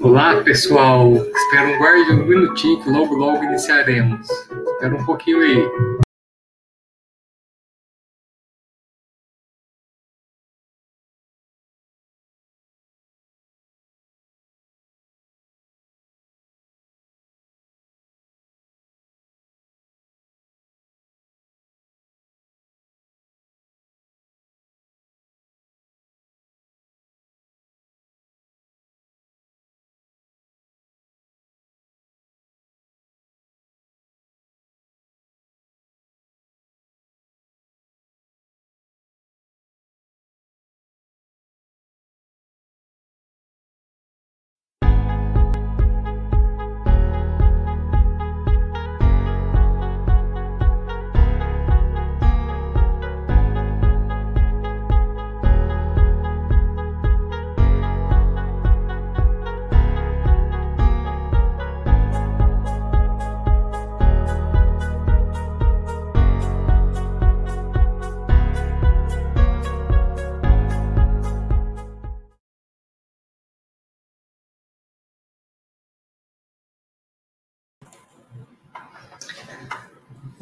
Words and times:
Olá, 0.00 0.42
pessoal. 0.42 1.14
Espero 1.14 1.74
um 1.74 1.78
guarde 1.78 2.12
um 2.12 2.26
minutinho 2.26 2.82
que 2.82 2.90
logo, 2.90 3.14
logo 3.14 3.44
iniciaremos. 3.44 4.28
Espera 4.28 4.94
um 4.94 5.04
pouquinho 5.04 5.38
aí. 5.40 6.00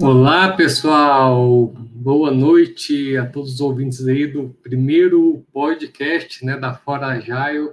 Olá, 0.00 0.52
pessoal. 0.52 1.74
Boa 1.76 2.30
noite 2.30 3.16
a 3.16 3.26
todos 3.26 3.54
os 3.54 3.60
ouvintes 3.60 4.06
aí 4.06 4.28
do 4.28 4.50
primeiro 4.62 5.44
podcast, 5.52 6.44
né, 6.44 6.56
da 6.56 6.72
Fora 6.72 7.08
Agile. 7.08 7.72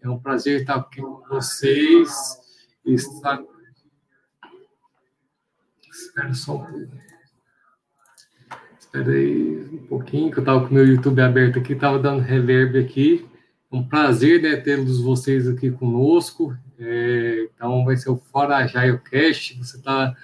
É 0.00 0.08
um 0.08 0.18
prazer 0.18 0.62
estar 0.62 0.76
aqui 0.76 1.02
com 1.02 1.22
vocês. 1.28 2.10
Está... 2.82 3.42
Espera 5.90 6.32
só 6.32 6.54
um 6.54 6.64
pouco. 6.64 6.96
Espera 8.80 9.12
aí 9.12 9.68
um 9.70 9.86
pouquinho, 9.86 10.30
que 10.30 10.38
eu 10.38 10.42
estava 10.42 10.60
com 10.60 10.70
o 10.70 10.74
meu 10.74 10.86
YouTube 10.86 11.20
aberto 11.20 11.58
aqui, 11.58 11.74
estava 11.74 11.98
dando 11.98 12.22
reverb 12.22 12.78
aqui. 12.78 13.28
É 13.70 13.76
um 13.76 13.86
prazer 13.86 14.40
né, 14.40 14.56
tê-los 14.56 15.02
vocês 15.02 15.46
aqui 15.46 15.70
conosco. 15.70 16.56
É, 16.78 17.50
então, 17.54 17.84
vai 17.84 17.98
ser 17.98 18.08
o 18.08 18.16
Fora 18.16 18.56
Agile 18.56 18.98
Cast. 18.98 19.58
Você 19.58 19.76
está 19.76 20.16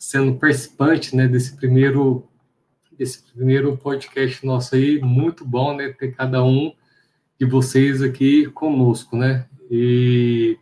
sendo 0.00 0.34
participante 0.36 1.14
né, 1.14 1.28
desse 1.28 1.54
primeiro 1.54 2.26
desse 2.98 3.22
primeiro 3.32 3.76
podcast 3.78 4.44
nosso 4.44 4.74
aí, 4.74 5.00
muito 5.00 5.42
bom, 5.44 5.74
né, 5.74 5.88
ter 5.90 6.12
cada 6.14 6.44
um 6.44 6.72
de 7.38 7.46
vocês 7.46 8.02
aqui 8.02 8.46
conosco, 8.46 9.16
né, 9.16 9.46
e, 9.70 10.58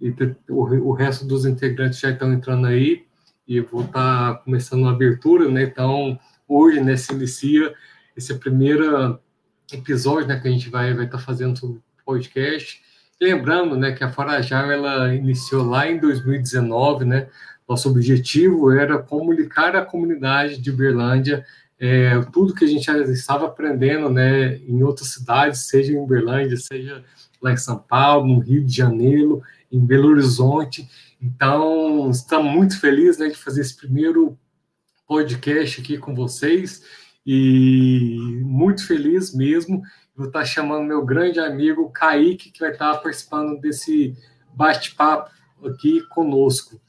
e 0.00 0.10
o, 0.48 0.88
o, 0.88 0.92
resto 0.92 1.24
dos 1.24 1.44
integrantes 1.46 2.00
já 2.00 2.10
estão 2.10 2.32
entrando 2.32 2.66
aí, 2.66 3.04
e 3.46 3.58
eu 3.58 3.66
vou 3.66 3.84
estar 3.84 4.34
tá 4.34 4.38
começando 4.40 4.88
a 4.88 4.90
abertura, 4.90 5.48
né, 5.48 5.62
então, 5.62 6.18
hoje, 6.48 6.80
né, 6.80 6.96
se 6.96 7.12
inicia 7.12 7.72
esse 8.16 8.34
primeiro 8.34 9.20
episódio, 9.72 10.26
né, 10.26 10.40
que 10.40 10.48
a 10.48 10.50
gente 10.50 10.68
vai 10.68 10.92
vai 10.94 11.04
estar 11.04 11.18
tá 11.18 11.22
fazendo 11.22 11.56
sobre 11.56 11.80
podcast, 12.04 12.82
lembrando, 13.20 13.76
né, 13.76 13.92
que 13.92 14.02
a 14.02 14.10
Farajal, 14.10 14.68
ela 14.68 15.14
iniciou 15.14 15.64
lá 15.64 15.88
em 15.88 16.00
2019, 16.00 17.04
né, 17.04 17.28
nosso 17.68 17.88
objetivo 17.88 18.70
era 18.70 18.98
comunicar 18.98 19.74
à 19.74 19.84
comunidade 19.84 20.60
de 20.60 20.70
Uberlândia 20.70 21.44
é, 21.84 22.22
tudo 22.32 22.54
que 22.54 22.64
a 22.64 22.68
gente 22.68 22.88
estava 23.10 23.46
aprendendo 23.46 24.08
né, 24.08 24.56
em 24.58 24.84
outras 24.84 25.08
cidades, 25.08 25.66
seja 25.66 25.92
em 25.92 25.96
Uberlândia, 25.96 26.56
seja 26.56 27.04
lá 27.42 27.52
em 27.52 27.56
São 27.56 27.76
Paulo, 27.76 28.24
no 28.28 28.38
Rio 28.38 28.64
de 28.64 28.72
Janeiro, 28.72 29.42
em 29.70 29.84
Belo 29.84 30.10
Horizonte. 30.10 30.88
Então, 31.20 32.08
estamos 32.08 32.52
muito 32.52 32.78
felizes 32.78 33.18
né, 33.18 33.30
de 33.30 33.36
fazer 33.36 33.62
esse 33.62 33.76
primeiro 33.76 34.38
podcast 35.08 35.80
aqui 35.80 35.98
com 35.98 36.14
vocês 36.14 36.84
e 37.26 38.40
muito 38.44 38.86
feliz 38.86 39.34
mesmo. 39.34 39.82
Vou 40.14 40.28
estar 40.28 40.44
chamando 40.44 40.86
meu 40.86 41.04
grande 41.04 41.40
amigo 41.40 41.90
Kaique, 41.90 42.52
que 42.52 42.60
vai 42.60 42.70
estar 42.70 42.94
participando 42.98 43.60
desse 43.60 44.16
bate-papo 44.54 45.32
aqui 45.64 46.00
conosco. 46.10 46.80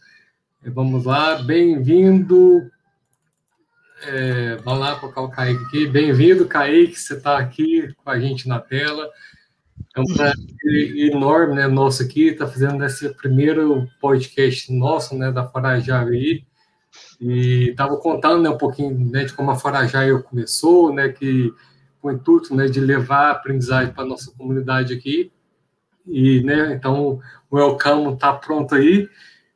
Vamos 0.66 1.04
lá, 1.04 1.44
bem-vindo. 1.44 2.72
É, 4.08 4.56
vamos 4.64 4.80
lá 4.80 4.96
colocar 4.96 5.22
o 5.22 5.30
Kaique 5.30 5.62
aqui. 5.66 5.88
Bem-vindo, 5.88 6.48
Kaique, 6.48 6.96
você 6.98 7.16
está 7.16 7.38
aqui 7.38 7.94
com 7.98 8.10
a 8.10 8.18
gente 8.18 8.48
na 8.48 8.60
tela. 8.60 9.10
É 9.94 10.00
um 10.00 10.06
prazer 10.06 10.98
enorme, 11.12 11.56
né, 11.56 11.68
nosso 11.68 12.02
aqui, 12.02 12.30
está 12.30 12.48
fazendo 12.48 12.84
esse 12.86 13.10
primeiro 13.10 13.86
podcast 14.00 14.72
nosso, 14.72 15.18
né, 15.18 15.34
da 15.34 15.46
Farajave 15.46 16.46
E 17.20 17.70
estava 17.70 17.98
contando, 17.98 18.42
né, 18.42 18.50
um 18.50 18.58
pouquinho, 18.58 18.98
né, 19.12 19.26
de 19.26 19.34
como 19.34 19.52
a 19.52 19.56
Farajave 19.56 20.24
começou, 20.24 20.94
né, 20.94 21.10
que 21.10 21.54
com 22.02 22.08
o 22.08 22.12
intuito, 22.14 22.56
né, 22.56 22.68
de 22.68 22.80
levar 22.80 23.32
aprendizagem 23.32 23.94
para 23.94 24.06
nossa 24.06 24.32
comunidade 24.32 24.94
aqui. 24.94 25.30
E, 26.08 26.42
né, 26.42 26.74
então, 26.74 27.20
o 27.52 27.58
Welcome 27.58 28.14
está 28.14 28.32
pronto 28.32 28.76
aí. 28.76 29.10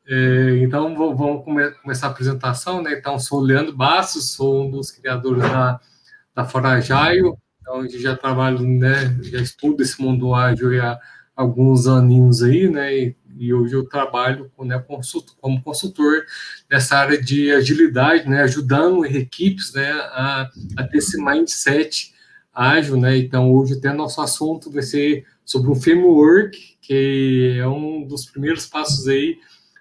É, 0.10 0.60
então, 0.62 0.96
vamos 0.96 1.44
come 1.44 1.70
começar 1.84 2.08
a 2.08 2.12
apresentação, 2.12 2.82
né? 2.82 2.94
Então, 2.94 3.20
sou 3.20 3.42
Leandro 3.42 3.76
Bastos, 3.76 4.32
sou 4.32 4.66
um 4.66 4.72
dos 4.72 4.90
criadores 4.90 5.42
da, 5.42 5.82
da 6.34 6.46
Forajaio, 6.46 7.38
onde 7.68 8.02
já 8.02 8.16
trabalho, 8.16 8.62
né? 8.62 9.18
Já 9.24 9.40
estudo 9.40 9.84
esse 9.84 10.02
mundo 10.02 10.34
ágil 10.34 10.82
há 10.82 10.98
alguns 11.36 11.88
aninhos 11.88 12.42
aí, 12.42 12.70
né? 12.70 12.98
E, 12.98 13.16
e 13.38 13.54
hoje 13.54 13.74
eu 13.74 13.86
trabalho 13.86 14.50
né, 14.60 14.82
como 15.42 15.62
consultor 15.62 16.24
nessa 16.72 16.98
área 16.98 17.22
de 17.22 17.52
agilidade, 17.52 18.30
né? 18.30 18.44
Ajudando 18.44 19.06
equipes, 19.06 19.74
né? 19.74 19.92
A, 19.92 20.50
a 20.78 20.84
ter 20.84 21.00
esse 21.00 21.22
mindset 21.22 22.14
ágil, 22.54 22.96
né? 22.96 23.18
Então, 23.18 23.52
hoje 23.54 23.74
até 23.74 23.92
nosso 23.92 24.22
assunto 24.22 24.72
vai 24.72 24.84
ser 24.84 25.26
sobre 25.44 25.70
um 25.70 25.76
framework, 25.76 26.78
que 26.82 27.58
é 27.60 27.68
um 27.68 28.08
dos 28.08 28.26
primeiros 28.26 28.66
passos 28.66 29.06
aí 29.10 29.38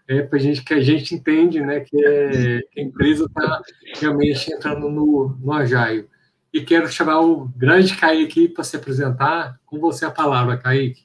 é 0.08 0.22
para 0.22 0.38
gente 0.38 0.62
que 0.62 0.74
a 0.74 0.80
gente 0.80 1.14
entende, 1.14 1.60
né, 1.60 1.80
que, 1.80 1.96
é, 2.04 2.60
que 2.70 2.80
a 2.80 2.82
empresa 2.82 3.24
está 3.24 3.60
realmente 4.00 4.52
entrando 4.52 4.88
no, 4.88 5.36
no 5.40 5.52
Agile. 5.52 6.08
E 6.52 6.60
quero 6.62 6.88
chamar 6.88 7.20
o 7.20 7.48
grande 7.56 7.96
Kaique 7.96 8.48
para 8.48 8.64
se 8.64 8.76
apresentar. 8.76 9.58
Com 9.66 9.78
você 9.78 10.06
a 10.06 10.10
palavra, 10.10 10.56
Kaique. 10.56 11.02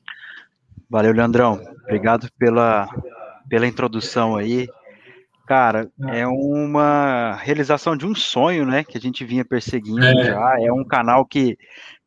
Valeu, 0.89 1.12
Leandrão. 1.12 1.60
Obrigado 1.84 2.29
pela, 2.38 2.88
pela 3.50 3.67
introdução 3.67 4.38
aí. 4.38 4.67
Cara, 5.48 5.89
é 6.08 6.25
uma 6.25 7.36
realização 7.36 7.98
de 7.98 8.05
um 8.05 8.15
sonho, 8.15 8.65
né, 8.65 8.84
que 8.84 8.98
a 8.98 9.01
gente 9.01 9.25
vinha 9.25 9.43
perseguindo 9.43 10.05
é. 10.05 10.25
já. 10.25 10.55
É 10.62 10.72
um 10.72 10.86
canal 10.86 11.25
que, 11.25 11.58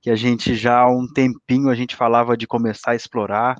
que 0.00 0.10
a 0.10 0.16
gente 0.16 0.54
já 0.54 0.78
há 0.78 0.90
um 0.90 1.06
tempinho 1.06 1.68
a 1.68 1.74
gente 1.74 1.96
falava 1.96 2.36
de 2.36 2.46
começar 2.46 2.92
a 2.92 2.96
explorar. 2.96 3.58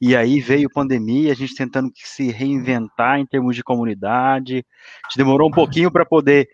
E 0.00 0.14
aí 0.14 0.40
veio 0.40 0.70
pandemia, 0.70 1.32
a 1.32 1.34
gente 1.34 1.54
tentando 1.54 1.90
se 1.94 2.30
reinventar 2.30 3.18
em 3.18 3.26
termos 3.26 3.56
de 3.56 3.64
comunidade. 3.64 4.64
A 5.04 5.08
gente 5.08 5.16
demorou 5.16 5.48
um 5.48 5.52
pouquinho 5.52 5.90
para 5.90 6.04
poder 6.04 6.48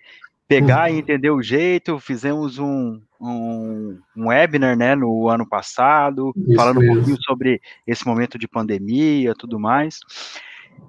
pegar 0.47 0.91
e 0.91 0.99
entender 0.99 1.31
o 1.31 1.43
jeito. 1.43 1.99
Fizemos 1.99 2.59
um, 2.59 3.01
um, 3.21 3.99
um 4.17 4.29
webinar 4.29 4.77
né, 4.77 4.95
no 4.95 5.29
ano 5.29 5.49
passado, 5.49 6.33
Isso 6.37 6.55
falando 6.55 6.79
mesmo. 6.79 6.93
um 6.93 6.97
pouquinho 6.97 7.23
sobre 7.23 7.61
esse 7.87 8.07
momento 8.07 8.39
de 8.39 8.47
pandemia 8.47 9.35
tudo 9.35 9.59
mais. 9.59 9.99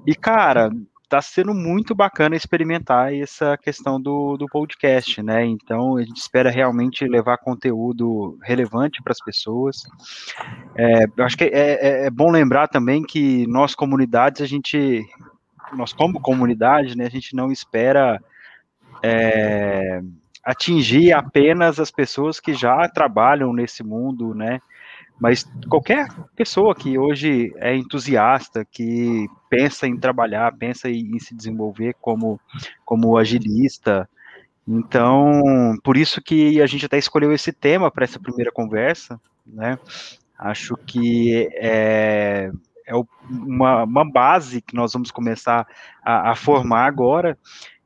E, 0.05 0.13
cara, 0.13 0.71
está 1.13 1.21
sendo 1.21 1.53
muito 1.53 1.93
bacana 1.93 2.35
experimentar 2.35 3.13
essa 3.13 3.55
questão 3.55 4.01
do, 4.01 4.35
do 4.35 4.47
podcast, 4.47 5.21
né? 5.21 5.45
Então 5.45 5.97
a 5.97 6.03
gente 6.03 6.17
espera 6.17 6.49
realmente 6.49 7.05
levar 7.05 7.37
conteúdo 7.37 8.35
relevante 8.41 9.01
para 9.03 9.11
as 9.11 9.19
pessoas. 9.19 9.83
É, 10.75 11.05
eu 11.15 11.23
acho 11.23 11.37
que 11.37 11.43
é, 11.43 11.49
é, 11.51 12.05
é, 12.07 12.09
bom 12.09 12.31
lembrar 12.31 12.67
também 12.67 13.03
que 13.03 13.45
nós 13.45 13.75
comunidades 13.75 14.41
a 14.41 14.47
gente, 14.47 15.05
nós 15.73 15.93
como 15.93 16.19
comunidade, 16.19 16.97
né? 16.97 17.05
A 17.05 17.11
gente 17.11 17.35
não 17.35 17.51
espera 17.51 18.19
é, 19.03 20.01
atingir 20.43 21.13
apenas 21.13 21.79
as 21.79 21.91
pessoas 21.91 22.39
que 22.39 22.55
já 22.55 22.89
trabalham 22.89 23.53
nesse 23.53 23.83
mundo, 23.83 24.33
né? 24.33 24.59
Mas 25.19 25.43
qualquer 25.69 26.07
pessoa 26.35 26.75
que 26.75 26.97
hoje 26.97 27.51
é 27.57 27.75
entusiasta, 27.75 28.65
que 28.65 29.27
pensa 29.49 29.87
em 29.87 29.97
trabalhar, 29.97 30.55
pensa 30.57 30.89
em, 30.89 31.15
em 31.15 31.19
se 31.19 31.35
desenvolver 31.35 31.95
como, 32.01 32.39
como 32.85 33.17
agilista, 33.17 34.09
então, 34.67 35.77
por 35.83 35.97
isso 35.97 36.21
que 36.21 36.61
a 36.61 36.65
gente 36.65 36.85
até 36.85 36.97
escolheu 36.97 37.33
esse 37.33 37.51
tema 37.51 37.91
para 37.91 38.05
essa 38.05 38.19
primeira 38.19 38.51
conversa, 38.51 39.19
né? 39.45 39.77
Acho 40.39 40.75
que 40.77 41.49
é, 41.53 42.49
é 42.87 42.95
uma, 43.29 43.83
uma, 43.83 44.09
base 44.09 44.61
que 44.61 44.75
nós 44.75 44.93
vamos 44.93 45.11
começar 45.11 45.67
a, 46.01 46.31
a, 46.31 46.35
formar 46.35 46.85
agora, 46.85 47.37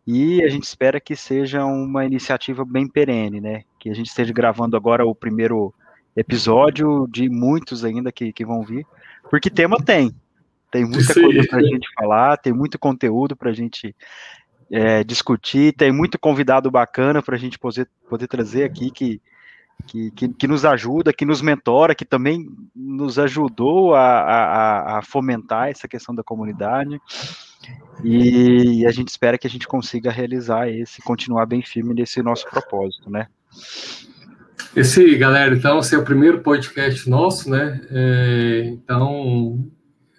e 0.06 0.42
a 0.44 0.50
gente 0.50 0.64
espera 0.64 1.02
que 1.02 1.16
seja 1.16 1.66
uma 1.66 2.06
iniciativa 2.06 2.64
bem 2.64 2.88
perene, 2.88 3.42
né? 3.42 3.64
Que 3.80 3.90
a 3.90 3.94
gente 3.94 4.08
esteja 4.08 4.32
gravando 4.32 4.78
agora 4.78 5.06
o 5.06 5.16
primeiro 5.16 5.74
episódio 6.18 7.08
de 7.10 7.30
muitos 7.30 7.86
ainda 7.86 8.12
que, 8.12 8.34
que 8.34 8.44
vão 8.44 8.64
vir, 8.64 8.86
porque 9.30 9.50
tema 9.50 9.78
tem. 9.78 10.14
Tem 10.72 10.84
muita 10.84 11.14
Sim. 11.14 11.22
coisa 11.22 11.48
para 11.48 11.60
a 11.60 11.64
gente 11.64 11.88
falar, 11.94 12.38
tem 12.38 12.52
muito 12.52 12.78
conteúdo 12.78 13.36
para 13.36 13.52
a 13.52 13.54
gente 13.54 13.96
é, 14.72 15.04
discutir. 15.04 15.74
Tem 15.74 15.92
muito 15.92 16.20
convidado 16.20 16.70
bacana 16.70 17.22
para 17.22 17.36
a 17.36 17.40
gente 17.40 17.58
poder, 17.58 17.88
poder 18.10 18.28
trazer 18.28 18.64
aqui 18.66 18.92
que, 18.92 19.22
que, 19.86 20.12
que, 20.12 20.28
que, 20.28 20.48
nos 20.48 20.66
ajuda, 20.66 21.14
que 21.14 21.26
nos 21.26 21.42
mentora, 21.42 21.96
que 21.96 22.04
também 22.04 22.50
nos 22.76 23.18
ajudou 23.18 23.96
a, 23.96 24.02
a, 24.02 24.98
a 24.98 25.02
fomentar 25.02 25.70
essa 25.70 25.88
questão 25.88 26.14
da 26.14 26.24
comunidade. 26.24 27.00
E 28.04 28.86
a 28.86 28.92
gente 28.92 29.08
espera 29.08 29.38
que 29.38 29.48
a 29.48 29.50
gente 29.50 29.68
consiga 29.68 30.12
realizar 30.12 30.68
esse, 30.70 31.02
continuar 31.02 31.46
bem 31.46 31.62
firme 31.62 31.94
nesse 31.94 32.22
nosso 32.22 32.48
propósito, 32.50 33.10
né? 33.10 33.28
Esse, 34.76 35.16
galera, 35.16 35.56
então, 35.56 35.80
esse 35.80 35.96
é 35.96 35.98
o 35.98 36.04
primeiro 36.04 36.42
podcast 36.42 37.10
nosso, 37.10 37.50
né? 37.50 37.82
É, 37.90 38.62
então, 38.66 39.66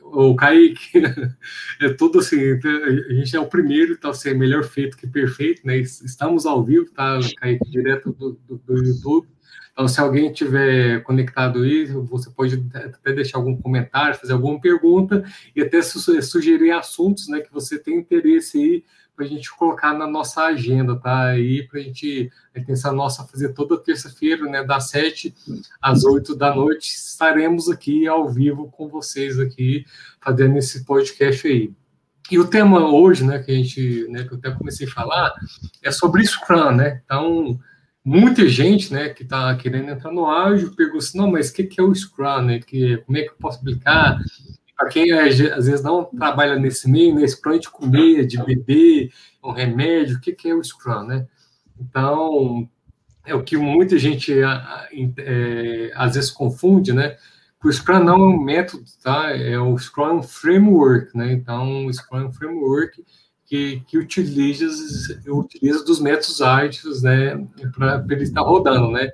o 0.02 0.34
Kaique, 0.34 1.02
é 1.80 1.88
tudo 1.90 2.18
assim, 2.18 2.38
a 2.38 3.12
gente 3.14 3.36
é 3.36 3.40
o 3.40 3.46
primeiro, 3.46 3.92
então 3.92 4.10
assim, 4.10 4.30
é 4.30 4.34
melhor 4.34 4.64
feito 4.64 4.96
que 4.96 5.06
perfeito, 5.06 5.66
né? 5.66 5.78
Estamos 5.78 6.46
ao 6.46 6.64
vivo, 6.64 6.90
tá, 6.90 7.18
Kaique, 7.36 7.70
direto 7.70 8.12
do, 8.12 8.38
do, 8.48 8.58
do 8.58 8.84
YouTube. 8.84 9.28
Então, 9.72 9.86
se 9.86 10.00
alguém 10.00 10.32
tiver 10.32 11.04
conectado 11.04 11.60
aí, 11.62 11.86
você 11.86 12.28
pode 12.30 12.60
até 12.74 13.12
deixar 13.12 13.38
algum 13.38 13.56
comentário, 13.56 14.18
fazer 14.18 14.32
alguma 14.32 14.60
pergunta 14.60 15.22
e 15.54 15.62
até 15.62 15.80
sugerir 15.82 16.72
assuntos, 16.72 17.28
né, 17.28 17.40
que 17.40 17.52
você 17.52 17.78
tem 17.78 17.96
interesse 17.96 18.58
aí 18.58 18.84
para 19.18 19.26
a 19.26 19.28
gente 19.28 19.50
colocar 19.56 19.92
na 19.92 20.06
nossa 20.06 20.44
agenda, 20.44 20.94
tá? 20.94 21.30
Aí 21.30 21.66
para 21.66 21.80
a 21.80 21.82
gente, 21.82 22.30
intenção 22.56 22.94
nossa 22.94 23.24
fazer 23.24 23.52
toda 23.52 23.76
terça-feira, 23.76 24.44
né, 24.44 24.62
das 24.62 24.90
sete 24.90 25.34
às 25.82 26.04
oito 26.04 26.36
da 26.36 26.54
noite, 26.54 26.94
estaremos 26.94 27.68
aqui 27.68 28.06
ao 28.06 28.28
vivo 28.30 28.70
com 28.70 28.88
vocês 28.88 29.40
aqui, 29.40 29.84
fazendo 30.20 30.56
esse 30.56 30.84
podcast 30.84 31.48
aí. 31.48 31.72
E 32.30 32.38
o 32.38 32.46
tema 32.46 32.88
hoje, 32.88 33.24
né, 33.24 33.40
que 33.40 33.50
a 33.50 33.54
gente, 33.56 34.06
né, 34.08 34.22
que 34.22 34.34
eu 34.34 34.38
até 34.38 34.52
comecei 34.52 34.86
a 34.86 34.90
falar, 34.90 35.34
é 35.82 35.90
sobre 35.90 36.24
Scrum, 36.24 36.76
né? 36.76 37.02
Então, 37.04 37.58
muita 38.04 38.48
gente, 38.48 38.92
né, 38.92 39.08
que 39.08 39.24
está 39.24 39.52
querendo 39.56 39.90
entrar 39.90 40.12
no 40.12 40.30
ágil 40.30 40.76
pergunta 40.76 40.98
assim, 40.98 41.18
não, 41.18 41.32
mas 41.32 41.48
o 41.48 41.54
que, 41.54 41.64
que 41.64 41.80
é 41.80 41.82
o 41.82 41.92
Scrum, 41.92 42.42
né? 42.42 42.60
Que, 42.60 42.98
como 42.98 43.18
é 43.18 43.22
que 43.22 43.30
eu 43.30 43.36
posso 43.40 43.58
aplicar? 43.58 44.20
Para 44.78 44.88
quem 44.90 45.10
é, 45.10 45.24
às 45.24 45.66
vezes 45.66 45.82
não 45.82 46.04
trabalha 46.04 46.56
nesse 46.56 46.88
meio, 46.88 47.12
né, 47.12 47.26
Scrum 47.26 47.54
é 47.54 47.58
de 47.58 47.68
comer, 47.68 48.26
de 48.26 48.40
beber, 48.40 49.12
um 49.42 49.50
remédio, 49.50 50.16
o 50.16 50.20
que, 50.20 50.32
que 50.32 50.48
é 50.48 50.54
o 50.54 50.62
Scrum, 50.62 51.02
né? 51.02 51.26
Então, 51.80 52.68
é 53.26 53.34
o 53.34 53.42
que 53.42 53.56
muita 53.56 53.98
gente 53.98 54.32
é, 54.40 55.92
às 55.96 56.14
vezes 56.14 56.30
confunde, 56.30 56.92
né? 56.92 57.16
O 57.62 57.72
Scrum 57.72 58.04
não 58.04 58.14
é 58.14 58.26
um 58.28 58.40
método, 58.40 58.84
tá? 59.02 59.36
É 59.36 59.58
o 59.58 59.76
Scrum 59.76 60.06
é 60.06 60.12
um 60.12 60.22
framework, 60.22 61.16
né? 61.16 61.32
Então, 61.32 61.86
o 61.86 61.92
Scrum 61.92 62.20
é 62.20 62.24
um 62.26 62.32
framework 62.32 63.04
que, 63.46 63.82
que 63.88 63.98
utiliza, 63.98 64.66
utiliza 65.26 65.84
dos 65.84 66.00
métodos 66.00 66.40
ágeis, 66.40 67.02
né? 67.02 67.36
Para 67.74 68.04
ele 68.10 68.22
estar 68.22 68.42
rodando, 68.42 68.92
né? 68.92 69.10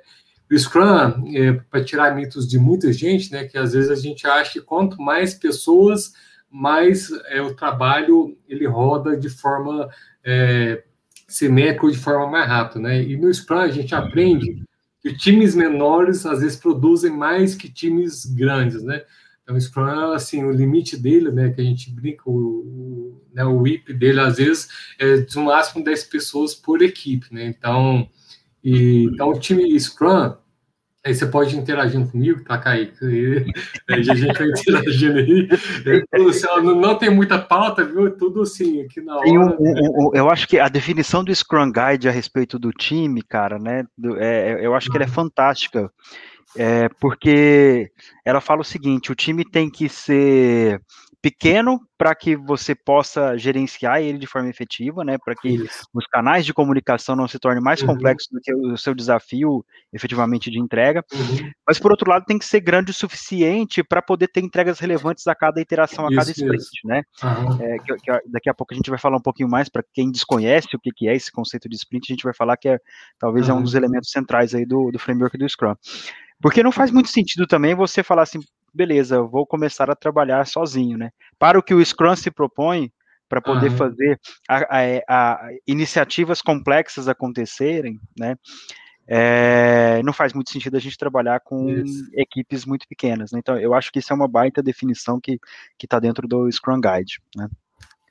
O 0.49 0.57
Scrum, 0.57 1.25
é, 1.35 1.53
para 1.53 1.83
tirar 1.83 2.15
mitos 2.15 2.47
de 2.47 2.59
muita 2.59 2.93
gente, 2.93 3.31
né, 3.31 3.45
que 3.45 3.57
às 3.57 3.73
vezes 3.73 3.89
a 3.89 3.95
gente 3.95 4.27
acha 4.27 4.53
que 4.53 4.61
quanto 4.61 5.01
mais 5.01 5.33
pessoas, 5.33 6.13
mais 6.49 7.09
é, 7.29 7.41
o 7.41 7.55
trabalho 7.55 8.37
ele 8.47 8.67
roda 8.67 9.17
de 9.17 9.29
forma 9.29 9.89
é, 10.23 10.83
simétrica 11.27 11.85
ou 11.85 11.91
de 11.91 11.97
forma 11.97 12.27
mais 12.27 12.47
rápida, 12.47 12.79
né? 12.79 13.01
E 13.01 13.17
no 13.17 13.33
Scrum 13.33 13.57
a 13.57 13.67
gente 13.67 13.93
aprende 13.95 14.63
que 15.01 15.15
times 15.15 15.55
menores 15.55 16.25
às 16.25 16.39
vezes 16.39 16.57
produzem 16.57 17.11
mais 17.11 17.55
que 17.55 17.69
times 17.69 18.25
grandes, 18.25 18.83
né? 18.83 19.03
Então, 19.43 19.55
o 19.55 19.61
Scrum, 19.61 20.11
assim, 20.11 20.43
o 20.43 20.51
limite 20.51 20.97
dele, 20.97 21.31
né, 21.31 21.51
que 21.51 21.61
a 21.61 21.63
gente 21.63 21.91
brinca, 21.91 22.23
o, 22.25 22.33
o, 22.33 23.21
né, 23.31 23.45
o 23.45 23.59
WIP 23.59 23.93
dele, 23.93 24.19
às 24.19 24.37
vezes, 24.37 24.67
é 24.97 25.17
de 25.17 25.35
no 25.35 25.43
máximo 25.43 25.83
10 25.83 26.05
pessoas 26.05 26.55
por 26.55 26.81
equipe, 26.81 27.31
né? 27.31 27.45
Então, 27.45 28.09
e, 28.65 29.03
então, 29.13 29.29
o 29.29 29.39
time 29.39 29.79
Scrum, 29.79 30.33
aí 31.05 31.13
você 31.13 31.27
pode 31.27 31.55
interagir 31.55 32.03
comigo, 32.09 32.43
tá, 32.43 32.57
Kaique? 32.57 33.45
a 33.87 34.01
gente 34.01 34.25
vai 34.25 34.47
interagindo 34.47 35.19
aí. 35.19 35.47
É, 35.85 36.61
não 36.61 36.97
tem 36.97 37.11
muita 37.11 37.37
pauta, 37.37 37.83
viu? 37.85 38.09
Tudo 38.17 38.41
assim, 38.41 38.81
aqui 38.81 39.01
na 39.01 39.17
hora. 39.17 39.29
Um, 39.29 39.55
um, 39.59 40.07
um, 40.07 40.11
eu 40.15 40.31
acho 40.31 40.47
que 40.47 40.59
a 40.59 40.67
definição 40.67 41.23
do 41.23 41.33
Scrum 41.33 41.71
Guide 41.71 42.09
a 42.09 42.11
respeito 42.11 42.57
do 42.57 42.71
time, 42.71 43.21
cara, 43.21 43.59
né? 43.59 43.85
Do, 43.95 44.17
é, 44.17 44.65
eu 44.65 44.73
acho 44.73 44.89
que 44.89 44.97
ela 44.97 45.05
é 45.05 45.07
fantástica. 45.07 45.91
É, 46.57 46.89
porque 46.99 47.91
ela 48.25 48.41
fala 48.41 48.61
o 48.61 48.65
seguinte: 48.65 49.11
o 49.11 49.15
time 49.15 49.43
tem 49.43 49.69
que 49.69 49.87
ser 49.87 50.81
pequeno 51.25 51.81
para 51.97 52.13
que 52.13 52.35
você 52.35 52.75
possa 52.75 53.35
gerenciar 53.35 53.99
ele 53.99 54.19
de 54.19 54.27
forma 54.27 54.47
efetiva, 54.47 55.03
né? 55.03 55.17
Para 55.17 55.33
que 55.33 55.49
Isso. 55.49 55.87
os 55.91 56.05
canais 56.05 56.45
de 56.45 56.53
comunicação 56.53 57.15
não 57.15 57.27
se 57.27 57.39
tornem 57.39 57.63
mais 57.63 57.81
uhum. 57.81 57.87
complexos 57.87 58.29
do 58.31 58.39
que 58.39 58.53
o 58.53 58.77
seu 58.77 58.93
desafio 58.93 59.65
efetivamente 59.91 60.51
de 60.51 60.59
entrega. 60.59 61.03
Uhum. 61.11 61.51
Mas 61.67 61.79
por 61.79 61.89
outro 61.89 62.07
lado, 62.07 62.25
tem 62.25 62.37
que 62.37 62.45
ser 62.45 62.59
grande 62.59 62.91
o 62.91 62.93
suficiente 62.93 63.83
para 63.83 64.03
poder 64.03 64.27
ter 64.27 64.41
entregas 64.41 64.77
relevantes 64.77 65.25
a 65.25 65.33
cada 65.33 65.59
iteração, 65.59 66.05
a 66.05 66.09
Isso 66.09 66.19
cada 66.19 66.29
sprint, 66.29 66.69
né? 66.85 67.01
Uhum. 67.23 67.59
É, 67.59 67.79
que, 67.79 67.95
que, 67.95 68.11
daqui 68.27 68.49
a 68.51 68.53
pouco 68.53 68.75
a 68.75 68.77
gente 68.77 68.91
vai 68.91 68.99
falar 68.99 69.17
um 69.17 69.23
pouquinho 69.23 69.49
mais 69.49 69.67
para 69.67 69.83
quem 69.95 70.11
desconhece 70.11 70.75
o 70.75 70.79
que, 70.79 70.91
que 70.91 71.07
é 71.07 71.15
esse 71.15 71.31
conceito 71.31 71.67
de 71.67 71.75
sprint, 71.75 72.05
a 72.07 72.13
gente 72.13 72.23
vai 72.23 72.35
falar 72.35 72.55
que 72.55 72.69
é 72.69 72.77
talvez 73.17 73.49
é 73.49 73.53
um 73.53 73.63
dos 73.63 73.73
elementos 73.73 74.11
centrais 74.11 74.53
aí 74.53 74.63
do, 74.63 74.91
do 74.91 74.99
framework 74.99 75.39
do 75.39 75.49
Scrum. 75.49 75.73
Porque 76.39 76.61
não 76.61 76.71
faz 76.71 76.91
muito 76.91 77.09
sentido 77.09 77.47
também 77.47 77.73
você 77.73 78.03
falar 78.03 78.21
assim, 78.21 78.41
beleza, 78.75 79.15
eu 79.15 79.27
vou 79.27 79.45
começar 79.45 79.89
a 79.89 79.95
trabalhar 79.95 80.45
sozinho, 80.45 80.97
né? 80.97 81.11
Para 81.39 81.57
o 81.57 81.63
que 81.63 81.73
o 81.73 81.83
Scrum 81.83 82.15
se 82.15 82.29
propõe, 82.29 82.91
para 83.27 83.41
poder 83.41 83.71
uhum. 83.71 83.77
fazer 83.77 84.19
a, 84.47 84.57
a, 84.57 85.03
a 85.07 85.49
iniciativas 85.65 86.41
complexas 86.41 87.07
acontecerem, 87.07 87.99
né? 88.17 88.35
É, 89.07 90.01
não 90.03 90.11
faz 90.11 90.33
muito 90.33 90.51
sentido 90.51 90.75
a 90.75 90.79
gente 90.79 90.97
trabalhar 90.97 91.39
com 91.39 91.69
isso. 91.69 92.09
equipes 92.13 92.65
muito 92.65 92.87
pequenas. 92.87 93.31
Né? 93.31 93.39
Então, 93.39 93.57
eu 93.57 93.73
acho 93.73 93.91
que 93.91 93.99
isso 93.99 94.11
é 94.11 94.15
uma 94.15 94.27
baita 94.27 94.63
definição 94.63 95.19
que 95.19 95.39
está 95.81 95.99
dentro 95.99 96.27
do 96.27 96.51
Scrum 96.51 96.81
Guide. 96.81 97.21
Né? 97.35 97.47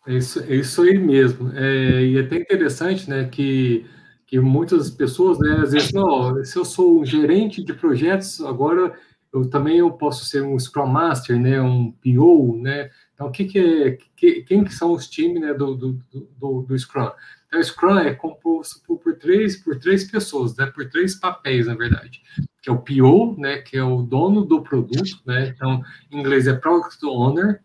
Isso, 0.06 0.40
isso 0.52 0.82
aí 0.82 0.98
mesmo. 0.98 1.50
É, 1.52 2.04
e 2.04 2.16
é 2.16 2.20
até 2.20 2.36
interessante 2.36 3.10
né, 3.10 3.24
que, 3.24 3.84
que 4.26 4.38
muitas 4.38 4.90
pessoas, 4.90 5.38
né, 5.40 5.62
às 5.62 5.72
vezes, 5.72 5.92
não, 5.92 6.44
se 6.44 6.56
eu 6.56 6.64
sou 6.64 7.00
um 7.00 7.04
gerente 7.04 7.64
de 7.64 7.74
projetos, 7.74 8.40
agora 8.42 8.94
eu 9.34 9.50
também 9.50 9.78
eu 9.78 9.90
posso 9.90 10.24
ser 10.24 10.42
um 10.44 10.56
Scrum 10.56 10.86
Master, 10.86 11.38
né, 11.38 11.60
um 11.60 11.90
PO, 11.90 12.56
né, 12.62 12.88
então 13.12 13.32
que 13.32 13.44
que 13.44 13.58
é, 13.58 13.98
que, 14.16 14.42
quem 14.42 14.62
que 14.62 14.72
são 14.72 14.92
os 14.92 15.08
times, 15.08 15.40
né, 15.40 15.52
do, 15.52 15.74
do, 15.74 15.98
do, 16.38 16.62
do 16.62 16.78
Scrum? 16.78 17.10
Então, 17.48 17.60
o 17.60 17.64
Scrum 17.64 17.98
é 17.98 18.14
composto 18.14 18.80
por, 18.86 18.98
por, 18.98 19.16
três, 19.16 19.56
por 19.56 19.76
três 19.78 20.04
pessoas, 20.08 20.56
né, 20.56 20.66
por 20.66 20.88
três 20.88 21.16
papéis, 21.16 21.66
na 21.66 21.74
verdade, 21.74 22.22
que 22.62 22.70
é 22.70 22.72
o 22.72 22.78
PO, 22.78 23.34
né, 23.36 23.58
que 23.58 23.76
é 23.76 23.82
o 23.82 24.02
dono 24.02 24.44
do 24.44 24.62
produto, 24.62 25.20
né, 25.26 25.48
então, 25.48 25.82
em 26.12 26.20
inglês 26.20 26.46
é 26.46 26.54
Product 26.54 27.04
Owner, 27.04 27.60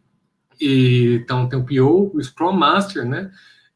e, 0.60 1.19
então 1.21 1.47
tem 1.47 1.60
o 1.60 1.65
PO, 1.65 2.12
o 2.15 2.23
Scrum 2.23 2.53
Master, 2.53 3.05
né, 3.05 3.32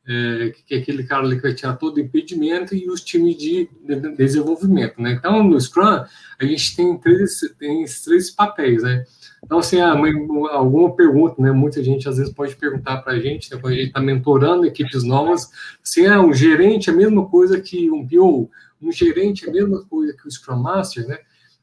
é, 0.05 0.53
que 0.65 0.75
é 0.75 0.79
aquele 0.79 1.03
cara 1.03 1.23
ali 1.23 1.37
que 1.37 1.41
vai 1.43 1.53
tirar 1.53 1.77
todo 1.77 1.95
o 1.95 1.99
impedimento 1.99 2.75
e 2.75 2.89
os 2.89 3.01
times 3.01 3.37
de, 3.37 3.69
de, 3.85 4.15
desenvolvimento, 4.17 5.01
né? 5.01 5.13
Então, 5.13 5.41
no 5.41 5.59
Scrum, 5.59 6.03
a 6.39 6.45
gente 6.45 6.75
tem 6.75 6.97
três, 6.97 7.39
tem 7.57 7.85
três 8.03 8.29
papéis, 8.29 8.83
né? 8.83 9.05
Então, 9.43 9.59
assim, 9.59 9.79
ah, 9.79 9.93
alguma 10.51 10.93
pergunta, 10.93 11.41
né? 11.41 11.51
Muita 11.51 11.81
gente 11.81 12.07
às 12.09 12.17
vezes 12.17 12.33
pode 12.33 12.55
perguntar 12.55 12.97
para 12.97 13.13
a 13.13 13.19
gente, 13.19 13.53
né, 13.53 13.59
quando 13.59 13.73
a 13.73 13.77
gente 13.77 13.87
está 13.87 14.01
mentorando 14.01 14.65
equipes 14.65 15.03
novas, 15.03 15.49
assim, 15.81 16.05
ah, 16.05 16.21
um 16.21 16.33
gerente 16.33 16.89
é 16.89 16.93
a 16.93 16.95
mesma 16.95 17.25
coisa 17.29 17.61
que 17.61 17.89
um 17.89 18.05
PO, 18.05 18.49
um 18.81 18.91
gerente 18.91 19.45
é 19.45 19.49
a 19.49 19.53
mesma 19.53 19.85
coisa 19.85 20.13
que 20.13 20.27
o 20.27 20.31
Scrum 20.31 20.57
Master, 20.57 21.07
né? 21.07 21.17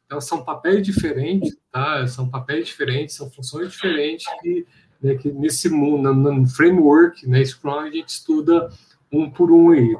Então, 0.06 0.20
são 0.20 0.42
papéis 0.42 0.82
diferentes, 0.82 1.56
tá? 1.70 2.06
São 2.06 2.28
papéis 2.28 2.66
diferentes, 2.66 3.14
são 3.14 3.30
funções 3.30 3.70
diferentes 3.70 4.26
que 4.40 4.66
né, 5.02 5.14
que 5.14 5.30
nesse 5.30 5.68
mundo, 5.68 6.12
no, 6.14 6.46
framework, 6.46 7.26
né, 7.28 7.44
Scrum, 7.44 7.80
a 7.80 7.90
gente 7.90 8.08
estuda 8.08 8.70
um 9.12 9.30
por 9.30 9.50
um 9.50 9.70
aí. 9.70 9.96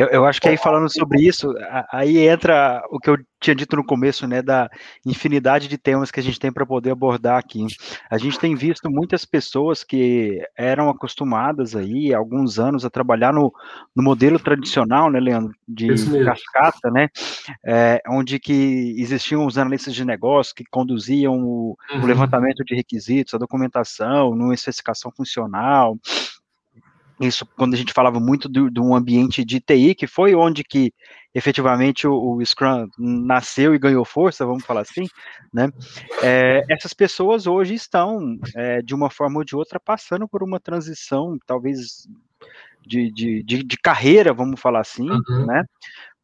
Eu, 0.00 0.06
eu, 0.08 0.24
acho 0.24 0.40
que 0.40 0.48
aí 0.48 0.56
falando 0.56 0.90
sobre 0.90 1.20
isso, 1.20 1.52
aí 1.92 2.26
entra 2.26 2.82
o 2.90 2.98
que 2.98 3.10
eu 3.10 3.18
tinha 3.38 3.54
dito 3.54 3.76
no 3.76 3.84
começo, 3.84 4.26
né, 4.26 4.40
da 4.40 4.70
infinidade 5.04 5.68
de 5.68 5.76
temas 5.76 6.10
que 6.10 6.18
a 6.18 6.22
gente 6.22 6.40
tem 6.40 6.50
para 6.50 6.64
poder 6.64 6.90
abordar 6.90 7.38
aqui. 7.38 7.66
A 8.10 8.16
gente 8.16 8.38
tem 8.38 8.54
visto 8.54 8.90
muitas 8.90 9.26
pessoas 9.26 9.84
que 9.84 10.42
eram 10.56 10.88
acostumadas 10.88 11.76
aí 11.76 12.14
há 12.14 12.18
alguns 12.18 12.58
anos 12.58 12.82
a 12.82 12.90
trabalhar 12.90 13.32
no, 13.32 13.52
no 13.94 14.02
modelo 14.02 14.38
tradicional, 14.38 15.10
né, 15.10 15.20
Leandro, 15.20 15.52
de 15.68 15.88
cascata, 16.24 16.90
né, 16.90 17.08
é, 17.66 18.00
onde 18.08 18.38
que 18.38 18.94
existiam 18.96 19.44
os 19.44 19.58
analistas 19.58 19.94
de 19.94 20.04
negócio 20.04 20.54
que 20.54 20.64
conduziam 20.70 21.42
o, 21.42 21.76
uhum. 21.92 22.02
o 22.02 22.06
levantamento 22.06 22.64
de 22.64 22.74
requisitos, 22.74 23.34
a 23.34 23.38
documentação, 23.38 24.34
numa 24.34 24.54
especificação 24.54 25.12
funcional, 25.14 25.98
isso 27.20 27.46
quando 27.56 27.74
a 27.74 27.76
gente 27.76 27.92
falava 27.92 28.18
muito 28.18 28.48
de 28.48 28.80
um 28.80 28.94
ambiente 28.94 29.44
de 29.44 29.60
TI, 29.60 29.94
que 29.94 30.06
foi 30.06 30.34
onde 30.34 30.64
que 30.64 30.92
efetivamente 31.34 32.06
o, 32.06 32.12
o, 32.12 32.44
Scrum 32.44 32.88
nasceu 32.98 33.74
e 33.74 33.78
ganhou 33.78 34.04
força, 34.04 34.46
vamos 34.46 34.64
falar 34.64 34.80
assim, 34.80 35.06
né? 35.52 35.70
É, 36.22 36.64
essas 36.68 36.92
pessoas 36.92 37.46
hoje 37.46 37.74
estão, 37.74 38.36
é, 38.56 38.82
de 38.82 38.94
uma 38.94 39.10
forma 39.10 39.38
ou 39.38 39.44
de 39.44 39.54
outra, 39.54 39.78
passando 39.78 40.28
por 40.28 40.42
uma 40.42 40.58
transição, 40.58 41.38
talvez 41.46 42.08
de, 42.84 43.10
de, 43.12 43.42
de, 43.44 43.62
de 43.62 43.76
carreira, 43.76 44.32
vamos 44.32 44.60
falar 44.60 44.80
assim, 44.80 45.08
uhum. 45.08 45.46
né? 45.46 45.64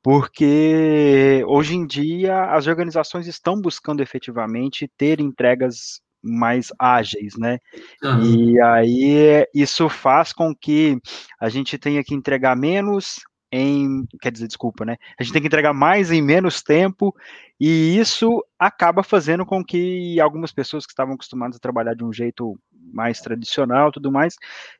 Porque 0.02 1.44
hoje 1.46 1.74
em 1.74 1.86
dia 1.86 2.44
as 2.52 2.66
organizações 2.66 3.26
estão 3.26 3.60
buscando 3.60 4.02
efetivamente 4.02 4.90
ter 4.96 5.20
entregas 5.20 6.00
mais 6.22 6.72
ágeis, 6.78 7.36
né? 7.36 7.58
Uhum. 8.02 8.22
E 8.22 8.60
aí 8.60 9.46
isso 9.54 9.88
faz 9.88 10.32
com 10.32 10.54
que 10.54 10.98
a 11.40 11.48
gente 11.48 11.78
tenha 11.78 12.02
que 12.02 12.14
entregar 12.14 12.56
menos 12.56 13.20
em, 13.52 14.04
quer 14.20 14.32
dizer, 14.32 14.48
desculpa, 14.48 14.84
né? 14.84 14.96
A 15.18 15.22
gente 15.22 15.32
tem 15.32 15.42
que 15.42 15.48
entregar 15.48 15.72
mais 15.72 16.10
em 16.10 16.20
menos 16.20 16.62
tempo 16.62 17.14
e 17.60 17.98
isso 17.98 18.44
acaba 18.58 19.02
fazendo 19.02 19.46
com 19.46 19.64
que 19.64 20.20
algumas 20.20 20.52
pessoas 20.52 20.84
que 20.84 20.92
estavam 20.92 21.14
acostumadas 21.14 21.56
a 21.56 21.60
trabalhar 21.60 21.94
de 21.94 22.04
um 22.04 22.12
jeito 22.12 22.58
mais 22.96 23.20
tradicional, 23.20 23.92
tudo 23.92 24.10
mais, 24.10 24.34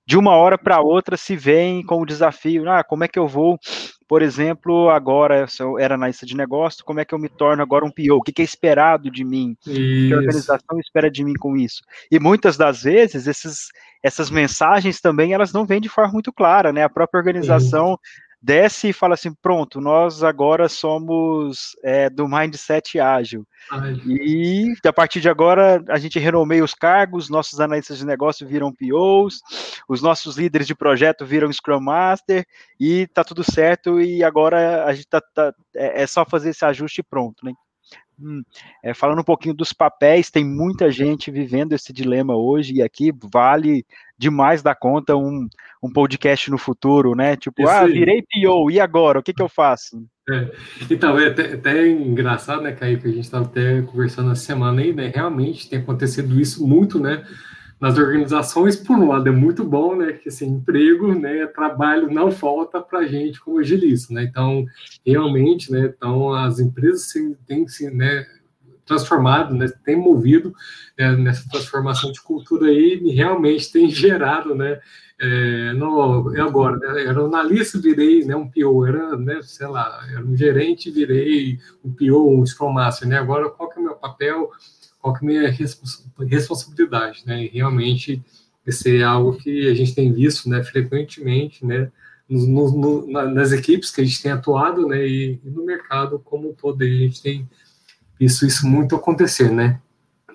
de 0.04 0.16
uma 0.16 0.34
hora 0.34 0.58
para 0.58 0.80
outra 0.80 1.16
se 1.16 1.36
veem 1.36 1.84
com 1.84 2.00
o 2.00 2.06
desafio, 2.06 2.68
ah, 2.68 2.82
como 2.82 3.04
é 3.04 3.08
que 3.08 3.18
eu 3.18 3.28
vou 3.28 3.60
por 4.08 4.22
exemplo, 4.22 4.88
agora 4.88 5.48
se 5.48 5.60
eu 5.62 5.78
era 5.78 5.96
analista 5.96 6.24
de 6.24 6.36
negócio, 6.36 6.84
como 6.84 7.00
é 7.00 7.04
que 7.04 7.12
eu 7.12 7.18
me 7.18 7.28
torno 7.28 7.62
agora 7.62 7.84
um 7.84 7.90
PO? 7.90 8.16
O 8.16 8.22
que, 8.22 8.40
é 8.40 8.44
esperado 8.44 9.10
de 9.10 9.24
mim? 9.24 9.56
Isso. 9.66 9.70
O 9.70 10.08
que 10.08 10.14
a 10.14 10.16
organização 10.18 10.78
espera 10.78 11.10
de 11.10 11.24
mim 11.24 11.34
com 11.34 11.56
isso? 11.56 11.82
E 12.10 12.20
muitas 12.20 12.56
das 12.56 12.82
vezes 12.82 13.26
esses, 13.26 13.68
essas 14.02 14.30
mensagens 14.30 15.00
também 15.00 15.32
elas 15.32 15.52
não 15.52 15.66
vêm 15.66 15.80
de 15.80 15.88
forma 15.88 16.12
muito 16.12 16.32
clara, 16.32 16.72
né? 16.72 16.84
A 16.84 16.88
própria 16.88 17.18
organização 17.18 17.98
desce 18.40 18.88
e 18.88 18.92
fala 18.92 19.14
assim: 19.14 19.32
pronto, 19.34 19.80
nós 19.80 20.22
agora 20.22 20.68
somos 20.68 21.76
é, 21.82 22.08
do 22.08 22.28
mindset 22.28 22.98
ágil. 23.00 23.46
Ai. 23.70 23.94
E 24.06 24.74
a 24.84 24.92
partir 24.92 25.20
de 25.20 25.28
agora 25.28 25.82
a 25.88 25.98
gente 25.98 26.18
renomeia 26.18 26.64
os 26.64 26.74
cargos, 26.74 27.28
nossos 27.28 27.60
analistas 27.60 27.98
de 27.98 28.06
negócio 28.06 28.46
viram 28.46 28.72
POs, 28.72 29.40
os 29.88 30.00
nossos 30.00 30.36
líderes 30.36 30.66
de 30.66 30.74
projeto 30.74 31.24
viram 31.24 31.52
Scrum 31.52 31.80
Master 31.80 32.46
e 32.78 33.06
tá 33.08 33.24
tudo 33.24 33.42
certo. 33.42 34.00
E 34.00 34.22
agora 34.22 34.84
a 34.84 34.92
gente 34.92 35.08
tá, 35.08 35.20
tá 35.20 35.52
é, 35.74 36.02
é 36.02 36.06
só 36.06 36.24
fazer 36.24 36.50
esse 36.50 36.64
ajuste 36.64 37.02
pronto, 37.02 37.44
né? 37.44 37.52
Hum, 38.18 38.42
é, 38.82 38.94
falando 38.94 39.20
um 39.20 39.24
pouquinho 39.24 39.54
dos 39.54 39.74
papéis, 39.74 40.30
tem 40.30 40.42
muita 40.42 40.90
gente 40.90 41.30
vivendo 41.30 41.74
esse 41.74 41.92
dilema 41.92 42.34
hoje, 42.34 42.74
e 42.74 42.82
aqui 42.82 43.12
vale 43.30 43.84
demais 44.16 44.62
da 44.62 44.74
conta 44.74 45.14
um, 45.14 45.46
um 45.82 45.92
podcast 45.92 46.50
no 46.50 46.56
futuro, 46.56 47.14
né? 47.14 47.36
Tipo, 47.36 47.62
Esse... 47.62 47.70
ah, 47.70 47.86
virei 47.86 48.22
PO, 48.22 48.70
e 48.70 48.80
agora? 48.80 49.18
O 49.18 49.22
que, 49.22 49.34
que 49.34 49.42
eu 49.42 49.48
faço? 49.48 50.02
É. 50.28 50.50
Então, 50.90 51.18
é 51.18 51.28
até, 51.28 51.52
até 51.52 51.88
engraçado, 51.88 52.62
né, 52.62 52.72
Caio, 52.72 52.98
que 52.98 53.06
a 53.06 53.12
gente 53.12 53.24
estava 53.24 53.44
até 53.44 53.82
conversando 53.82 54.32
essa 54.32 54.42
semana 54.42 54.80
aí, 54.80 54.92
né? 54.92 55.12
Realmente 55.14 55.68
tem 55.68 55.78
acontecido 55.78 56.40
isso 56.40 56.66
muito, 56.66 56.98
né? 56.98 57.22
Nas 57.80 57.98
organizações, 57.98 58.76
por 58.76 58.96
um 58.96 59.08
lado, 59.08 59.28
é 59.28 59.32
muito 59.32 59.62
bom, 59.62 59.94
né? 59.94 60.14
Que 60.14 60.28
assim, 60.28 60.46
emprego, 60.46 61.14
né? 61.14 61.46
Trabalho 61.46 62.10
não 62.10 62.30
falta 62.30 62.80
para 62.80 63.06
gente 63.06 63.40
como 63.40 63.58
agilista, 63.58 64.14
né? 64.14 64.24
Então, 64.24 64.64
realmente, 65.04 65.70
né? 65.70 65.92
Então, 65.94 66.32
as 66.32 66.58
empresas 66.58 67.12
têm 67.46 67.68
se, 67.68 67.90
né? 67.90 68.26
transformado, 68.86 69.52
né, 69.52 69.66
tem 69.84 69.96
movido 69.96 70.54
né, 70.96 71.16
nessa 71.16 71.46
transformação 71.50 72.12
de 72.12 72.22
cultura 72.22 72.68
aí 72.68 73.00
e 73.02 73.10
realmente 73.10 73.70
tem 73.72 73.90
gerado, 73.90 74.54
né, 74.54 74.80
é, 75.18 75.72
no, 75.72 76.28
agora, 76.40 76.76
né, 76.76 77.04
era 77.04 77.20
um 77.20 77.26
analista, 77.26 77.80
virei 77.80 78.24
né, 78.24 78.36
um 78.36 78.48
PO, 78.48 78.86
era, 78.86 79.16
né, 79.16 79.40
sei 79.42 79.66
lá, 79.66 80.06
era 80.10 80.24
um 80.24 80.36
gerente, 80.36 80.90
virei 80.90 81.58
um 81.84 81.92
PO, 81.92 82.38
um 82.38 82.46
Scrum 82.46 82.72
Master, 82.72 83.08
né, 83.08 83.18
agora 83.18 83.50
qual 83.50 83.68
que 83.68 83.78
é 83.78 83.82
o 83.82 83.84
meu 83.84 83.96
papel, 83.96 84.50
qual 85.06 85.14
que 85.14 85.24
é 85.24 85.28
a 85.28 85.40
minha 85.40 85.56
responsabilidade, 86.28 87.22
né? 87.24 87.44
E 87.44 87.48
realmente 87.48 88.20
esse 88.66 88.96
é 88.96 89.04
algo 89.04 89.36
que 89.36 89.68
a 89.68 89.74
gente 89.74 89.94
tem 89.94 90.12
visto, 90.12 90.48
né, 90.48 90.64
frequentemente, 90.64 91.64
né, 91.64 91.88
no, 92.28 93.06
no, 93.06 93.32
nas 93.32 93.52
equipes 93.52 93.92
que 93.92 94.00
a 94.00 94.04
gente 94.04 94.20
tem 94.20 94.32
atuado, 94.32 94.88
né, 94.88 95.06
e, 95.06 95.38
e 95.44 95.48
no 95.48 95.64
mercado 95.64 96.18
como 96.18 96.50
um 96.50 96.52
todo, 96.52 96.82
a 96.82 96.86
gente 96.86 97.22
tem 97.22 97.48
visto 98.18 98.44
isso 98.44 98.66
muito 98.66 98.96
acontecer, 98.96 99.52
né? 99.52 99.80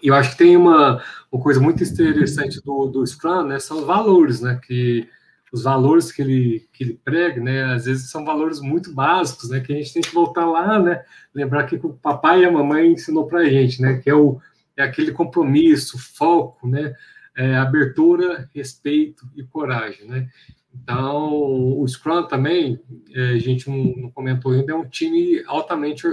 E 0.01 0.07
eu 0.07 0.15
acho 0.15 0.31
que 0.31 0.37
tem 0.37 0.55
uma, 0.55 1.03
uma 1.29 1.43
coisa 1.43 1.59
muito 1.59 1.83
interessante 1.83 2.61
do, 2.63 2.87
do 2.87 3.05
Scrum, 3.05 3.43
né, 3.43 3.59
são 3.59 3.79
os 3.79 3.85
valores, 3.85 4.39
né, 4.39 4.57
que 4.65 5.05
os 5.51 5.63
valores 5.63 6.13
que 6.13 6.21
ele, 6.21 6.65
que 6.71 6.85
ele 6.85 6.99
prega, 7.03 7.41
né, 7.41 7.73
às 7.73 7.83
vezes 7.83 8.09
são 8.09 8.23
valores 8.23 8.61
muito 8.61 8.93
básicos, 8.93 9.49
né, 9.49 9.59
que 9.59 9.73
a 9.73 9.75
gente 9.75 9.91
tem 9.91 10.01
que 10.01 10.13
voltar 10.13 10.45
lá, 10.45 10.79
né, 10.79 11.03
lembrar 11.35 11.65
que 11.65 11.75
o 11.75 11.89
papai 11.89 12.43
e 12.43 12.45
a 12.45 12.51
mamãe 12.51 12.93
ensinou 12.93 13.27
para 13.27 13.39
a 13.39 13.49
gente, 13.49 13.81
né, 13.81 13.97
que 13.97 14.09
é 14.09 14.15
o 14.15 14.39
é 14.77 14.83
aquele 14.83 15.11
compromisso, 15.11 15.97
foco, 15.97 16.67
né? 16.67 16.93
É, 17.35 17.55
abertura, 17.55 18.49
respeito 18.53 19.25
e 19.35 19.43
coragem, 19.43 20.05
né? 20.05 20.27
Então, 20.73 21.33
o 21.79 21.87
Scrum 21.87 22.23
também, 22.27 22.79
é, 23.13 23.29
a 23.29 23.39
gente 23.39 23.69
não, 23.69 24.03
não, 24.03 24.11
comentou 24.11 24.51
ainda, 24.51 24.71
é 24.71 24.75
um 24.75 24.87
time 24.87 25.43
altamente 25.45 26.05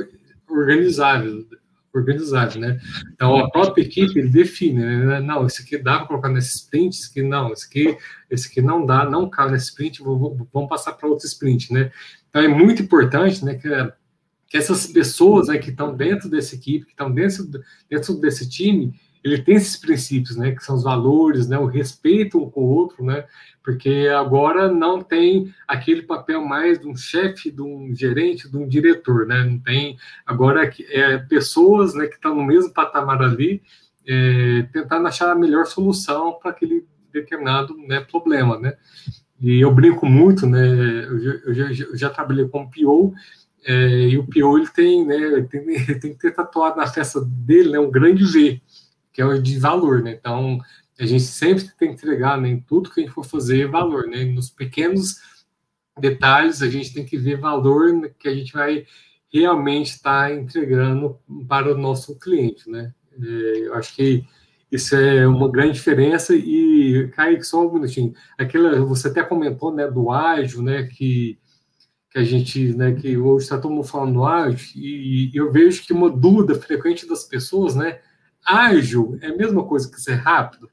organizável, 0.49 1.47
organizado, 1.93 2.59
né? 2.59 2.79
Então, 3.13 3.37
a 3.37 3.51
própria 3.51 3.83
equipe, 3.83 4.23
define, 4.29 4.85
né? 4.85 5.21
Não, 5.21 5.47
esse 5.47 5.63
aqui 5.63 5.79
dá 5.79 5.99
para 5.99 6.07
colocar 6.07 6.29
nesse 6.29 6.57
sprint, 6.57 6.97
esse 6.97 7.11
aqui 7.11 7.23
não, 7.23 7.53
esse 7.53 7.67
aqui, 7.67 7.97
esse 8.31 8.49
aqui 8.49 8.61
não 8.61 8.85
dá, 8.85 9.09
não 9.09 9.29
cabe 9.29 9.53
nesse 9.53 9.67
sprint, 9.67 10.03
vamos 10.03 10.69
passar 10.69 10.93
para 10.93 11.09
outro 11.09 11.27
sprint, 11.27 11.73
né? 11.73 11.91
Então, 12.29 12.43
é 12.43 12.49
muito 12.49 12.83
importante, 12.83 13.45
né, 13.45 13.55
que 13.55 13.69
que 14.49 14.57
essas 14.57 14.87
pessoas 14.87 15.49
né, 15.49 15.59
que 15.59 15.71
estão 15.71 15.95
dentro 15.95 16.29
dessa 16.29 16.55
equipe, 16.55 16.87
que 16.87 16.93
estão 16.93 17.13
dentro, 17.13 17.47
dentro 17.89 18.15
desse 18.15 18.49
time, 18.49 18.95
ele 19.23 19.43
tem 19.43 19.57
esses 19.57 19.77
princípios, 19.77 20.37
né, 20.37 20.53
que 20.53 20.65
são 20.65 20.77
os 20.77 20.85
valores, 20.85 21.49
né, 21.49 21.59
o 21.59 21.67
respeito 21.67 22.43
um 22.43 22.51
com 22.51 22.63
o 22.63 22.69
outro, 22.69 23.05
né, 23.05 23.27
porque 23.63 24.09
agora 24.17 24.73
não 24.73 25.03
tem 25.03 25.53
aquele 25.67 26.03
papel 26.03 26.43
mais 26.43 26.79
de 26.79 26.87
um 26.87 26.97
chefe, 26.97 27.51
de 27.51 27.61
um 27.61 27.95
gerente, 27.95 28.49
de 28.49 28.57
um 28.57 28.67
diretor, 28.67 29.27
né, 29.27 29.45
não 29.45 29.59
tem, 29.59 29.99
agora 30.25 30.71
é 30.91 31.19
pessoas, 31.19 31.95
né, 31.95 32.07
que 32.07 32.15
estão 32.15 32.35
no 32.35 32.45
mesmo 32.45 32.73
patamar 32.73 33.21
ali, 33.21 33.61
é, 34.07 34.67
tentando 34.73 35.07
achar 35.07 35.31
a 35.31 35.35
melhor 35.35 35.67
solução 35.67 36.39
para 36.41 36.53
aquele 36.53 36.87
determinado 37.13 37.77
né, 37.77 38.01
problema, 38.01 38.59
né, 38.59 38.75
e 39.41 39.61
eu 39.61 39.73
brinco 39.73 40.07
muito, 40.07 40.47
né, 40.47 41.05
eu 41.05 41.21
já, 41.21 41.31
eu 41.31 41.55
já, 41.55 41.85
eu 41.85 41.97
já 41.97 42.11
trabalhei 42.11 42.49
como 42.49 42.71
PO, 42.71 43.15
é, 43.69 44.09
e 44.09 44.17
o 44.17 44.27
Pio 44.27 44.57
ele 44.57 44.67
tem, 44.69 45.05
né, 45.05 45.15
ele 45.15 45.47
tem, 45.47 45.61
ele 45.69 46.01
tem 46.01 46.15
que 46.15 46.19
ter 46.19 46.33
tatuado 46.33 46.79
na 46.79 46.87
festa 46.87 47.21
dele 47.21 47.73
né, 47.73 47.79
um 47.79 47.91
grande 47.91 48.25
V, 48.25 48.63
que 49.13 49.21
é 49.21 49.27
o 49.27 49.43
de 49.43 49.59
valor, 49.59 50.03
né? 50.03 50.13
Então 50.19 50.59
a 50.99 51.05
gente 51.05 51.25
sempre 51.25 51.65
tem 51.79 51.91
que 51.91 51.95
entregar 51.97 52.41
né, 52.41 52.49
em 52.49 52.61
tudo 52.61 52.91
que 52.91 53.01
a 53.01 53.03
gente 53.05 53.13
for 53.13 53.27
fazer 53.27 53.69
valor, 53.69 54.07
né? 54.07 54.25
Nos 54.25 54.49
pequenos 54.49 55.17
detalhes 56.01 56.63
a 56.63 56.71
gente 56.71 56.95
tem 56.95 57.05
que 57.05 57.19
ver 57.19 57.37
valor 57.37 58.11
que 58.19 58.27
a 58.27 58.35
gente 58.35 58.55
vai 58.55 58.87
realmente 59.31 59.91
estar 59.91 60.29
tá 60.29 60.35
entregando 60.35 61.19
para 61.47 61.71
o 61.71 61.77
nosso 61.77 62.19
cliente, 62.19 62.71
né? 62.71 62.95
É, 63.21 63.67
eu 63.67 63.75
acho 63.75 63.95
que 63.95 64.25
isso 64.73 64.97
é 64.97 65.27
uma 65.29 65.51
grande 65.51 65.75
diferença 65.75 66.35
e, 66.35 67.11
Kaique, 67.15 67.45
só 67.45 67.67
um 67.67 67.75
minutinho. 67.75 68.15
Aquela, 68.39 68.81
você 68.81 69.09
até 69.09 69.23
comentou, 69.23 69.75
né, 69.75 69.87
do 69.87 70.11
ágil, 70.11 70.63
né, 70.63 70.85
que 70.85 71.39
que 72.11 72.19
a 72.19 72.25
gente, 72.25 72.75
né, 72.75 72.93
que 72.93 73.17
hoje 73.17 73.45
está 73.45 73.59
todo 73.59 73.73
mundo 73.73 73.87
falando 73.87 74.25
ágil, 74.25 74.59
e 74.75 75.31
eu 75.35 75.53
vejo 75.53 75.83
que 75.83 75.93
uma 75.93 76.11
dúvida 76.11 76.55
frequente 76.55 77.07
das 77.07 77.25
pessoas, 77.25 77.75
né, 77.75 78.01
ágil 78.45 79.19
é 79.21 79.29
a 79.29 79.37
mesma 79.37 79.65
coisa 79.65 79.91
que 79.91 80.01
ser 80.01 80.15
rápido? 80.15 80.71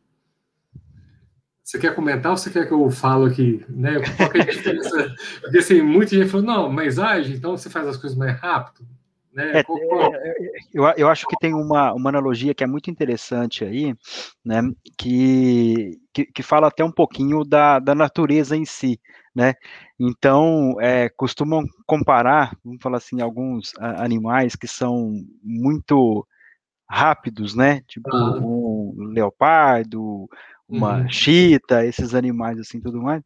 Você 1.64 1.80
quer 1.80 1.96
comentar 1.96 2.32
ou 2.32 2.38
você 2.38 2.50
quer 2.50 2.68
que 2.68 2.74
eu 2.74 2.90
falo 2.90 3.26
aqui, 3.26 3.66
né, 3.68 3.96
qual 4.16 4.32
é 4.34 4.42
a 4.42 4.46
diferença? 4.46 5.16
Porque, 5.42 5.58
assim, 5.58 5.82
muita 5.82 6.16
gente 6.16 6.30
falou, 6.30 6.46
não, 6.46 6.72
mas 6.72 7.00
ágil, 7.00 7.36
então 7.36 7.58
você 7.58 7.70
faz 7.70 7.88
as 7.88 7.98
coisas 7.98 8.18
mais 8.18 8.40
rápido? 8.40 8.88
Né? 9.36 9.52
É, 9.52 9.58
é, 9.58 9.60
é, 9.60 10.36
eu, 10.74 10.84
eu 10.98 11.10
acho 11.10 11.28
que 11.28 11.36
tem 11.38 11.54
uma, 11.54 11.94
uma 11.94 12.10
analogia 12.10 12.56
que 12.56 12.64
é 12.64 12.68
muito 12.68 12.90
interessante 12.90 13.66
aí, 13.66 13.94
né, 14.44 14.62
que, 14.98 16.00
que, 16.14 16.26
que 16.26 16.42
fala 16.42 16.68
até 16.68 16.86
um 16.86 16.92
pouquinho 16.92 17.44
da, 17.44 17.80
da 17.80 17.94
natureza 17.94 18.56
em 18.56 18.64
si, 18.64 18.98
né, 19.36 19.54
então, 20.00 20.76
é, 20.80 21.10
costumam 21.10 21.66
comparar, 21.86 22.56
vamos 22.64 22.82
falar 22.82 22.98
assim, 22.98 23.22
alguns 23.22 23.74
animais 23.78 24.56
que 24.56 24.68
são 24.68 25.12
muito 25.44 26.26
rápidos, 26.90 27.54
né, 27.54 27.82
tipo 27.88 28.10
um 28.16 28.94
leopardo, 29.12 30.30
uma 30.68 31.00
uhum. 31.00 31.10
chita, 31.10 31.86
esses 31.86 32.16
animais 32.16 32.58
assim, 32.58 32.80
tudo 32.80 33.02
mais, 33.02 33.22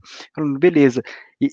beleza, 0.60 1.04
e, 1.40 1.46
é, 1.46 1.50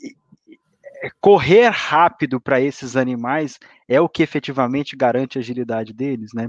correr 1.20 1.68
rápido 1.68 2.40
para 2.40 2.60
esses 2.60 2.96
animais 2.96 3.58
é 3.88 4.00
o 4.00 4.08
que 4.08 4.22
efetivamente 4.22 4.96
garante 4.96 5.38
a 5.38 5.40
agilidade 5.40 5.92
deles, 5.92 6.30
né? 6.34 6.48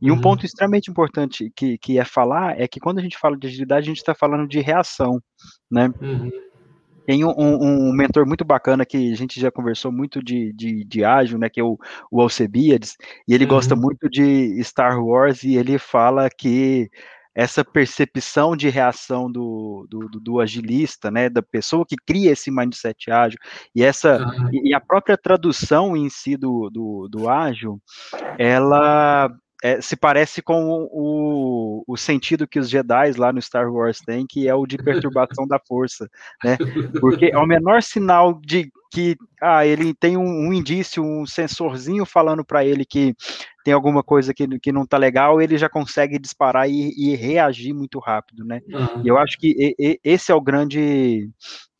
E 0.00 0.10
um 0.10 0.14
uhum. 0.14 0.20
ponto 0.20 0.46
extremamente 0.46 0.90
importante 0.90 1.52
que, 1.54 1.76
que 1.78 1.98
é 1.98 2.04
falar 2.04 2.60
é 2.60 2.68
que 2.68 2.80
quando 2.80 2.98
a 2.98 3.02
gente 3.02 3.18
fala 3.18 3.36
de 3.36 3.46
agilidade, 3.46 3.86
a 3.86 3.88
gente 3.88 3.98
está 3.98 4.14
falando 4.14 4.46
de 4.46 4.60
reação, 4.60 5.20
né? 5.70 5.92
Uhum. 6.00 6.30
Tem 7.06 7.24
um, 7.24 7.30
um, 7.30 7.88
um, 7.88 7.92
mentor 7.92 8.26
muito 8.26 8.44
bacana 8.44 8.84
que 8.84 9.10
a 9.10 9.16
gente 9.16 9.40
já 9.40 9.50
conversou 9.50 9.90
muito 9.90 10.22
de, 10.22 10.52
de, 10.52 10.84
de 10.84 11.04
ágil, 11.04 11.38
né, 11.38 11.48
que 11.48 11.58
é 11.58 11.64
o, 11.64 11.78
o 12.10 12.20
Alcebiades, 12.20 12.96
e 13.26 13.32
ele 13.32 13.44
uhum. 13.44 13.50
gosta 13.50 13.74
muito 13.74 14.10
de 14.10 14.62
Star 14.62 15.02
Wars, 15.02 15.42
e 15.42 15.56
ele 15.56 15.78
fala 15.78 16.28
que 16.28 16.90
essa 17.38 17.64
percepção 17.64 18.56
de 18.56 18.68
reação 18.68 19.30
do, 19.30 19.86
do, 19.88 20.08
do, 20.20 20.40
agilista, 20.40 21.08
né, 21.08 21.30
da 21.30 21.40
pessoa 21.40 21.86
que 21.86 21.94
cria 21.94 22.32
esse 22.32 22.50
mindset 22.50 23.12
ágil, 23.12 23.38
e 23.72 23.84
essa 23.84 24.18
uhum. 24.18 24.50
e, 24.52 24.74
a 24.74 24.80
própria 24.80 25.16
tradução 25.16 25.96
em 25.96 26.10
si 26.10 26.36
do, 26.36 26.68
do, 26.68 27.08
do 27.08 27.28
ágil, 27.28 27.80
ela 28.36 29.30
é, 29.62 29.80
se 29.80 29.94
parece 29.94 30.42
com 30.42 30.88
o, 30.90 31.84
o 31.86 31.96
sentido 31.96 32.48
que 32.48 32.58
os 32.58 32.68
Jedi 32.68 33.12
lá 33.16 33.32
no 33.32 33.40
Star 33.40 33.72
Wars 33.72 34.00
têm, 34.00 34.26
que 34.28 34.48
é 34.48 34.54
o 34.54 34.66
de 34.66 34.76
perturbação 34.76 35.46
da 35.46 35.60
força, 35.60 36.10
né? 36.42 36.58
Porque 37.00 37.26
é 37.26 37.38
o 37.38 37.46
menor 37.46 37.84
sinal 37.84 38.40
de 38.44 38.68
que 38.92 39.16
ah, 39.40 39.66
ele 39.66 39.94
tem 39.94 40.16
um, 40.16 40.48
um 40.48 40.52
indício, 40.52 41.02
um 41.02 41.26
sensorzinho 41.26 42.04
falando 42.04 42.44
para 42.44 42.64
ele 42.64 42.84
que 42.84 43.14
tem 43.64 43.74
alguma 43.74 44.02
coisa 44.02 44.32
que, 44.32 44.46
que 44.58 44.72
não 44.72 44.82
está 44.82 44.96
legal, 44.96 45.40
ele 45.40 45.58
já 45.58 45.68
consegue 45.68 46.18
disparar 46.18 46.68
e, 46.68 46.92
e 46.96 47.14
reagir 47.14 47.72
muito 47.72 47.98
rápido, 47.98 48.44
né? 48.44 48.60
Uhum. 48.68 49.02
E 49.04 49.08
eu 49.08 49.18
acho 49.18 49.38
que 49.38 49.54
e, 49.58 49.74
e, 49.78 50.00
esse 50.02 50.32
é 50.32 50.34
o 50.34 50.40
grande 50.40 51.28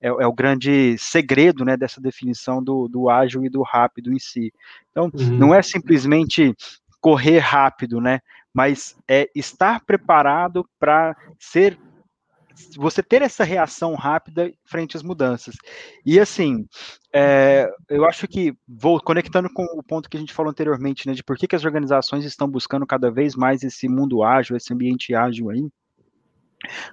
é, 0.00 0.08
é, 0.08 0.26
o 0.26 0.32
grande 0.32 0.96
segredo, 0.98 1.64
né, 1.64 1.76
dessa 1.76 2.00
definição 2.00 2.62
do, 2.62 2.88
do 2.88 3.08
ágil 3.08 3.44
e 3.44 3.48
do 3.48 3.62
rápido 3.62 4.12
em 4.12 4.18
si. 4.18 4.52
Então, 4.90 5.10
uhum. 5.12 5.38
não 5.38 5.54
é 5.54 5.60
simplesmente 5.62 6.54
correr 7.00 7.38
rápido, 7.38 8.00
né? 8.00 8.20
Mas 8.52 8.96
é 9.08 9.28
estar 9.34 9.80
preparado 9.84 10.68
para 10.78 11.16
ser 11.38 11.78
você 12.76 13.02
ter 13.02 13.22
essa 13.22 13.44
reação 13.44 13.94
rápida 13.94 14.52
frente 14.64 14.96
às 14.96 15.02
mudanças. 15.02 15.56
E 16.04 16.18
assim, 16.18 16.66
é, 17.14 17.68
eu 17.88 18.04
acho 18.04 18.26
que, 18.28 18.54
vou 18.66 19.00
conectando 19.00 19.48
com 19.52 19.64
o 19.64 19.82
ponto 19.82 20.08
que 20.08 20.16
a 20.16 20.20
gente 20.20 20.32
falou 20.32 20.50
anteriormente, 20.50 21.06
né, 21.06 21.14
de 21.14 21.24
por 21.24 21.36
que, 21.36 21.46
que 21.46 21.56
as 21.56 21.64
organizações 21.64 22.24
estão 22.24 22.48
buscando 22.48 22.86
cada 22.86 23.10
vez 23.10 23.34
mais 23.34 23.62
esse 23.62 23.88
mundo 23.88 24.22
ágil, 24.22 24.56
esse 24.56 24.72
ambiente 24.72 25.14
ágil 25.14 25.50
aí, 25.50 25.68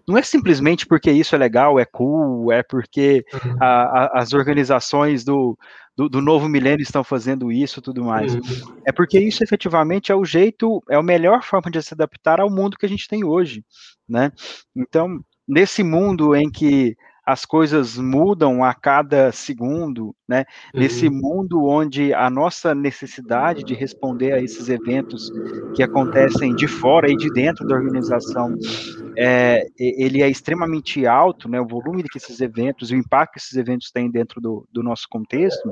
não 0.08 0.18
é 0.18 0.22
simplesmente 0.22 0.86
porque 0.86 1.12
isso 1.12 1.36
é 1.36 1.38
legal, 1.38 1.80
é 1.80 1.86
cool, 1.86 2.52
é 2.52 2.62
porque 2.62 3.26
uhum. 3.34 3.58
a, 3.60 3.66
a, 3.66 4.20
as 4.20 4.34
organizações 4.34 5.24
do, 5.24 5.58
do, 5.98 6.08
do, 6.08 6.22
novo 6.22 6.48
milênio 6.48 6.84
estão 6.84 7.04
fazendo 7.04 7.52
isso 7.52 7.82
tudo 7.82 8.04
mais. 8.04 8.36
Uhum. 8.36 8.42
É 8.86 8.92
porque 8.92 9.20
isso 9.20 9.44
efetivamente 9.44 10.12
é 10.12 10.16
o 10.16 10.24
jeito, 10.24 10.84
é 10.90 10.96
a 10.96 11.04
melhor 11.04 11.44
forma 11.44 11.72
de 11.72 11.82
se 11.82 11.94
adaptar 11.94 12.40
ao 12.40 12.50
mundo 12.50 12.78
que 12.78 12.86
a 12.86 12.90
gente 12.90 13.08
tem 13.08 13.24
hoje, 13.24 13.64
né? 14.08 14.32
Então, 14.76 15.20
nesse 15.48 15.84
mundo 15.84 16.36
em 16.36 16.50
que 16.50 16.96
as 17.26 17.44
coisas 17.44 17.98
mudam 17.98 18.64
a 18.64 18.72
cada 18.72 19.32
segundo, 19.32 20.16
né? 20.28 20.46
Uhum. 20.74 20.82
Nesse 20.82 21.10
mundo 21.10 21.66
onde 21.66 22.14
a 22.14 22.30
nossa 22.30 22.76
necessidade 22.76 23.64
de 23.64 23.74
responder 23.74 24.34
a 24.34 24.42
esses 24.42 24.70
eventos 24.70 25.32
que 25.76 25.82
acontecem 25.82 26.54
de 26.54 26.68
fora 26.68 27.10
e 27.10 27.18
de 27.18 27.32
dentro 27.32 27.66
da 27.66 27.74
organização, 27.74 28.56
é, 29.18 29.66
ele 29.80 30.22
é 30.22 30.30
extremamente 30.30 31.08
alto, 31.08 31.50
né? 31.50 31.60
O 31.60 31.66
volume 31.66 32.04
que 32.04 32.20
esses 32.20 32.40
eventos, 32.42 32.92
o 32.92 32.96
impacto 32.96 33.34
que 33.34 33.40
esses 33.40 33.58
eventos 33.58 33.90
têm 33.90 34.12
dentro 34.12 34.40
do, 34.40 34.68
do 34.72 34.84
nosso 34.84 35.08
contexto. 35.10 35.68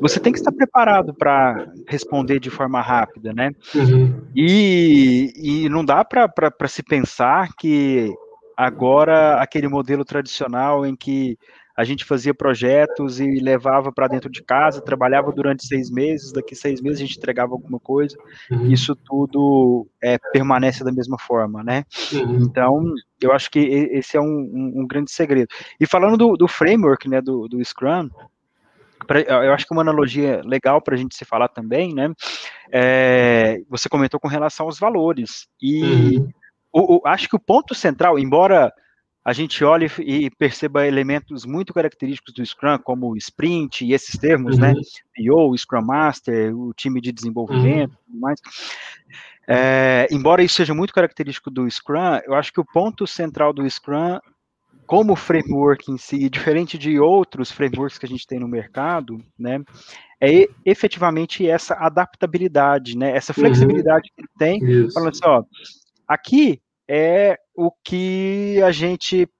Você 0.00 0.18
tem 0.18 0.32
que 0.32 0.38
estar 0.40 0.52
preparado 0.52 1.14
para 1.14 1.72
responder 1.86 2.40
de 2.40 2.50
forma 2.50 2.80
rápida, 2.80 3.32
né? 3.32 3.52
Uhum. 3.72 4.20
E, 4.34 5.32
e 5.36 5.68
não 5.68 5.84
dá 5.84 6.04
para 6.04 6.50
se 6.66 6.82
pensar 6.82 7.50
que 7.56 8.12
Agora, 8.60 9.40
aquele 9.40 9.68
modelo 9.68 10.04
tradicional 10.04 10.84
em 10.84 10.94
que 10.94 11.38
a 11.74 11.82
gente 11.82 12.04
fazia 12.04 12.34
projetos 12.34 13.18
e 13.18 13.40
levava 13.40 13.90
para 13.90 14.06
dentro 14.06 14.30
de 14.30 14.42
casa, 14.42 14.82
trabalhava 14.82 15.32
durante 15.32 15.66
seis 15.66 15.90
meses, 15.90 16.30
daqui 16.30 16.54
seis 16.54 16.78
meses 16.82 16.98
a 16.98 17.06
gente 17.06 17.16
entregava 17.16 17.54
alguma 17.54 17.80
coisa, 17.80 18.14
uhum. 18.50 18.70
isso 18.70 18.94
tudo 18.94 19.88
é, 20.02 20.18
permanece 20.30 20.84
da 20.84 20.92
mesma 20.92 21.18
forma, 21.18 21.64
né? 21.64 21.84
Uhum. 22.12 22.36
Então, 22.42 22.84
eu 23.18 23.32
acho 23.32 23.50
que 23.50 23.60
esse 23.60 24.18
é 24.18 24.20
um, 24.20 24.26
um, 24.26 24.82
um 24.82 24.86
grande 24.86 25.10
segredo. 25.10 25.48
E 25.80 25.86
falando 25.86 26.18
do, 26.18 26.36
do 26.36 26.46
framework, 26.46 27.08
né, 27.08 27.22
do, 27.22 27.48
do 27.48 27.64
Scrum, 27.64 28.10
pra, 29.06 29.22
eu 29.22 29.54
acho 29.54 29.66
que 29.66 29.72
uma 29.72 29.80
analogia 29.80 30.42
legal 30.44 30.82
para 30.82 30.96
a 30.96 30.98
gente 30.98 31.16
se 31.16 31.24
falar 31.24 31.48
também, 31.48 31.94
né? 31.94 32.12
É, 32.70 33.62
você 33.70 33.88
comentou 33.88 34.20
com 34.20 34.28
relação 34.28 34.66
aos 34.66 34.78
valores, 34.78 35.48
e 35.62 36.18
uhum 36.18 36.28
o, 36.72 36.96
o, 36.96 37.00
acho 37.06 37.28
que 37.28 37.36
o 37.36 37.40
ponto 37.40 37.74
central, 37.74 38.18
embora 38.18 38.72
a 39.24 39.32
gente 39.32 39.62
olhe 39.62 39.90
e 39.98 40.30
perceba 40.30 40.86
elementos 40.86 41.44
muito 41.44 41.74
característicos 41.74 42.32
do 42.32 42.44
Scrum, 42.44 42.78
como 42.78 43.10
o 43.10 43.16
sprint 43.16 43.84
e 43.84 43.92
esses 43.92 44.18
termos, 44.18 44.56
né? 44.56 44.68
uhum. 44.68 44.74
né? 44.74 45.50
PO, 45.50 45.58
Scrum 45.58 45.82
Master, 45.82 46.56
o 46.56 46.72
time 46.72 47.00
de 47.00 47.12
desenvolvimento, 47.12 47.96
uhum. 48.08 48.20
mais. 48.20 48.40
É, 49.46 50.06
embora 50.10 50.42
isso 50.42 50.54
seja 50.54 50.72
muito 50.72 50.94
característico 50.94 51.50
do 51.50 51.68
Scrum, 51.70 52.20
eu 52.24 52.34
acho 52.34 52.52
que 52.52 52.60
o 52.60 52.64
ponto 52.64 53.06
central 53.06 53.52
do 53.52 53.68
Scrum, 53.68 54.18
como 54.86 55.14
framework 55.14 55.90
em 55.90 55.98
si, 55.98 56.28
diferente 56.30 56.78
de 56.78 56.98
outros 56.98 57.50
frameworks 57.50 57.98
que 57.98 58.06
a 58.06 58.08
gente 58.08 58.26
tem 58.26 58.40
no 58.40 58.48
mercado, 58.48 59.18
né? 59.38 59.60
É 60.20 60.48
efetivamente 60.64 61.48
essa 61.48 61.74
adaptabilidade, 61.74 62.96
né? 62.96 63.14
Essa 63.14 63.32
uhum. 63.32 63.42
flexibilidade 63.42 64.08
uhum. 64.08 64.14
que 64.16 64.22
ele 64.22 64.28
tem, 64.38 64.64
isso. 64.64 64.94
falando 64.94 65.10
assim, 65.10 65.24
ó, 65.24 65.42
Aqui 66.10 66.60
é 66.88 67.38
o 67.54 67.70
que 67.84 68.60
a 68.64 68.72
gente 68.72 69.30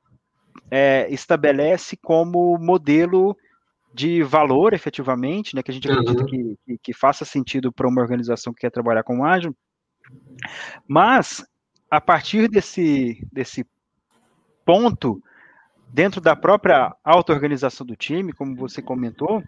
é, 0.71 1.13
estabelece 1.13 1.97
como 1.97 2.57
modelo 2.59 3.37
de 3.93 4.23
valor, 4.23 4.73
efetivamente, 4.73 5.57
né, 5.57 5.65
que 5.65 5.73
a 5.73 5.75
gente 5.75 5.91
acredita 5.91 6.21
uhum. 6.21 6.27
que, 6.27 6.59
que, 6.65 6.79
que, 6.79 6.95
faça 6.95 7.25
sentido 7.25 7.73
para 7.73 7.89
uma 7.89 8.01
organização 8.01 8.55
que 8.55 8.61
quer 8.61 8.71
trabalhar 8.71 9.03
com 9.03 9.25
ágil, 9.25 9.53
mas 10.87 11.45
a 11.91 12.01
partir 12.01 12.49
desse, 12.49 13.27
desse 13.33 13.67
ponto, 14.65 15.21
dentro 15.93 16.21
da 16.21 16.37
própria 16.37 16.95
auto-organização 17.03 17.85
do 17.85 17.97
time, 17.97 18.33
como 18.33 18.55
você 18.55 18.81
comentou, 18.81 19.43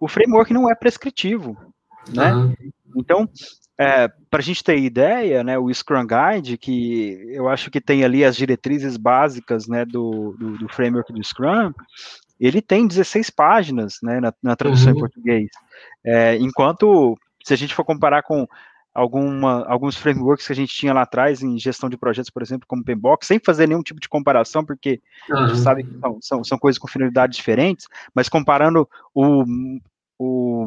o 0.00 0.08
framework 0.08 0.52
não 0.52 0.68
é 0.68 0.74
prescritivo, 0.74 1.56
né? 2.12 2.34
Uhum. 2.34 2.54
Então, 2.96 3.28
é, 3.78 4.08
para 4.30 4.40
a 4.40 4.42
gente 4.42 4.62
ter 4.62 4.78
ideia, 4.78 5.42
né, 5.42 5.58
o 5.58 5.72
Scrum 5.72 6.06
Guide, 6.06 6.58
que 6.58 7.18
eu 7.30 7.48
acho 7.48 7.70
que 7.70 7.80
tem 7.80 8.04
ali 8.04 8.24
as 8.24 8.36
diretrizes 8.36 8.96
básicas 8.96 9.66
né, 9.66 9.84
do, 9.84 10.36
do, 10.38 10.58
do 10.58 10.68
framework 10.68 11.12
do 11.12 11.24
Scrum, 11.24 11.72
ele 12.38 12.60
tem 12.60 12.86
16 12.86 13.30
páginas 13.30 13.94
né, 14.02 14.20
na, 14.20 14.34
na 14.42 14.54
tradução 14.54 14.92
uhum. 14.92 14.98
em 14.98 15.00
português. 15.00 15.48
É, 16.04 16.36
enquanto, 16.36 17.16
se 17.44 17.54
a 17.54 17.56
gente 17.56 17.74
for 17.74 17.84
comparar 17.84 18.22
com 18.22 18.46
alguma, 18.94 19.64
alguns 19.66 19.96
frameworks 19.96 20.46
que 20.46 20.52
a 20.52 20.56
gente 20.56 20.74
tinha 20.74 20.92
lá 20.92 21.02
atrás 21.02 21.42
em 21.42 21.58
gestão 21.58 21.88
de 21.88 21.96
projetos, 21.96 22.30
por 22.30 22.42
exemplo, 22.42 22.66
como 22.66 22.82
o 22.82 22.84
Pembox, 22.84 23.26
sem 23.26 23.38
fazer 23.38 23.66
nenhum 23.66 23.82
tipo 23.82 24.00
de 24.00 24.08
comparação, 24.08 24.64
porque 24.64 25.00
uhum. 25.30 25.38
a 25.38 25.46
gente 25.48 25.60
sabe 25.60 25.84
que 25.84 25.98
são, 25.98 26.18
são, 26.20 26.44
são 26.44 26.58
coisas 26.58 26.78
com 26.78 26.88
finalidades 26.88 27.36
diferentes, 27.36 27.86
mas 28.14 28.28
comparando 28.28 28.88
o, 29.14 29.44
o, 30.18 30.66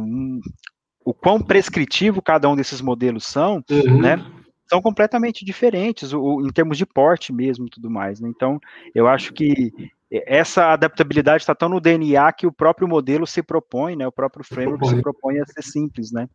o 1.06 1.14
quão 1.14 1.42
prescritivo 1.42 2.22
cada 2.22 2.50
um 2.50 2.56
desses 2.56 2.82
modelos 2.82 3.26
são, 3.26 3.64
uhum. 3.70 4.02
né? 4.02 4.24
São 4.70 4.82
completamente 4.82 5.46
diferentes, 5.46 6.14
o, 6.14 6.42
em 6.42 6.52
termos 6.52 6.78
de 6.78 6.86
porte 6.86 7.34
mesmo 7.34 7.68
e 7.68 7.70
tudo 7.70 7.90
mais. 7.90 8.20
Né? 8.20 8.30
Então, 8.34 8.60
eu 8.96 9.08
acho 9.08 9.34
que 9.34 9.72
essa 10.12 10.74
adaptabilidade 10.74 11.44
está 11.44 11.54
tão 11.54 11.70
no 11.70 11.82
DNA 11.82 12.32
que 12.34 12.48
o 12.48 12.52
próprio 12.52 12.88
modelo 12.88 13.26
se 13.26 13.42
propõe, 13.42 13.96
né? 13.96 14.08
O 14.08 14.12
próprio 14.12 14.46
framework 14.46 14.88
se 14.88 15.02
propõe 15.02 15.40
a 15.40 15.46
ser 15.46 15.64
simples, 15.64 16.12
né? 16.12 16.28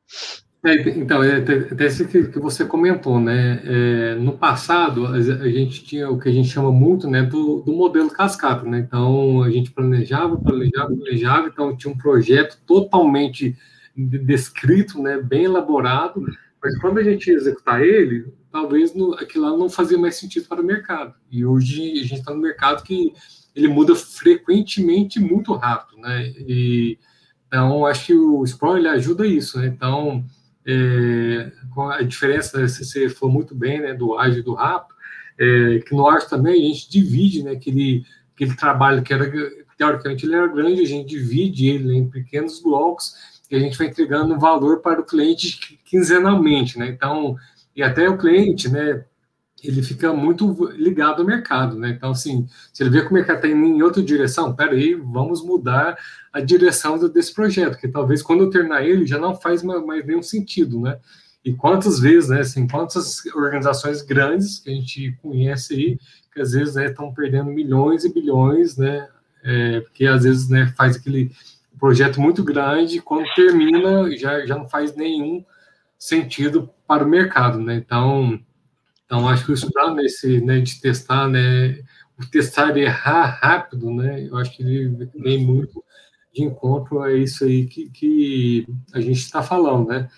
É, 0.65 0.75
então, 0.99 1.23
é 1.23 1.37
até 1.37 1.87
isso 1.87 2.07
que, 2.09 2.25
que 2.25 2.39
você 2.41 2.65
comentou, 2.65 3.21
né? 3.21 3.63
É, 3.65 4.15
no 4.17 4.37
passado, 4.37 5.07
a, 5.07 5.13
a, 5.13 5.49
gente 5.49 5.85
tinha 5.85 6.11
o 6.11 6.19
que 6.19 6.29
a 6.29 6.33
gente 6.33 6.49
chama 6.49 6.73
muito, 6.73 7.09
né, 7.09 7.23
do, 7.23 7.63
do 7.63 7.73
modelo 7.73 8.11
cascata, 8.11 8.65
né? 8.69 8.81
Então, 8.81 9.43
a 9.43 9.51
gente 9.51 9.71
planejava, 9.71 10.37
planejava, 10.37 10.93
planejava, 10.93 11.49
então 11.49 11.77
tinha 11.77 11.93
um 11.93 11.97
projeto 11.97 12.59
totalmente 12.67 13.57
descrito, 14.07 15.03
né, 15.03 15.21
bem 15.21 15.45
elaborado, 15.45 16.25
mas 16.63 16.79
quando 16.79 16.99
a 16.99 17.03
gente 17.03 17.31
executar 17.31 17.83
ele, 17.83 18.33
talvez 18.51 18.95
no, 18.95 19.15
aquilo 19.15 19.51
lá 19.51 19.57
não 19.57 19.69
fazia 19.69 19.99
mais 19.99 20.17
sentido 20.17 20.49
para 20.49 20.61
o 20.61 20.65
mercado. 20.65 21.15
E 21.31 21.45
hoje 21.45 21.93
a 22.01 22.03
gente 22.03 22.21
está 22.21 22.33
no 22.33 22.41
mercado 22.41 22.83
que 22.83 23.13
ele 23.55 23.69
muda 23.69 23.95
frequentemente 23.95 25.19
muito 25.19 25.53
rápido, 25.55 26.01
né? 26.01 26.29
E, 26.39 26.99
então, 27.47 27.87
acho 27.87 28.07
que 28.07 28.15
o 28.15 28.47
Scrum 28.47 28.77
ele 28.77 28.89
ajuda 28.89 29.27
isso, 29.27 29.59
né? 29.59 29.67
Então, 29.67 30.25
é, 30.67 31.51
a 31.99 32.03
diferença, 32.03 32.61
né, 32.61 32.69
você 32.69 33.09
falou 33.09 33.35
muito 33.35 33.55
bem, 33.55 33.81
né, 33.81 33.95
do 33.95 34.19
ágil 34.19 34.41
e 34.41 34.45
do 34.45 34.55
rápido, 34.55 34.95
é, 35.39 35.79
que 35.79 35.95
no 35.95 36.07
ágil 36.07 36.29
também 36.29 36.55
a 36.55 36.67
gente 36.75 36.91
divide, 36.91 37.43
né, 37.43 37.53
aquele, 37.53 38.05
aquele 38.35 38.55
trabalho 38.55 39.03
que 39.03 39.15
era, 39.15 39.31
teoricamente, 39.79 40.27
ele 40.27 40.35
era 40.35 40.47
grande, 40.47 40.83
a 40.83 40.87
gente 40.87 41.09
divide 41.09 41.69
ele 41.69 41.85
né, 41.85 41.95
em 41.95 42.09
pequenos 42.09 42.61
blocos 42.61 43.15
e 43.51 43.57
a 43.57 43.59
gente 43.59 43.79
vai 43.79 43.87
entregando 43.87 44.39
valor 44.39 44.81
para 44.81 45.01
o 45.01 45.05
cliente 45.05 45.79
quinzenalmente, 45.85 46.79
né? 46.79 46.89
Então, 46.89 47.37
e 47.75 47.83
até 47.83 48.09
o 48.09 48.19
cliente, 48.19 48.69
né, 48.69 49.05
ele 49.63 49.83
fica 49.83 50.13
muito 50.13 50.71
ligado 50.73 51.21
ao 51.21 51.27
mercado, 51.27 51.79
né? 51.79 51.91
Então, 51.91 52.11
assim, 52.11 52.47
se 52.73 52.83
ele 52.83 52.91
vê 52.91 53.03
que 53.03 53.11
o 53.11 53.15
mercado 53.15 53.37
está 53.37 53.49
indo 53.49 53.65
em 53.65 53.83
outra 53.83 54.03
direção, 54.03 54.55
peraí, 54.55 54.95
vamos 54.95 55.45
mudar 55.45 55.97
a 56.33 56.41
direção 56.41 56.99
desse 57.09 57.35
projeto, 57.35 57.79
que 57.79 57.89
talvez 57.89 58.23
quando 58.23 58.45
eu 58.45 58.51
terminar 58.51 58.85
ele 58.85 59.07
já 59.07 59.19
não 59.19 59.35
faz 59.35 59.63
mais 59.63 60.07
nenhum 60.07 60.23
sentido, 60.23 60.81
né? 60.81 60.99
E 61.45 61.55
quantas 61.55 61.99
vezes, 61.99 62.29
né, 62.29 62.41
assim, 62.41 62.67
quantas 62.67 63.25
organizações 63.35 64.03
grandes 64.03 64.59
que 64.59 64.71
a 64.71 64.75
gente 64.75 65.17
conhece 65.23 65.75
aí, 65.75 65.99
que 66.33 66.41
às 66.41 66.53
vezes 66.53 66.77
estão 66.77 67.07
né, 67.07 67.13
perdendo 67.17 67.51
milhões 67.51 68.05
e 68.05 68.13
bilhões, 68.13 68.77
né, 68.77 69.09
é, 69.43 69.81
porque 69.81 70.05
às 70.07 70.25
vezes, 70.25 70.49
né, 70.49 70.73
faz 70.77 70.97
aquele 70.97 71.31
projeto 71.79 72.21
muito 72.21 72.43
grande, 72.45 73.01
quando 73.01 73.27
termina, 73.35 74.11
já, 74.17 74.45
já 74.45 74.57
não 74.57 74.69
faz 74.69 74.95
nenhum 74.95 75.45
sentido 75.99 76.71
para 76.87 77.05
o 77.05 77.09
mercado, 77.09 77.59
né, 77.61 77.77
então 77.77 78.41
então, 79.09 79.27
acho 79.27 79.47
que 79.47 79.53
estudar 79.53 79.95
nesse, 79.95 80.39
né, 80.43 80.61
de 80.61 80.79
testar, 80.83 81.27
né, 81.27 81.81
o 82.21 82.27
testar 82.31 82.77
e 82.77 82.83
errar 82.83 83.39
rápido, 83.41 83.91
né, 83.91 84.29
eu 84.29 84.37
acho 84.37 84.55
que 84.55 84.63
ele 84.63 85.09
vem 85.15 85.43
muito 85.43 85.83
de 86.35 86.45
encontro 86.45 87.01
a 87.01 87.11
isso 87.11 87.45
aí 87.45 87.65
que, 87.67 87.89
que 87.89 88.67
a 88.93 89.01
gente 89.01 89.17
está 89.17 89.43
falando, 89.43 89.89
né. 89.89 90.11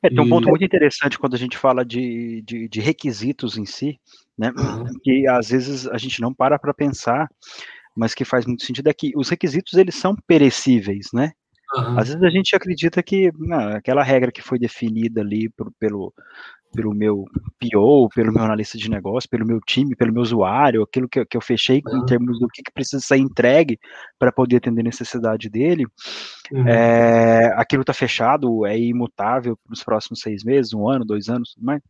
É, 0.00 0.08
tem 0.08 0.20
um 0.20 0.28
ponto 0.28 0.48
muito 0.48 0.64
interessante 0.64 1.18
quando 1.18 1.34
a 1.34 1.38
gente 1.38 1.58
fala 1.58 1.84
de, 1.84 2.40
de, 2.46 2.68
de 2.68 2.80
requisitos 2.80 3.58
em 3.58 3.66
si, 3.66 3.98
né, 4.38 4.52
uhum. 4.56 4.84
que 5.02 5.26
às 5.26 5.48
vezes 5.48 5.88
a 5.88 5.98
gente 5.98 6.20
não 6.20 6.32
para 6.32 6.56
para 6.56 6.72
pensar, 6.72 7.28
mas 7.96 8.14
que 8.14 8.24
faz 8.24 8.46
muito 8.46 8.64
sentido, 8.64 8.88
é 8.88 8.94
que 8.94 9.12
os 9.16 9.28
requisitos, 9.28 9.74
eles 9.74 9.94
são 9.94 10.14
perecíveis, 10.26 11.08
né, 11.12 11.32
Uhum. 11.74 11.98
Às 11.98 12.08
vezes 12.08 12.22
a 12.22 12.30
gente 12.30 12.54
acredita 12.54 13.02
que 13.02 13.30
não, 13.38 13.70
aquela 13.70 14.02
regra 14.02 14.30
que 14.30 14.42
foi 14.42 14.58
definida 14.58 15.20
ali 15.20 15.48
por, 15.50 15.72
pelo, 15.78 16.14
pelo 16.74 16.94
meu 16.94 17.24
PO, 17.60 18.08
pelo 18.14 18.32
meu 18.32 18.42
analista 18.42 18.78
de 18.78 18.88
negócio, 18.88 19.28
pelo 19.28 19.46
meu 19.46 19.60
time, 19.60 19.96
pelo 19.96 20.12
meu 20.12 20.22
usuário, 20.22 20.82
aquilo 20.82 21.08
que, 21.08 21.24
que 21.24 21.36
eu 21.36 21.40
fechei 21.40 21.82
uhum. 21.84 21.98
em 21.98 22.06
termos 22.06 22.38
do 22.38 22.46
que, 22.48 22.62
que 22.62 22.72
precisa 22.72 23.00
ser 23.00 23.16
entregue 23.16 23.78
para 24.18 24.30
poder 24.30 24.56
atender 24.56 24.82
a 24.82 24.84
necessidade 24.84 25.48
dele, 25.50 25.86
uhum. 26.52 26.68
é, 26.68 27.52
aquilo 27.56 27.82
está 27.82 27.92
fechado, 27.92 28.64
é 28.64 28.78
imutável 28.78 29.56
para 29.64 29.72
os 29.72 29.82
próximos 29.82 30.20
seis 30.20 30.44
meses, 30.44 30.72
um 30.72 30.88
ano, 30.88 31.04
dois 31.04 31.28
anos, 31.28 31.54
mais. 31.60 31.82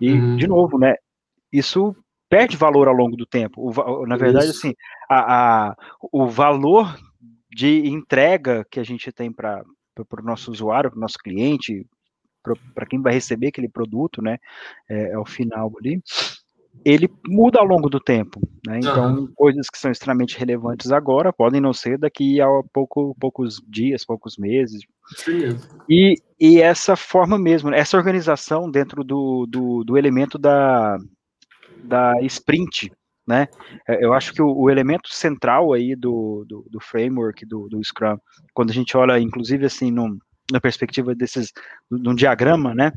E, 0.00 0.12
uhum. 0.12 0.36
de 0.36 0.46
novo, 0.46 0.78
né, 0.78 0.94
isso 1.52 1.94
perde 2.28 2.56
valor 2.56 2.88
ao 2.88 2.94
longo 2.94 3.16
do 3.16 3.26
tempo. 3.26 3.70
O, 3.70 4.06
na 4.06 4.16
verdade, 4.16 4.46
isso. 4.46 4.58
assim, 4.58 4.74
a, 5.08 5.68
a, 5.70 5.76
o 6.12 6.26
valor 6.26 6.96
de 7.50 7.88
entrega 7.88 8.66
que 8.70 8.78
a 8.78 8.84
gente 8.84 9.10
tem 9.10 9.32
para 9.32 9.64
o 9.96 10.22
nosso 10.22 10.50
usuário, 10.50 10.90
para 10.90 10.98
o 10.98 11.00
nosso 11.00 11.18
cliente, 11.18 11.86
para 12.74 12.86
quem 12.86 13.00
vai 13.00 13.12
receber 13.12 13.48
aquele 13.48 13.68
produto, 13.68 14.22
né, 14.22 14.38
é, 14.88 15.14
ao 15.14 15.26
final 15.26 15.72
ali, 15.78 16.00
ele 16.84 17.08
muda 17.26 17.58
ao 17.58 17.66
longo 17.66 17.88
do 17.88 17.98
tempo, 17.98 18.40
né? 18.64 18.78
Então, 18.78 19.16
uhum. 19.16 19.32
coisas 19.34 19.68
que 19.68 19.78
são 19.78 19.90
extremamente 19.90 20.38
relevantes 20.38 20.92
agora 20.92 21.32
podem 21.32 21.60
não 21.60 21.72
ser 21.72 21.98
daqui 21.98 22.40
a 22.40 22.46
pouco, 22.72 23.16
poucos 23.18 23.60
dias, 23.66 24.04
poucos 24.04 24.36
meses. 24.38 24.82
Sim. 25.16 25.56
E, 25.88 26.14
e 26.38 26.60
essa 26.60 26.94
forma 26.94 27.36
mesmo, 27.36 27.74
essa 27.74 27.96
organização 27.96 28.70
dentro 28.70 29.02
do, 29.02 29.46
do, 29.48 29.82
do 29.82 29.98
elemento 29.98 30.38
da, 30.38 30.98
da 31.84 32.14
sprint, 32.22 32.92
né? 33.26 33.46
É, 33.86 34.04
eu 34.04 34.14
acho 34.14 34.32
que 34.32 34.40
o, 34.40 34.56
o 34.56 34.70
elemento 34.70 35.08
central 35.10 35.72
aí 35.72 35.94
do, 35.94 36.44
do, 36.48 36.66
do 36.70 36.80
framework 36.80 37.44
do, 37.44 37.68
do, 37.68 37.82
Scrum, 37.84 38.18
quando 38.54 38.70
a 38.70 38.74
gente 38.74 38.96
olha, 38.96 39.18
inclusive, 39.18 39.66
assim, 39.66 39.90
num, 39.90 40.18
na 40.50 40.60
perspectiva 40.60 41.14
desses, 41.14 41.52
de 41.90 42.08
um 42.08 42.14
diagrama, 42.14 42.74
né? 42.74 42.92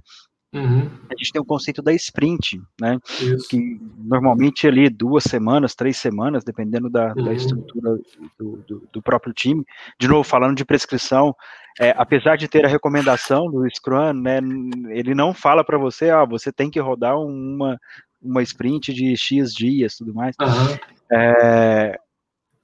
Uhum. 0.54 0.90
A 1.10 1.16
gente 1.18 1.32
tem 1.32 1.42
o 1.42 1.46
conceito 1.46 1.82
da 1.82 1.94
sprint, 1.94 2.62
né? 2.80 3.00
Isso. 3.22 3.48
Que 3.48 3.80
normalmente 3.98 4.68
ali 4.68 4.90
duas 4.90 5.24
semanas, 5.24 5.76
três 5.76 5.96
semanas, 5.96 6.44
dependendo 6.44 6.90
da, 6.90 7.14
uhum. 7.14 7.24
da 7.24 7.34
estrutura 7.34 7.98
do, 8.38 8.58
do, 8.68 8.88
do, 8.92 9.02
próprio 9.02 9.34
time. 9.34 9.66
De 9.98 10.10
novo, 10.10 10.24
falando 10.24 10.58
de 10.58 10.66
prescrição, 10.66 11.34
é, 11.80 11.94
apesar 11.98 12.36
de 12.36 12.50
ter 12.50 12.66
a 12.66 12.70
recomendação 12.70 13.50
do 13.50 13.66
Scrum, 13.70 14.14
né? 14.14 14.40
Ele 14.90 15.16
não 15.16 15.34
fala 15.34 15.64
para 15.64 15.78
você, 15.78 16.10
ah, 16.10 16.26
você 16.26 16.52
tem 16.52 16.70
que 16.70 16.82
rodar 16.82 17.18
uma, 17.18 17.80
uma 18.22 18.44
sprint 18.44 18.94
de 18.94 19.16
X 19.16 19.54
dias, 19.54 19.96
tudo 19.96 20.14
mais. 20.14 20.36
Uhum. 20.40 20.78
É, 21.12 22.00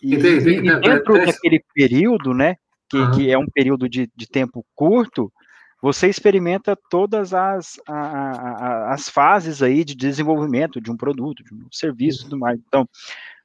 e, 0.02 0.16
e, 0.16 0.18
e, 0.18 0.80
dentro 0.80 1.26
daquele 1.26 1.64
período, 1.74 2.34
né? 2.34 2.56
que, 2.90 2.98
uhum. 2.98 3.12
que 3.12 3.32
é 3.32 3.38
um 3.38 3.48
período 3.48 3.90
de, 3.90 4.10
de 4.16 4.28
tempo 4.28 4.66
curto, 4.76 5.32
você 5.82 6.08
experimenta 6.08 6.78
todas 6.90 7.34
as, 7.34 7.80
a, 7.88 7.94
a, 7.94 8.94
as 8.94 9.10
fases 9.10 9.62
aí 9.62 9.84
de 9.84 9.96
desenvolvimento 9.96 10.82
de 10.82 10.92
um 10.92 10.98
produto, 10.98 11.44
de 11.44 11.54
um 11.54 11.68
serviço 11.72 12.22
e 12.22 12.24
tudo 12.26 12.40
mais. 12.40 12.60
Então, 12.68 12.88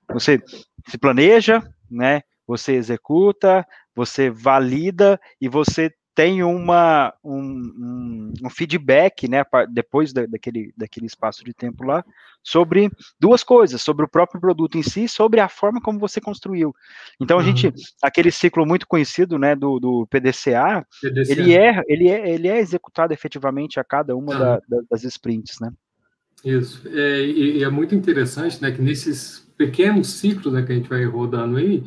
você 0.09 0.43
se 0.89 0.97
planeja, 0.99 1.63
né? 1.91 2.23
Você 2.47 2.73
executa, 2.73 3.67
você 3.95 4.31
valida 4.31 5.21
e 5.41 5.49
você 5.49 5.93
tem 6.15 6.43
uma, 6.43 7.15
um, 7.25 8.33
um, 8.43 8.51
feedback, 8.51 9.27
né, 9.29 9.43
depois 9.71 10.13
da, 10.13 10.27
daquele, 10.27 10.73
daquele 10.77 11.07
espaço 11.07 11.43
de 11.43 11.55
tempo 11.55 11.85
lá, 11.85 12.05
sobre 12.43 12.91
duas 13.19 13.43
coisas, 13.43 13.81
sobre 13.81 14.05
o 14.05 14.09
próprio 14.09 14.41
produto 14.41 14.77
em 14.77 14.83
si, 14.83 15.09
sobre 15.09 15.41
a 15.41 15.49
forma 15.49 15.81
como 15.81 15.99
você 15.99 16.21
construiu. 16.21 16.75
Então, 17.21 17.39
a 17.39 17.43
gente, 17.43 17.69
uhum. 17.69 17.73
aquele 18.03 18.31
ciclo 18.31 18.67
muito 18.67 18.87
conhecido, 18.87 19.39
né, 19.39 19.55
do, 19.57 19.81
do 19.81 20.07
PDCA, 20.09 20.87
PDCA, 21.01 21.33
Ele, 21.33 21.55
é, 21.55 21.83
ele, 21.89 22.09
é, 22.09 22.35
ele 22.35 22.49
é 22.49 22.59
executado 22.59 23.15
efetivamente 23.15 23.81
a 23.81 23.85
cada 23.85 24.15
uma 24.15 24.33
uhum. 24.35 24.39
da, 24.39 24.61
da, 24.69 24.83
das 24.91 25.05
sprints, 25.05 25.61
né. 25.61 25.71
Isso, 26.45 26.83
é, 26.89 27.25
e, 27.25 27.63
é 27.63 27.71
muito 27.71 27.95
interessante, 27.95 28.61
né, 28.61 28.71
que 28.71 28.83
nesses 28.83 29.49
pequenos 29.57 30.09
ciclos, 30.15 30.53
né, 30.53 30.63
que 30.63 30.73
a 30.73 30.75
gente 30.75 30.89
vai 30.89 31.05
rodando 31.05 31.57
aí, 31.57 31.85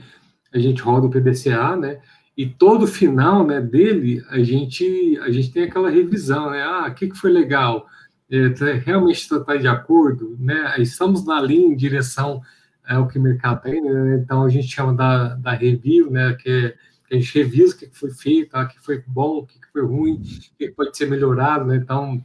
a 0.54 0.58
gente 0.58 0.82
roda 0.82 1.06
o 1.06 1.10
PDCA, 1.10 1.76
né, 1.76 2.00
e 2.38 2.46
todo 2.46 2.86
final 2.86 3.46
né, 3.46 3.62
dele 3.62 4.24
a 4.30 4.40
gente 4.40 5.18
a 5.22 5.32
gente 5.32 5.52
tem 5.52 5.64
aquela 5.64 5.90
revisão 5.90 6.52
né 6.52 6.62
ah 6.62 6.88
o 6.90 6.94
que, 6.94 7.08
que 7.08 7.18
foi 7.18 7.32
legal? 7.32 7.88
É, 8.30 8.50
tá, 8.50 8.66
realmente 8.74 9.22
está 9.22 9.40
tá 9.40 9.56
de 9.56 9.68
acordo 9.68 10.36
né? 10.40 10.76
Estamos 10.80 11.24
na 11.26 11.40
linha 11.40 11.68
em 11.68 11.76
direção 11.76 12.42
ao 12.86 13.06
é, 13.06 13.08
que 13.08 13.20
o 13.20 13.22
mercado 13.22 13.62
tem 13.62 13.82
né? 13.82 14.20
então 14.22 14.44
a 14.44 14.50
gente 14.50 14.68
chama 14.68 14.94
da, 14.94 15.36
da 15.36 15.52
review 15.52 16.12
né 16.12 16.34
que, 16.34 16.50
é, 16.50 16.70
que 17.08 17.16
a 17.16 17.20
gente 17.20 17.38
revisa 17.38 17.76
o 17.76 17.78
que 17.78 17.90
foi 17.94 18.12
feito 18.12 18.58
o 18.58 18.68
que 18.68 18.80
foi 18.80 19.04
bom 19.08 19.40
o 19.40 19.46
que 19.46 19.60
foi 19.72 19.84
ruim 19.84 20.16
o 20.16 20.58
que 20.58 20.70
pode 20.70 20.98
ser 20.98 21.10
melhorado 21.10 21.66
né? 21.66 21.78
Então 21.78 22.22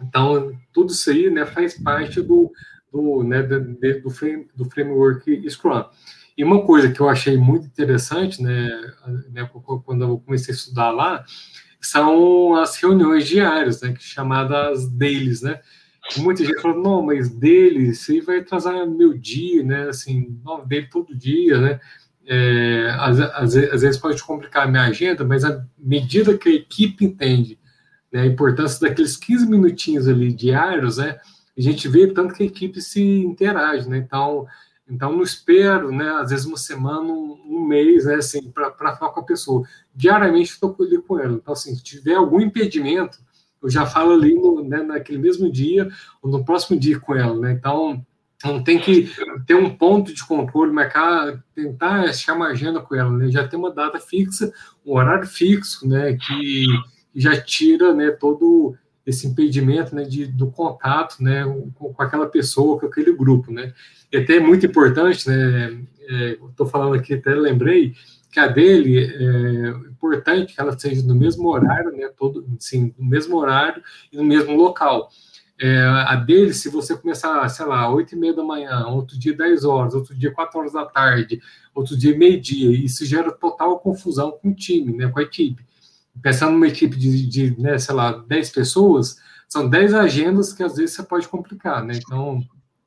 então 0.00 0.52
tudo 0.72 0.92
isso 0.92 1.10
aí 1.10 1.30
né 1.30 1.44
faz 1.46 1.74
parte 1.74 2.20
do 2.20 2.52
do 2.92 3.24
né 3.24 3.42
do, 3.42 3.60
do, 3.60 4.48
do 4.54 4.64
framework 4.70 5.50
Scrum 5.50 5.84
e 6.38 6.44
uma 6.44 6.62
coisa 6.62 6.88
que 6.92 7.00
eu 7.00 7.08
achei 7.08 7.36
muito 7.36 7.66
interessante, 7.66 8.40
né, 8.40 8.70
né, 9.32 9.50
quando 9.84 10.04
eu 10.04 10.18
comecei 10.20 10.54
a 10.54 10.56
estudar 10.56 10.92
lá, 10.92 11.24
são 11.80 12.54
as 12.54 12.76
reuniões 12.76 13.26
diárias, 13.26 13.82
né, 13.82 13.92
chamadas 13.98 14.88
dailies, 14.88 15.42
né? 15.42 15.60
Muita 16.16 16.44
gente 16.44 16.62
falou, 16.62 16.80
não, 16.80 17.02
mas 17.02 17.28
dele, 17.28 17.88
isso 17.88 18.12
aí 18.12 18.20
vai 18.20 18.38
atrasar 18.38 18.86
meu 18.86 19.18
dia, 19.18 19.64
né? 19.64 19.88
Assim, 19.88 20.40
não, 20.44 20.64
dele 20.64 20.86
todo 20.86 21.14
dia, 21.14 21.60
né? 21.60 21.80
É, 22.24 22.96
às, 22.98 23.18
às, 23.20 23.56
às, 23.56 23.82
vezes 23.82 23.98
pode 23.98 24.22
complicar 24.22 24.66
a 24.66 24.70
minha 24.70 24.84
agenda, 24.84 25.24
mas 25.24 25.44
à 25.44 25.64
medida 25.76 26.38
que 26.38 26.48
a 26.48 26.54
equipe 26.54 27.04
entende 27.04 27.58
né, 28.12 28.22
a 28.22 28.26
importância 28.26 28.86
daqueles 28.86 29.16
15 29.16 29.48
minutinhos 29.48 30.06
ali 30.08 30.32
diários, 30.32 30.98
né? 30.98 31.18
A 31.56 31.60
gente 31.60 31.88
vê 31.88 32.06
tanto 32.06 32.34
que 32.34 32.44
a 32.44 32.46
equipe 32.46 32.80
se 32.80 33.02
interage, 33.02 33.88
né? 33.88 33.98
Então, 33.98 34.46
então, 34.88 35.12
não 35.12 35.22
espero, 35.22 35.92
né, 35.92 36.08
às 36.12 36.30
vezes 36.30 36.46
uma 36.46 36.56
semana, 36.56 37.02
um, 37.02 37.38
um 37.46 37.64
mês, 37.66 38.06
né, 38.06 38.14
assim, 38.14 38.50
para 38.50 38.96
falar 38.96 39.12
com 39.12 39.20
a 39.20 39.24
pessoa. 39.24 39.62
Diariamente 39.94 40.52
estou 40.52 40.74
ali 40.80 41.00
com 41.02 41.18
ela. 41.18 41.34
Então, 41.34 41.52
assim, 41.52 41.74
se 41.74 41.82
tiver 41.82 42.14
algum 42.14 42.40
impedimento, 42.40 43.18
eu 43.62 43.68
já 43.68 43.84
falo 43.84 44.12
ali 44.12 44.34
no, 44.34 44.62
né, 44.62 44.82
naquele 44.82 45.18
mesmo 45.18 45.50
dia 45.50 45.88
ou 46.22 46.30
no 46.30 46.44
próximo 46.44 46.78
dia 46.78 46.98
com 46.98 47.14
ela, 47.14 47.38
né? 47.38 47.52
Então, 47.52 48.04
Não 48.44 48.62
tem 48.62 48.78
que 48.78 49.10
ter 49.46 49.56
um 49.56 49.76
ponto 49.76 50.14
de 50.14 50.24
controle, 50.24 50.72
marcar, 50.72 51.42
tentar 51.54 52.12
chamar 52.12 52.50
agenda 52.50 52.80
com 52.80 52.94
ela, 52.94 53.10
né? 53.10 53.28
Já 53.30 53.46
tem 53.48 53.58
uma 53.58 53.72
data 53.72 53.98
fixa, 53.98 54.52
um 54.86 54.94
horário 54.94 55.26
fixo, 55.26 55.88
né? 55.88 56.16
Que 56.16 56.66
já 57.14 57.40
tira, 57.40 57.92
né? 57.92 58.12
Todo 58.12 58.76
esse 59.08 59.26
impedimento, 59.26 59.94
né? 59.94 60.04
De, 60.04 60.26
do 60.26 60.50
contato, 60.50 61.22
né? 61.22 61.44
Com, 61.74 61.92
com 61.92 62.02
aquela 62.02 62.26
pessoa, 62.26 62.78
com 62.78 62.86
aquele 62.86 63.12
grupo, 63.12 63.52
né? 63.52 63.72
E 64.12 64.16
até 64.18 64.36
é 64.36 64.40
muito 64.40 64.66
importante, 64.66 65.28
né? 65.28 65.80
Estou 66.48 66.66
é, 66.66 66.70
falando 66.70 66.94
aqui, 66.94 67.14
até 67.14 67.34
lembrei 67.34 67.94
que 68.30 68.38
a 68.38 68.46
dele 68.46 68.98
é 68.98 69.68
importante 69.90 70.54
que 70.54 70.60
ela 70.60 70.78
seja 70.78 71.02
no 71.02 71.14
mesmo 71.14 71.48
horário, 71.48 71.92
né? 71.92 72.08
Todo, 72.16 72.46
sim, 72.58 72.94
no 72.98 73.06
mesmo 73.06 73.36
horário 73.36 73.82
e 74.12 74.16
no 74.16 74.24
mesmo 74.24 74.54
local 74.56 75.10
é, 75.60 75.76
a 76.06 76.14
dele, 76.14 76.54
se 76.54 76.68
você 76.68 76.96
começar, 76.96 77.48
sei 77.48 77.66
lá, 77.66 77.90
8 77.90 78.14
e 78.14 78.18
meia 78.18 78.32
da 78.32 78.44
manhã, 78.44 78.86
outro 78.86 79.18
dia 79.18 79.36
10 79.36 79.64
horas, 79.64 79.92
outro 79.92 80.14
dia 80.14 80.32
4 80.32 80.58
horas 80.58 80.72
da 80.72 80.86
tarde, 80.86 81.40
outro 81.74 81.96
dia 81.96 82.16
meio-dia, 82.16 82.70
isso 82.78 83.04
gera 83.04 83.32
total 83.32 83.80
confusão 83.80 84.30
com 84.30 84.50
o 84.50 84.54
time, 84.54 84.96
né, 84.96 85.08
com 85.08 85.18
a 85.18 85.22
equipe. 85.22 85.66
Pensando 86.22 86.52
numa 86.52 86.68
equipe 86.68 86.96
de, 86.96 87.26
de 87.26 87.60
né, 87.60 87.78
sei 87.78 87.94
lá, 87.94 88.12
10 88.12 88.50
pessoas, 88.50 89.16
são 89.48 89.68
10 89.68 89.94
agendas 89.94 90.52
que 90.52 90.62
às 90.62 90.76
vezes 90.76 90.94
você 90.94 91.02
pode 91.02 91.28
complicar, 91.28 91.84
né? 91.84 91.94
Então, 91.96 92.42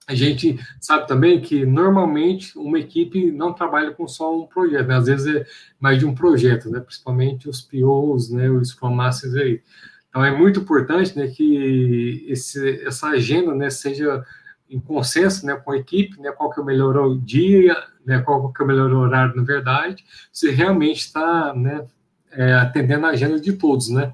a 0.07 0.13
gente 0.13 0.59
sabe 0.79 1.07
também 1.07 1.41
que 1.41 1.65
normalmente 1.65 2.57
uma 2.57 2.79
equipe 2.79 3.31
não 3.31 3.53
trabalha 3.53 3.91
com 3.91 4.07
só 4.07 4.37
um 4.37 4.45
projeto, 4.45 4.87
né? 4.87 4.95
às 4.95 5.05
vezes 5.05 5.35
é 5.35 5.45
mais 5.79 5.99
de 5.99 6.05
um 6.05 6.13
projeto, 6.13 6.69
né? 6.69 6.79
Principalmente 6.79 7.49
os 7.49 7.61
POs, 7.61 8.29
né? 8.29 8.49
Os 8.49 8.75
Masters 8.79 9.35
aí. 9.35 9.61
Então, 10.09 10.25
é 10.25 10.31
muito 10.31 10.59
importante 10.59 11.17
né, 11.17 11.27
que 11.27 12.25
esse, 12.27 12.85
essa 12.85 13.07
agenda 13.07 13.55
né, 13.55 13.69
seja 13.69 14.23
em 14.69 14.77
consenso 14.77 15.45
né, 15.45 15.55
com 15.55 15.71
a 15.71 15.77
equipe, 15.77 16.19
né, 16.19 16.31
qual 16.31 16.49
que 16.49 16.59
é 16.59 16.63
o 16.63 16.65
melhor 16.65 17.17
dia, 17.17 17.75
né, 18.05 18.19
qual 18.19 18.51
que 18.51 18.61
é 18.61 18.65
o 18.65 18.67
melhor 18.67 18.91
horário, 18.91 19.35
na 19.35 19.43
verdade, 19.43 20.03
você 20.31 20.51
realmente 20.51 20.99
está 20.99 21.53
né, 21.53 21.85
é, 22.31 22.53
atendendo 22.53 23.05
a 23.05 23.09
agenda 23.09 23.39
de 23.39 23.53
todos, 23.53 23.89
né? 23.89 24.13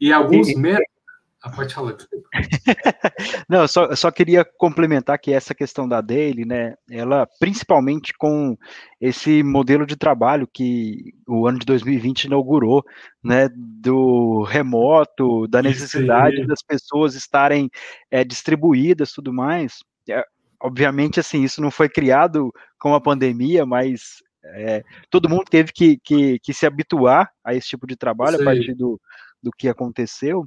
E 0.00 0.12
alguns 0.12 0.54
métodos 0.54 1.00
ah, 1.42 1.50
pode 1.50 1.72
falar, 1.72 1.96
Não, 3.48 3.62
eu 3.62 3.68
só, 3.68 3.86
eu 3.86 3.96
só 3.96 4.10
queria 4.10 4.44
complementar 4.44 5.18
que 5.18 5.32
essa 5.32 5.54
questão 5.54 5.88
da 5.88 6.02
daily, 6.02 6.44
né, 6.44 6.74
ela, 6.90 7.26
principalmente 7.38 8.12
com 8.12 8.58
esse 9.00 9.42
modelo 9.42 9.86
de 9.86 9.96
trabalho 9.96 10.46
que 10.46 11.14
o 11.26 11.46
ano 11.46 11.58
de 11.58 11.64
2020 11.64 12.24
inaugurou, 12.24 12.84
né, 13.24 13.48
do 13.54 14.42
remoto, 14.42 15.48
da 15.48 15.62
necessidade 15.62 16.46
das 16.46 16.62
pessoas 16.62 17.14
estarem 17.14 17.70
é, 18.10 18.22
distribuídas, 18.22 19.12
tudo 19.12 19.32
mais, 19.32 19.78
é, 20.10 20.22
obviamente, 20.60 21.20
assim, 21.20 21.42
isso 21.42 21.62
não 21.62 21.70
foi 21.70 21.88
criado 21.88 22.52
com 22.78 22.94
a 22.94 23.00
pandemia, 23.00 23.64
mas 23.64 24.22
é, 24.44 24.82
todo 25.10 25.28
mundo 25.28 25.44
teve 25.50 25.72
que, 25.72 25.98
que, 25.98 26.38
que, 26.40 26.54
se 26.54 26.66
habituar 26.66 27.30
a 27.44 27.54
esse 27.54 27.68
tipo 27.68 27.86
de 27.86 27.96
trabalho 27.96 28.40
a 28.40 28.44
partir 28.44 28.74
do, 28.74 29.00
do 29.42 29.50
que 29.50 29.68
aconteceu, 29.68 30.46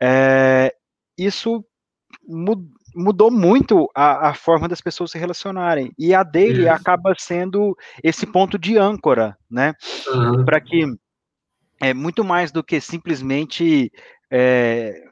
é, 0.00 0.74
isso 1.16 1.64
mudou 2.94 3.30
muito 3.30 3.90
a, 3.94 4.30
a, 4.30 4.34
forma 4.34 4.68
das 4.68 4.80
pessoas 4.80 5.10
se 5.10 5.18
relacionarem. 5.18 5.92
E 5.98 6.14
a 6.14 6.22
dele 6.22 6.68
acaba 6.68 7.14
sendo 7.18 7.76
esse 8.02 8.26
ponto 8.26 8.58
de 8.58 8.78
âncora, 8.78 9.36
né? 9.50 9.74
Uhum. 10.08 10.44
Para 10.44 10.60
que 10.60 10.84
é 11.80 11.92
muito 11.92 12.24
mais 12.24 12.50
do 12.50 12.64
que 12.64 12.80
simplesmente 12.80 13.92
é, 14.30 15.02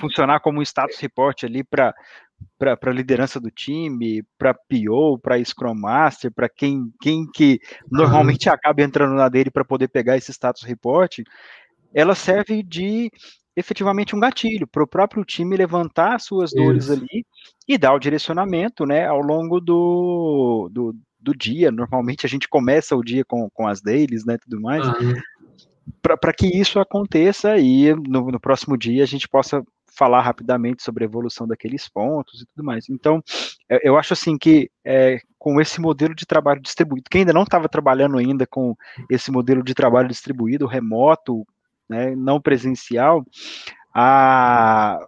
funcionar 0.00 0.40
como 0.40 0.58
um 0.58 0.62
status 0.62 0.98
report 0.98 1.44
ali 1.44 1.62
para 1.62 1.94
para 2.58 2.78
a 2.82 2.90
liderança 2.90 3.40
do 3.40 3.50
time, 3.50 4.22
para 4.38 4.54
PO, 4.54 5.18
para 5.18 5.42
Scrum 5.44 5.74
Master, 5.74 6.32
para 6.32 6.48
quem, 6.48 6.92
quem 7.00 7.26
que 7.32 7.60
normalmente 7.90 8.48
acaba 8.48 8.82
entrando 8.82 9.14
na 9.14 9.28
dele 9.28 9.50
para 9.50 9.64
poder 9.64 9.88
pegar 9.88 10.16
esse 10.16 10.32
status 10.32 10.62
report, 10.62 11.20
ela 11.94 12.14
serve 12.14 12.62
de 12.62 13.10
efetivamente 13.56 14.16
um 14.16 14.20
gatilho 14.20 14.66
para 14.66 14.82
o 14.82 14.86
próprio 14.86 15.24
time 15.24 15.56
levantar 15.56 16.18
suas 16.20 16.52
dores 16.52 16.84
Isso. 16.84 16.92
ali 16.92 17.24
e 17.68 17.78
dar 17.78 17.94
o 17.94 17.98
direcionamento 17.98 18.84
né, 18.84 19.06
ao 19.06 19.20
longo 19.20 19.60
do, 19.60 20.68
do, 20.72 20.94
do, 21.20 21.34
dia. 21.34 21.70
Normalmente 21.70 22.26
a 22.26 22.28
gente 22.28 22.48
começa 22.48 22.96
o 22.96 23.02
dia 23.02 23.24
com, 23.24 23.48
com 23.50 23.66
as 23.66 23.80
dailies 23.80 24.24
né, 24.24 24.36
tudo 24.38 24.60
mais. 24.60 24.84
Uhum. 24.86 25.14
Para 26.02 26.32
que 26.32 26.46
isso 26.46 26.80
aconteça 26.80 27.56
e 27.58 27.94
no, 27.94 28.30
no 28.30 28.40
próximo 28.40 28.76
dia 28.76 29.02
a 29.02 29.06
gente 29.06 29.28
possa 29.28 29.62
falar 29.96 30.20
rapidamente 30.20 30.82
sobre 30.82 31.04
a 31.04 31.06
evolução 31.06 31.46
daqueles 31.46 31.88
pontos 31.88 32.42
e 32.42 32.46
tudo 32.46 32.64
mais. 32.64 32.88
Então, 32.88 33.22
eu 33.82 33.96
acho 33.96 34.12
assim 34.12 34.36
que 34.36 34.70
é, 34.84 35.20
com 35.38 35.60
esse 35.60 35.80
modelo 35.80 36.14
de 36.14 36.26
trabalho 36.26 36.60
distribuído, 36.60 37.08
quem 37.10 37.20
ainda 37.20 37.32
não 37.32 37.42
estava 37.42 37.68
trabalhando 37.68 38.18
ainda 38.18 38.46
com 38.46 38.76
esse 39.10 39.30
modelo 39.30 39.62
de 39.62 39.74
trabalho 39.74 40.08
distribuído, 40.08 40.66
remoto, 40.66 41.46
né, 41.88 42.14
não 42.16 42.40
presencial, 42.40 43.24
a, 43.94 44.98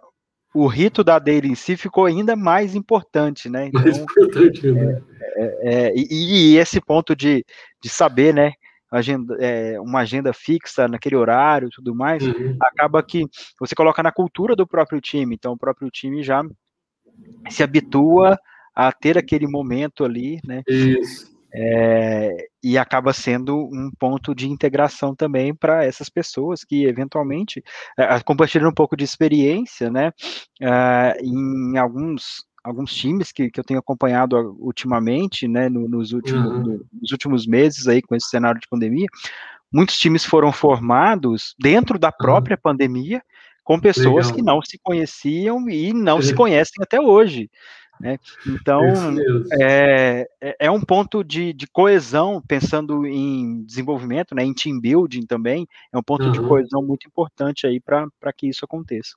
o 0.53 0.67
rito 0.67 1.03
da 1.03 1.19
daily 1.19 1.49
em 1.49 1.55
si 1.55 1.75
ficou 1.75 2.05
ainda 2.05 2.35
mais 2.35 2.75
importante, 2.75 3.49
né? 3.49 3.67
Então, 3.67 3.81
mais 3.81 3.97
importante, 3.97 4.71
né? 4.71 5.01
É, 5.21 5.43
é, 5.43 5.87
é, 5.87 5.93
e, 5.95 6.53
e, 6.53 6.57
esse 6.57 6.79
ponto 6.79 7.15
de, 7.15 7.45
de 7.81 7.89
saber, 7.89 8.33
né? 8.33 8.53
Agenda, 8.89 9.35
é, 9.39 9.79
uma 9.81 9.99
agenda 9.99 10.31
fixa 10.33 10.87
naquele 10.87 11.15
horário 11.15 11.69
tudo 11.69 11.93
mais, 11.93 12.25
uhum. 12.25 12.55
acaba 12.61 13.03
que 13.03 13.25
você 13.59 13.75
coloca 13.75 14.01
na 14.01 14.11
cultura 14.11 14.55
do 14.55 14.65
próprio 14.65 15.01
time, 15.01 15.35
então 15.35 15.53
o 15.53 15.57
próprio 15.57 15.89
time 15.89 16.23
já 16.23 16.41
se 17.49 17.63
habitua 17.63 18.37
a 18.73 18.91
ter 18.91 19.17
aquele 19.17 19.47
momento 19.47 20.05
ali, 20.05 20.39
né? 20.45 20.61
Isso. 20.67 21.35
É, 21.53 22.49
e 22.61 22.77
acaba 22.77 23.13
sendo 23.13 23.57
um 23.57 23.89
ponto 23.97 24.35
de 24.35 24.47
integração 24.47 25.15
também 25.15 25.55
para 25.55 25.83
essas 25.83 26.09
pessoas 26.09 26.63
que 26.63 26.85
eventualmente 26.85 27.63
é, 27.97 28.19
compartilham 28.19 28.69
um 28.69 28.73
pouco 28.73 28.95
de 28.97 29.03
experiência, 29.03 29.89
né, 29.89 30.11
é, 30.61 31.17
em 31.23 31.77
alguns 31.77 32.45
alguns 32.67 32.93
times 32.93 33.31
que, 33.31 33.49
que 33.49 33.59
eu 33.59 33.63
tenho 33.63 33.79
acompanhado 33.79 34.55
ultimamente, 34.59 35.47
né, 35.47 35.69
no, 35.69 35.87
nos, 35.87 36.11
últimos, 36.11 36.45
uhum. 36.45 36.59
no, 36.59 36.85
nos 37.01 37.11
últimos 37.11 37.47
meses 37.47 37.87
aí 37.87 38.01
com 38.01 38.13
esse 38.13 38.29
cenário 38.29 38.59
de 38.59 38.67
pandemia, 38.67 39.07
muitos 39.71 39.97
times 39.97 40.25
foram 40.25 40.51
formados 40.51 41.55
dentro 41.57 41.97
da 41.97 42.11
própria 42.11 42.55
uhum. 42.55 42.61
pandemia 42.61 43.23
com 43.63 43.79
pessoas 43.79 44.27
Legal. 44.27 44.35
que 44.35 44.41
não 44.41 44.61
se 44.61 44.77
conheciam 44.81 45.69
e 45.69 45.93
não 45.93 46.21
se 46.21 46.33
conhecem 46.33 46.81
até 46.81 46.99
hoje. 46.99 47.49
Né? 47.99 48.17
Então, 48.45 48.81
é, 49.59 50.27
é, 50.39 50.55
é 50.59 50.71
um 50.71 50.79
ponto 50.79 51.23
de, 51.23 51.51
de, 51.51 51.67
coesão, 51.67 52.41
pensando 52.47 53.05
em 53.07 53.63
desenvolvimento, 53.63 54.35
né, 54.35 54.43
em 54.43 54.53
team 54.53 54.79
building 54.79 55.25
também, 55.25 55.67
é 55.91 55.97
um 55.97 56.03
ponto 56.03 56.25
uhum. 56.25 56.31
de 56.31 56.39
coesão 56.39 56.81
muito 56.81 57.07
importante 57.07 57.65
aí 57.65 57.79
para 57.79 58.33
que 58.35 58.47
isso 58.47 58.63
aconteça. 58.63 59.15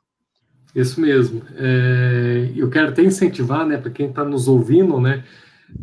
Isso 0.75 1.01
mesmo. 1.01 1.43
É, 1.57 2.53
eu 2.55 2.71
quero 2.71 2.89
até 2.89 3.03
incentivar, 3.03 3.67
né, 3.67 3.77
para 3.77 3.91
quem 3.91 4.09
está 4.09 4.25
nos 4.25 4.47
ouvindo, 4.47 5.01
né, 5.01 5.25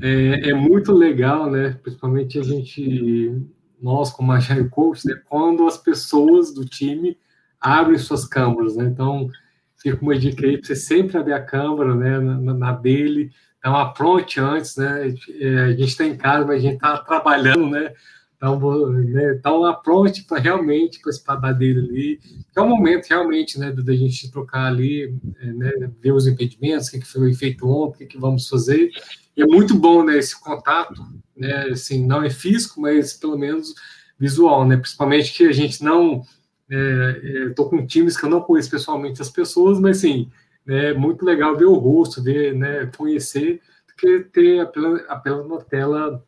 é, 0.02 0.50
é, 0.50 0.54
muito 0.54 0.92
legal, 0.92 1.50
né, 1.50 1.78
principalmente 1.82 2.40
a 2.40 2.44
gente, 2.44 3.42
nós 3.82 4.12
como 4.12 4.32
Agile 4.32 4.70
Coach, 4.70 5.06
né, 5.06 5.20
quando 5.28 5.66
as 5.66 5.78
pessoas 5.78 6.54
do 6.54 6.66
time 6.66 7.18
abrem 7.60 7.98
suas 7.98 8.26
câmaras, 8.26 8.76
né, 8.76 8.86
então 8.86 9.30
fica 9.78 10.02
uma 10.02 10.18
dica 10.18 10.46
aí 10.46 10.58
para 10.58 10.68
você 10.68 10.76
sempre 10.76 11.18
abrir 11.18 11.34
a 11.34 11.44
câmera, 11.44 11.96
né, 11.96 12.20
na, 12.20 12.54
na 12.54 12.72
dele, 12.72 13.32
então 13.60 13.76
apronte 13.76 14.40
antes, 14.40 14.78
né, 14.78 15.14
é, 15.40 15.60
a 15.64 15.70
gente 15.72 15.88
está 15.90 16.06
em 16.06 16.16
casa, 16.18 16.46
mas 16.46 16.58
a 16.58 16.62
gente 16.62 16.76
está 16.76 16.98
trabalhando, 16.98 17.70
né, 17.70 17.94
então, 18.38 18.92
né, 18.92 19.34
então 19.34 19.66
apronte 19.66 20.24
para 20.24 20.40
realmente 20.40 21.02
participar 21.02 21.38
da 21.38 21.52
dele 21.52 21.80
ali, 21.80 22.18
que 22.18 22.60
é 22.60 22.62
o 22.62 22.70
momento 22.70 23.08
realmente, 23.08 23.60
né, 23.60 23.72
da 23.72 23.94
gente 23.96 24.32
trocar 24.32 24.68
ali, 24.68 25.14
é, 25.40 25.46
né, 25.54 25.72
ver 26.00 26.12
os 26.12 26.28
impedimentos, 26.28 26.88
o 26.88 26.92
que, 26.92 27.00
que 27.00 27.08
foi 27.08 27.34
feito 27.34 27.68
ontem, 27.68 27.96
o 27.96 27.98
que, 27.98 28.06
que 28.06 28.18
vamos 28.20 28.48
fazer, 28.48 28.92
e 29.36 29.42
é 29.42 29.46
muito 29.46 29.74
bom, 29.74 30.04
né, 30.04 30.18
esse 30.18 30.40
contato, 30.40 31.04
né, 31.36 31.70
assim, 31.72 32.06
não 32.06 32.24
é 32.24 32.30
físico, 32.30 32.80
mas 32.80 33.14
pelo 33.14 33.38
menos 33.38 33.74
visual, 34.20 34.68
né, 34.68 34.78
principalmente 34.78 35.34
que 35.34 35.44
a 35.46 35.52
gente 35.52 35.84
não 35.84 36.22
é, 36.70 37.48
é, 37.50 37.54
com 37.56 37.88
times 37.88 38.18
que 38.18 38.26
eu 38.26 38.30
não 38.30 38.42
conheço 38.42 38.70
pessoalmente 38.70 39.22
as 39.22 39.30
pessoas, 39.30 39.80
mas 39.80 39.98
sim, 39.98 40.30
é 40.68 40.94
muito 40.94 41.26
legal 41.26 41.58
ver 41.58 41.66
o 41.66 41.76
rosto, 41.76 42.22
ver, 42.22 42.54
né, 42.54 42.92
conhecer, 42.96 43.62
do 43.88 43.96
que 43.96 44.20
ter 44.32 44.60
apenas, 44.60 45.02
apenas 45.08 45.46
uma 45.46 45.62
tela 45.62 46.24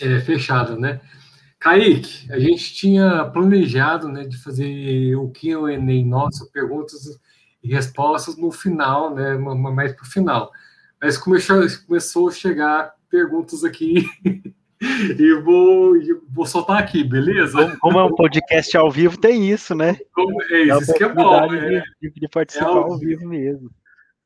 é, 0.00 0.20
fechada, 0.20 0.74
né? 0.76 1.00
Kaique, 1.64 2.30
a 2.30 2.38
gente 2.38 2.74
tinha 2.74 3.24
planejado 3.24 4.06
né, 4.06 4.24
de 4.24 4.36
fazer 4.36 5.16
o 5.16 5.30
Q&A 5.30 6.04
nossa, 6.04 6.46
perguntas 6.52 7.18
e 7.62 7.72
respostas 7.72 8.36
no 8.36 8.52
final, 8.52 9.14
né, 9.14 9.34
mais 9.38 9.94
para 9.94 10.02
o 10.02 10.06
final. 10.06 10.52
Mas 11.00 11.16
começou, 11.16 11.64
começou 11.86 12.28
a 12.28 12.32
chegar 12.32 12.92
perguntas 13.08 13.64
aqui 13.64 14.04
e 15.18 15.40
vou, 15.40 15.94
vou 16.28 16.44
soltar 16.44 16.76
aqui, 16.76 17.02
beleza? 17.02 17.74
Como 17.80 17.98
é 17.98 18.04
um 18.04 18.14
podcast 18.14 18.76
ao 18.76 18.90
vivo, 18.90 19.18
tem 19.18 19.50
isso, 19.50 19.74
né? 19.74 19.96
Como, 20.12 20.42
é 20.42 20.64
isso, 20.64 20.72
é 20.74 20.78
isso 20.82 20.94
que 20.94 21.04
é 21.04 21.08
bom. 21.08 21.48
De, 21.48 22.10
de 22.10 22.28
participar 22.28 22.66
é 22.66 22.68
ao, 22.68 22.92
ao 22.92 22.98
vivo 22.98 23.26
mesmo. 23.26 23.70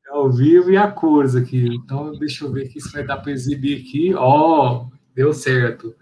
É 0.07 0.11
ao 0.11 0.29
vivo 0.29 0.71
e 0.71 0.75
a 0.75 0.91
cores 0.91 1.37
aqui. 1.37 1.69
Então, 1.73 2.11
deixa 2.19 2.43
eu 2.43 2.51
ver 2.51 2.65
aqui 2.65 2.81
se 2.81 2.91
vai 2.91 3.05
dar 3.05 3.15
para 3.19 3.31
exibir 3.31 3.79
aqui. 3.79 4.13
Ó, 4.13 4.89
oh, 4.89 4.91
deu 5.15 5.31
certo. 5.31 5.95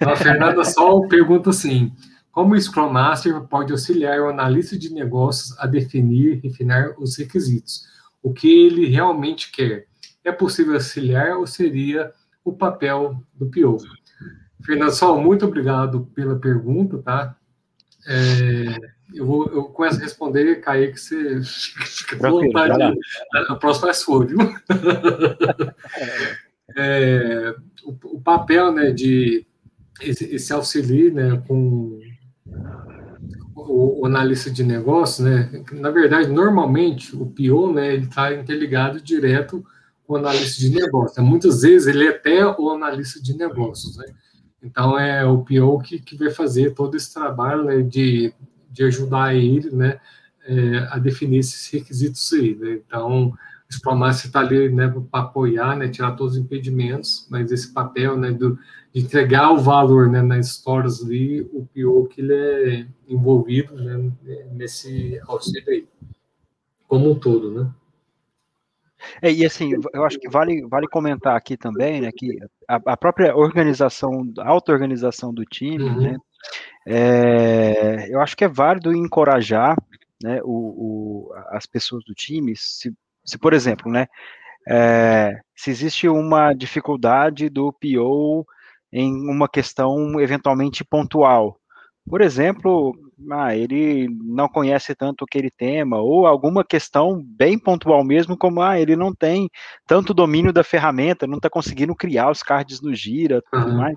A 0.00 0.16
Fernanda 0.16 0.64
só 0.64 1.00
pergunta 1.06 1.50
assim: 1.50 1.92
como 2.30 2.54
o 2.54 2.60
Scrum 2.60 2.90
Master 2.90 3.40
pode 3.42 3.72
auxiliar 3.72 4.20
o 4.20 4.28
analista 4.28 4.78
de 4.78 4.92
negócios 4.92 5.58
a 5.58 5.66
definir 5.66 6.36
e 6.36 6.48
refinar 6.48 6.94
os 6.98 7.16
requisitos? 7.18 7.86
O 8.22 8.32
que 8.32 8.48
ele 8.48 8.86
realmente 8.86 9.52
quer? 9.52 9.86
É 10.24 10.32
possível 10.32 10.74
auxiliar 10.74 11.36
ou 11.36 11.46
seria 11.46 12.12
o 12.44 12.52
papel 12.52 13.22
do 13.34 13.46
PO? 13.46 13.78
Fernanda, 14.64 14.92
só 14.92 15.20
muito 15.20 15.44
obrigado 15.44 16.06
pela 16.14 16.38
pergunta, 16.38 16.98
tá? 16.98 17.36
É, 18.06 18.92
eu, 19.14 19.26
vou, 19.26 19.46
eu 19.48 19.64
começo 19.64 19.98
a 19.98 20.02
responder, 20.02 20.60
Kaique, 20.60 20.98
você 20.98 21.42
fica 21.42 22.16
com 22.16 22.30
vontade. 22.30 22.98
A 23.48 23.54
próxima 23.56 23.90
é 23.90 23.92
sua, 23.92 24.24
viu? 24.24 24.38
é, 26.76 27.54
o, 27.84 28.16
o, 28.16 28.20
papel 28.20 28.72
né, 28.72 28.90
de 28.90 29.46
esse, 30.00 30.52
auxílio 30.52 31.12
né, 31.12 31.42
com 31.46 32.00
o, 33.54 34.06
analista 34.06 34.50
de 34.50 34.64
negócio, 34.64 35.24
né, 35.24 35.64
na 35.72 35.90
verdade, 35.90 36.28
normalmente 36.28 37.14
o 37.14 37.26
PO 37.26 37.72
né, 37.72 37.96
está 37.96 38.34
interligado 38.34 39.00
direto 39.00 39.64
com 40.06 40.14
o 40.14 40.16
analista 40.16 40.60
de 40.60 40.70
negócio. 40.70 41.22
Muitas 41.22 41.62
vezes 41.62 41.86
ele 41.86 42.04
é 42.04 42.10
até 42.10 42.44
o 42.46 42.70
analista 42.70 43.22
de 43.22 43.36
negócios, 43.36 43.96
né? 43.96 44.06
Então 44.62 44.98
é 44.98 45.24
o 45.24 45.38
PO 45.44 45.80
que, 45.80 45.98
que 45.98 46.16
vai 46.16 46.30
fazer 46.30 46.74
todo 46.74 46.96
esse 46.96 47.12
trabalho 47.12 47.64
né, 47.64 47.82
de 47.82 48.32
de 48.72 48.84
ajudar 48.84 49.34
ele, 49.34 49.70
né, 49.70 50.00
é, 50.44 50.78
a 50.90 50.98
definir 50.98 51.38
esses 51.38 51.70
requisitos 51.70 52.32
aí, 52.32 52.56
né? 52.56 52.80
Então, 52.84 53.28
o 53.28 53.72
Scrum 53.72 54.08
está 54.08 54.40
ali, 54.40 54.68
né, 54.70 54.88
para 54.88 55.20
apoiar, 55.20 55.76
né, 55.76 55.88
tirar 55.88 56.12
todos 56.12 56.34
os 56.34 56.40
impedimentos, 56.40 57.26
mas 57.30 57.52
esse 57.52 57.72
papel, 57.72 58.16
né, 58.16 58.32
do, 58.32 58.58
de 58.92 59.00
entregar 59.00 59.50
o 59.52 59.58
valor, 59.58 60.10
né, 60.10 60.20
nas 60.20 60.46
histórias 60.46 61.02
ali, 61.02 61.40
o 61.52 61.66
pior 61.72 62.06
que 62.08 62.20
ele 62.20 62.34
é 62.34 62.86
envolvido, 63.08 63.74
né, 63.74 64.12
nesse 64.52 65.18
auxílio 65.26 65.70
aí, 65.70 65.88
como 66.86 67.10
um 67.10 67.18
todo, 67.18 67.50
né. 67.50 67.70
É, 69.20 69.32
e 69.32 69.44
assim, 69.44 69.72
eu 69.92 70.04
acho 70.04 70.18
que 70.18 70.28
vale, 70.28 70.64
vale 70.68 70.86
comentar 70.86 71.36
aqui 71.36 71.56
também, 71.56 72.02
né, 72.02 72.10
que 72.14 72.38
a, 72.68 72.80
a 72.86 72.96
própria 72.96 73.34
organização, 73.34 74.30
a 74.38 74.48
auto-organização 74.48 75.32
do 75.32 75.44
time, 75.44 75.84
uhum. 75.84 76.00
né, 76.00 76.16
é, 76.86 78.14
eu 78.14 78.20
acho 78.20 78.36
que 78.36 78.44
é 78.44 78.48
válido 78.48 78.94
encorajar 78.94 79.76
né, 80.22 80.40
o, 80.44 81.28
o, 81.28 81.32
as 81.48 81.66
pessoas 81.66 82.04
do 82.04 82.14
time, 82.14 82.54
se, 82.56 82.92
se 83.24 83.38
por 83.38 83.54
exemplo, 83.54 83.90
né, 83.90 84.06
é, 84.68 85.40
se 85.56 85.70
existe 85.70 86.08
uma 86.08 86.52
dificuldade 86.52 87.48
do 87.48 87.72
PO 87.72 88.46
em 88.92 89.12
uma 89.28 89.48
questão 89.48 90.20
eventualmente 90.20 90.84
pontual, 90.84 91.58
por 92.08 92.20
exemplo, 92.20 92.96
ah, 93.30 93.54
ele 93.54 94.08
não 94.22 94.48
conhece 94.48 94.94
tanto 94.94 95.24
aquele 95.24 95.50
tema, 95.50 95.98
ou 95.98 96.26
alguma 96.26 96.64
questão 96.64 97.22
bem 97.22 97.58
pontual 97.58 98.04
mesmo, 98.04 98.36
como 98.36 98.60
ah, 98.60 98.78
ele 98.78 98.96
não 98.96 99.14
tem 99.14 99.48
tanto 99.86 100.12
domínio 100.12 100.52
da 100.52 100.64
ferramenta, 100.64 101.26
não 101.26 101.36
está 101.36 101.48
conseguindo 101.48 101.94
criar 101.94 102.30
os 102.30 102.42
cards 102.42 102.80
no 102.80 102.94
Gira, 102.94 103.42
tudo 103.50 103.68
uhum. 103.68 103.76
mais. 103.76 103.96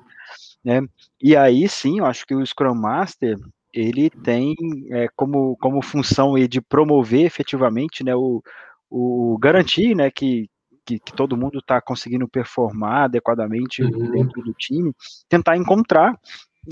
Né? 0.63 0.81
E 1.21 1.35
aí 1.35 1.67
sim, 1.67 1.99
eu 1.99 2.05
acho 2.05 2.25
que 2.25 2.35
o 2.35 2.45
Scrum 2.45 2.75
Master 2.75 3.37
ele 3.73 4.09
tem 4.09 4.55
é, 4.91 5.07
como, 5.15 5.57
como 5.57 5.81
função 5.81 6.35
de 6.47 6.61
promover 6.61 7.25
efetivamente 7.25 8.03
né, 8.03 8.15
o, 8.15 8.41
o 8.89 9.37
garantir 9.39 9.95
né, 9.95 10.09
que, 10.09 10.47
que, 10.85 10.99
que 10.99 11.13
todo 11.13 11.37
mundo 11.37 11.59
está 11.59 11.81
conseguindo 11.81 12.27
performar 12.27 13.05
adequadamente 13.05 13.83
uhum. 13.83 14.11
dentro 14.11 14.41
do 14.41 14.53
time, 14.53 14.93
tentar 15.27 15.57
encontrar 15.57 16.17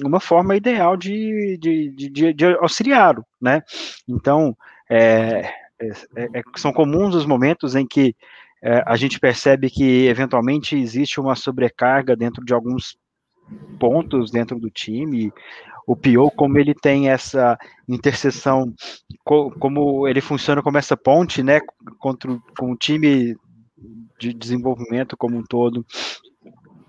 uma 0.03 0.19
forma 0.19 0.55
ideal 0.55 0.97
de, 0.97 1.57
de, 1.59 2.09
de, 2.09 2.33
de 2.33 2.45
auxiliá-lo, 2.55 3.25
né? 3.41 3.61
Então, 4.07 4.55
é, 4.89 5.51
é, 5.79 5.89
é, 6.15 6.41
são 6.55 6.71
comuns 6.71 7.15
os 7.15 7.25
momentos 7.25 7.75
em 7.75 7.85
que 7.85 8.15
é, 8.61 8.81
a 8.85 8.95
gente 8.95 9.19
percebe 9.19 9.69
que 9.69 10.07
eventualmente 10.07 10.75
existe 10.77 11.19
uma 11.19 11.35
sobrecarga 11.35 12.15
dentro 12.15 12.43
de 12.43 12.53
alguns 12.53 12.97
pontos 13.79 14.31
dentro 14.31 14.59
do 14.59 14.69
time. 14.69 15.31
O 15.85 15.97
Pio, 15.97 16.31
como 16.31 16.57
ele 16.57 16.73
tem 16.73 17.09
essa 17.09 17.57
interseção, 17.89 18.73
como 19.25 20.07
ele 20.07 20.21
funciona 20.21 20.61
como 20.61 20.77
essa 20.77 20.95
ponte, 20.95 21.43
né, 21.43 21.59
contra, 21.99 22.39
com 22.57 22.71
o 22.71 22.77
time 22.77 23.35
de 24.23 24.33
desenvolvimento 24.33 25.17
como 25.17 25.37
um 25.37 25.43
todo, 25.43 25.85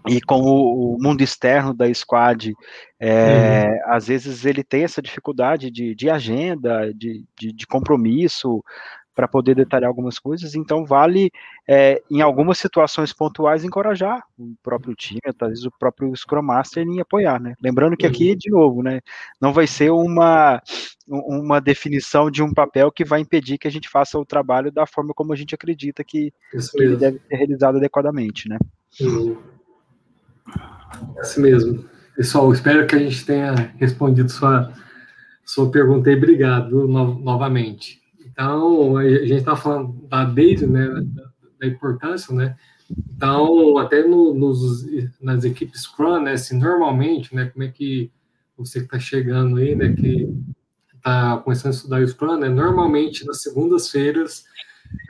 e 0.07 0.21
com 0.21 0.41
o, 0.41 0.99
mundo 1.01 1.23
externo 1.23 1.73
da 1.73 1.93
squad, 1.93 2.53
é, 3.01 3.65
uhum. 3.65 3.95
às 3.95 4.07
vezes 4.07 4.45
ele 4.45 4.63
tem 4.63 4.85
essa 4.85 5.01
dificuldade 5.01 5.71
de, 5.71 5.95
de 5.95 6.11
agenda, 6.11 6.93
de, 6.95 7.25
de, 7.39 7.53
de 7.53 7.67
compromisso, 7.67 8.63
para 9.15 9.29
poder 9.29 9.55
detalhar 9.55 9.89
algumas 9.89 10.19
coisas, 10.19 10.55
então 10.55 10.85
vale, 10.85 11.31
é, 11.69 12.03
em 12.11 12.21
algumas 12.21 12.59
situações 12.59 13.13
pontuais, 13.13 13.65
encorajar 13.65 14.25
o 14.39 14.55
próprio 14.63 14.95
time, 14.95 15.21
vezes 15.49 15.65
o 15.65 15.71
próprio 15.79 16.15
Scrum 16.17 16.43
Master 16.43 16.85
em 16.85 17.01
apoiar, 17.01 17.41
né? 17.41 17.55
Lembrando 17.63 17.97
que 17.97 18.07
aqui, 18.07 18.31
uhum. 18.31 18.37
de 18.37 18.51
novo, 18.51 18.83
né, 18.83 19.01
não 19.41 19.53
vai 19.53 19.67
ser 19.67 19.91
uma, 19.91 20.61
uma 21.07 21.61
definição 21.61 22.31
de 22.31 22.43
um 22.43 22.53
papel 22.53 22.91
que 22.91 23.05
vai 23.05 23.21
impedir 23.21 23.59
que 23.59 23.69
a 23.69 23.71
gente 23.71 23.89
faça 23.89 24.19
o 24.19 24.27
trabalho 24.27 24.73
da 24.73 24.87
forma 24.87 25.15
como 25.15 25.33
a 25.33 25.37
gente 25.37 25.55
acredita 25.55 26.03
que, 26.03 26.33
que 26.51 26.83
ele 26.83 26.97
deve 26.97 27.21
ser 27.29 27.37
realizado 27.37 27.77
adequadamente, 27.77 28.49
né? 28.49 28.59
Uhum. 29.01 29.37
Isso 31.21 31.41
mesmo. 31.41 31.85
Pessoal, 32.17 32.53
espero 32.53 32.87
que 32.87 32.95
a 32.95 32.99
gente 32.99 33.25
tenha 33.25 33.53
respondido 33.77 34.31
sua, 34.31 34.73
sua 35.45 35.71
pergunta 35.71 36.11
e 36.11 36.17
obrigado 36.17 36.87
no, 36.87 37.19
novamente. 37.19 38.04
Então, 38.35 38.97
a 38.97 39.09
gente 39.09 39.35
está 39.35 39.55
falando 39.55 39.93
da 40.09 40.25
data, 40.25 40.67
né, 40.67 40.89
da, 41.61 41.67
importância, 41.67 42.35
né? 42.35 42.57
Então, 43.17 43.79
até 43.79 44.07
no, 44.07 44.35
nos, 44.35 44.85
nas 45.21 45.45
equipes 45.45 45.83
Scrum, 45.83 46.21
né, 46.21 46.33
assim, 46.33 46.59
normalmente, 46.59 47.35
né, 47.35 47.47
como 47.47 47.65
é 47.65 47.69
que 47.69 48.11
você 48.59 48.81
que 48.81 48.87
está 48.87 48.99
chegando 48.99 49.57
aí, 49.57 49.75
né, 49.75 49.95
que 49.95 50.29
está 50.95 51.39
começando 51.39 51.73
a 51.73 51.77
estudar 51.77 52.01
o 52.03 52.09
Scrum, 52.09 52.37
né, 52.37 52.49
normalmente 52.49 53.25
nas 53.25 53.41
segundas-feiras 53.41 54.45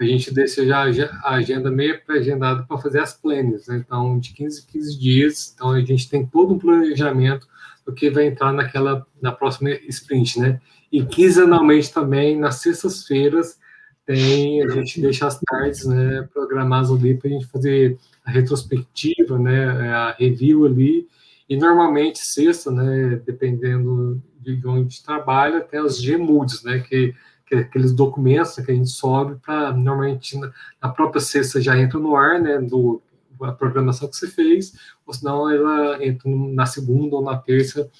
a 0.01 0.05
gente 0.05 0.33
deixa 0.33 0.65
já 0.67 0.83
a 1.23 1.35
agenda 1.35 1.71
meio 1.71 2.01
pré-agendada 2.05 2.63
para 2.63 2.79
fazer 2.79 3.01
as 3.01 3.13
planes, 3.13 3.67
né? 3.67 3.83
então 3.85 4.19
de 4.19 4.33
15 4.33 4.63
em 4.63 4.73
15 4.73 4.99
dias, 4.99 5.53
então 5.55 5.71
a 5.71 5.81
gente 5.81 6.09
tem 6.09 6.27
todo 6.27 6.55
um 6.55 6.59
planejamento 6.59 7.47
do 7.85 7.93
que 7.93 8.11
vai 8.11 8.27
entrar 8.27 8.53
naquela, 8.53 9.07
na 9.21 9.31
próxima 9.31 9.71
sprint, 9.89 10.41
né? 10.41 10.61
E 10.95 11.05
quinzenalmente 11.05 11.93
também, 11.93 12.39
nas 12.39 12.61
sextas-feiras, 12.61 13.59
tem, 14.07 14.63
a 14.63 14.69
gente 14.69 15.01
deixa 15.01 15.27
as 15.27 15.41
tardes, 15.41 15.85
né, 15.87 16.29
programadas 16.33 16.89
ali 16.89 17.17
para 17.17 17.29
a 17.29 17.33
gente 17.33 17.47
fazer 17.47 17.99
a 18.25 18.31
retrospectiva, 18.31 19.37
né, 19.37 19.93
a 19.93 20.13
review 20.13 20.65
ali, 20.65 21.09
e 21.49 21.57
normalmente 21.57 22.21
sexta, 22.21 22.71
né, 22.71 23.21
dependendo 23.27 24.23
de 24.39 24.65
onde 24.65 25.03
trabalha, 25.03 25.63
tem 25.63 25.81
os 25.81 26.01
GMUDs, 26.01 26.63
né, 26.63 26.79
que, 26.79 27.13
que 27.45 27.57
é 27.57 27.59
aqueles 27.59 27.91
documentos 27.91 28.55
que 28.55 28.71
a 28.71 28.75
gente 28.75 28.91
sobe 28.91 29.35
para, 29.45 29.73
normalmente, 29.73 30.39
na, 30.39 30.53
na, 30.81 30.91
própria 30.91 31.21
sexta 31.21 31.61
já 31.61 31.77
entra 31.77 31.99
no 31.99 32.15
ar, 32.15 32.41
né, 32.41 32.61
do, 32.61 33.03
a 33.43 33.51
programação 33.51 34.09
que 34.09 34.15
você 34.15 34.29
fez, 34.29 34.75
ou 35.05 35.13
senão 35.13 35.51
ela 35.51 36.07
entra 36.07 36.31
na 36.31 36.67
segunda 36.67 37.17
ou 37.17 37.25
na 37.25 37.37
terça 37.37 37.91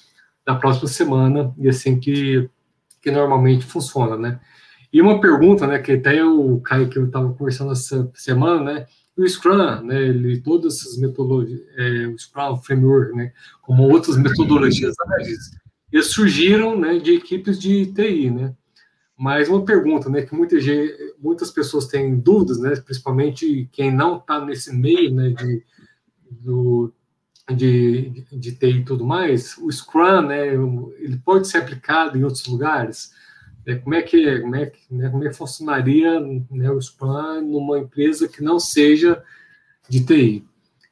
da 0.45 0.55
próxima 0.55 0.87
semana, 0.87 1.53
e 1.57 1.67
assim 1.67 1.99
que, 1.99 2.49
que 3.05 3.11
normalmente 3.11 3.63
funciona, 3.63 4.17
né. 4.17 4.39
E 4.91 4.99
uma 4.99 5.21
pergunta, 5.21 5.67
né, 5.67 5.77
que 5.77 5.91
até 5.91 6.25
o 6.25 6.59
Caio 6.59 6.89
que 6.89 6.97
eu 6.97 7.05
estava 7.05 7.31
conversando 7.33 7.71
essa 7.71 8.11
semana, 8.15 8.63
né, 8.63 8.85
o 9.15 9.27
Scrum, 9.27 9.83
né, 9.83 10.01
ele, 10.01 10.41
todas 10.41 10.77
essas 10.77 10.97
metodologias, 10.97 11.61
é, 11.77 12.07
o 12.07 12.17
Scrum 12.17 12.57
Framework, 12.57 13.15
né, 13.15 13.31
como 13.61 13.83
outras 13.83 14.17
metodologias 14.17 14.95
ágeis, 15.19 15.51
eles 15.91 16.07
surgiram, 16.07 16.79
né, 16.79 16.97
de 16.97 17.13
equipes 17.13 17.59
de 17.59 17.93
TI, 17.93 18.31
né, 18.31 18.55
mas 19.15 19.49
uma 19.49 19.63
pergunta, 19.63 20.09
né, 20.09 20.23
que 20.23 20.33
muita 20.33 20.59
gente, 20.59 20.95
muitas 21.19 21.51
pessoas 21.51 21.85
têm 21.85 22.17
dúvidas, 22.19 22.57
né, 22.59 22.75
principalmente 22.77 23.69
quem 23.71 23.93
não 23.93 24.17
está 24.17 24.43
nesse 24.43 24.75
meio, 24.75 25.13
né, 25.13 25.29
de, 25.29 25.63
do, 26.41 26.91
de, 27.53 28.25
de 28.31 28.51
TI 28.53 28.79
e 28.79 28.85
tudo 28.85 29.05
mais, 29.05 29.57
o 29.57 29.71
Scrum, 29.71 30.21
né, 30.21 30.47
ele 30.99 31.17
pode 31.23 31.47
ser 31.47 31.59
aplicado 31.59 32.17
em 32.17 32.23
outros 32.23 32.45
lugares? 32.47 33.11
É, 33.67 33.75
como 33.75 33.95
é 33.95 34.01
que 34.01 34.39
como 34.41 34.55
é 34.55 34.65
que, 34.67 34.93
né, 34.93 35.09
como 35.09 35.23
é 35.23 35.29
que 35.29 35.35
funcionaria 35.35 36.19
né, 36.19 36.69
o 36.71 36.81
Scrum 36.81 37.41
numa 37.41 37.79
empresa 37.79 38.27
que 38.27 38.43
não 38.43 38.59
seja 38.59 39.23
de 39.89 40.05
TI? 40.05 40.45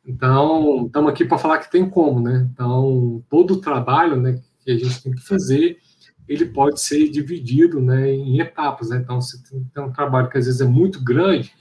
Então, 0.06 0.86
estamos 0.86 1.12
aqui 1.12 1.24
para 1.24 1.38
falar 1.38 1.60
que 1.60 1.72
tem 1.72 1.90
como, 1.90 2.20
né? 2.20 2.48
Então, 2.52 3.24
todo 3.30 3.52
o 3.52 3.62
trabalho, 3.62 4.18
né, 4.18 4.42
que 4.60 4.72
a 4.72 4.78
gente 4.78 5.02
tem 5.02 5.14
que 5.14 5.22
fazer 5.22 5.80
ele 6.28 6.46
pode 6.46 6.82
ser 6.82 7.10
dividido 7.10 7.82
né, 7.82 8.12
em 8.12 8.40
etapas. 8.40 8.90
Né? 8.90 8.98
Então, 8.98 9.22
se 9.22 9.44
tem 9.44 9.84
um 9.84 9.92
trabalho 9.92 10.30
que 10.30 10.38
às 10.38 10.46
vezes 10.46 10.62
é 10.62 10.66
muito 10.66 11.04
grande 11.04 11.54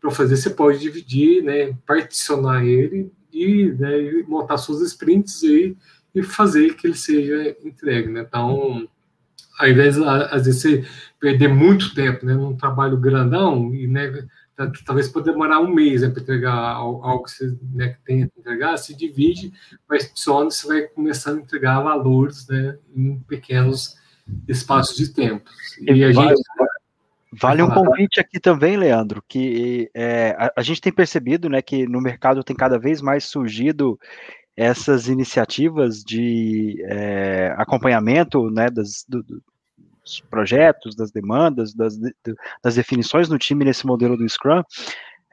para 0.00 0.10
fazer, 0.10 0.36
você 0.36 0.50
pode 0.50 0.78
dividir, 0.78 1.42
né, 1.42 1.72
particionar 1.86 2.64
ele 2.64 3.12
e, 3.32 3.72
né, 3.72 4.22
montar 4.26 4.58
suas 4.58 4.80
sprints 4.82 5.42
aí 5.44 5.76
e 6.14 6.22
fazer 6.22 6.74
que 6.74 6.86
ele 6.86 6.96
seja 6.96 7.56
entregue. 7.64 8.08
Né? 8.08 8.24
Então, 8.26 8.88
ao 9.58 9.68
invés, 9.68 9.98
às 9.98 10.46
vezes, 10.46 10.62
você 10.62 10.84
perder 11.20 11.48
muito 11.48 11.94
tempo 11.94 12.24
né, 12.24 12.34
num 12.34 12.56
trabalho 12.56 12.96
grandão, 12.96 13.74
e 13.74 13.86
né, 13.86 14.26
talvez 14.84 15.08
pode 15.08 15.26
demorar 15.26 15.60
um 15.60 15.72
mês 15.72 16.02
né, 16.02 16.08
para 16.08 16.22
entregar 16.22 16.54
algo 16.54 17.24
que 17.24 17.30
você 17.30 17.56
né, 17.72 17.88
que 17.90 18.00
tem 18.04 18.28
que 18.28 18.40
entregar, 18.40 18.76
se 18.76 18.96
divide, 18.96 19.52
mas 19.88 20.10
só 20.14 20.44
você 20.44 20.66
vai 20.66 20.82
começando 20.82 21.38
a 21.38 21.42
entregar 21.42 21.80
valores 21.80 22.46
né, 22.48 22.76
em 22.94 23.18
pequenos 23.20 23.96
espaços 24.48 24.96
de 24.96 25.08
tempo. 25.08 25.48
E, 25.80 25.92
e 25.92 26.04
a 26.04 26.12
gente. 26.12 26.42
Vale 27.32 27.62
um 27.62 27.70
convite 27.70 28.18
aqui 28.18 28.40
também, 28.40 28.76
Leandro, 28.76 29.22
que 29.28 29.88
é, 29.94 30.34
a, 30.36 30.52
a, 30.56 30.62
gente 30.62 30.80
tem 30.80 30.92
percebido 30.92 31.48
né, 31.48 31.62
que 31.62 31.86
no 31.86 32.00
mercado 32.00 32.42
tem 32.42 32.56
cada 32.56 32.78
vez 32.78 33.00
mais 33.00 33.24
surgido 33.24 33.98
essas 34.56 35.08
iniciativas 35.08 36.02
de 36.02 36.82
é, 36.88 37.54
acompanhamento 37.56 38.50
né, 38.50 38.68
das, 38.68 39.04
do, 39.08 39.22
dos 39.22 40.20
projetos, 40.28 40.96
das 40.96 41.12
demandas, 41.12 41.72
das, 41.72 41.96
das 42.62 42.74
definições 42.74 43.28
no 43.28 43.38
time 43.38 43.64
nesse 43.64 43.86
modelo 43.86 44.16
do 44.16 44.28
Scrum. 44.28 44.62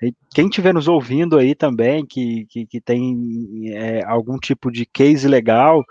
E 0.01 0.13
quem 0.33 0.45
estiver 0.45 0.73
nos 0.73 0.87
ouvindo 0.87 1.37
aí 1.37 1.55
também, 1.55 2.05
que, 2.05 2.45
que, 2.45 2.67
que 2.67 2.79
tem 2.79 3.71
é, 3.73 4.05
algum 4.05 4.37
tipo 4.37 4.71
de 4.71 4.85
case 4.85 5.27
legal, 5.27 5.83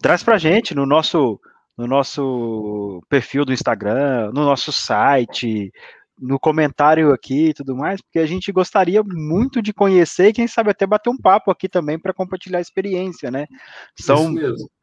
traz 0.00 0.22
para 0.22 0.36
a 0.36 0.38
gente 0.38 0.74
no 0.74 0.86
nosso, 0.86 1.40
no 1.76 1.86
nosso 1.86 3.02
perfil 3.08 3.44
do 3.44 3.52
Instagram, 3.52 4.32
no 4.32 4.44
nosso 4.44 4.72
site, 4.72 5.70
no 6.18 6.38
comentário 6.38 7.12
aqui 7.12 7.48
e 7.48 7.54
tudo 7.54 7.76
mais, 7.76 8.00
porque 8.00 8.18
a 8.18 8.26
gente 8.26 8.50
gostaria 8.50 9.02
muito 9.04 9.60
de 9.60 9.72
conhecer 9.72 10.28
e 10.28 10.32
quem 10.32 10.46
sabe 10.46 10.70
até 10.70 10.86
bater 10.86 11.10
um 11.10 11.16
papo 11.16 11.50
aqui 11.50 11.68
também 11.68 11.98
para 11.98 12.14
compartilhar 12.14 12.58
a 12.58 12.62
experiência, 12.62 13.30
né? 13.30 13.46
São, 13.94 14.34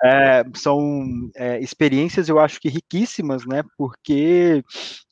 é, 0.04 0.44
são 0.54 1.04
é, 1.36 1.60
experiências, 1.60 2.30
eu 2.30 2.40
acho 2.40 2.60
que 2.60 2.70
riquíssimas, 2.70 3.46
né? 3.46 3.64
Porque 3.78 4.64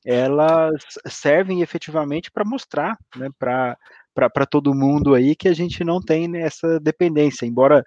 elas 0.05 0.73
servem 1.07 1.61
efetivamente 1.61 2.29
para 2.31 2.45
mostrar, 2.45 2.97
né? 3.15 3.29
Para 3.39 4.45
todo 4.45 4.75
mundo 4.75 5.15
aí 5.15 5.35
que 5.35 5.47
a 5.47 5.53
gente 5.53 5.83
não 5.83 5.99
tem 5.99 6.37
essa 6.37 6.79
dependência, 6.79 7.45
embora 7.47 7.83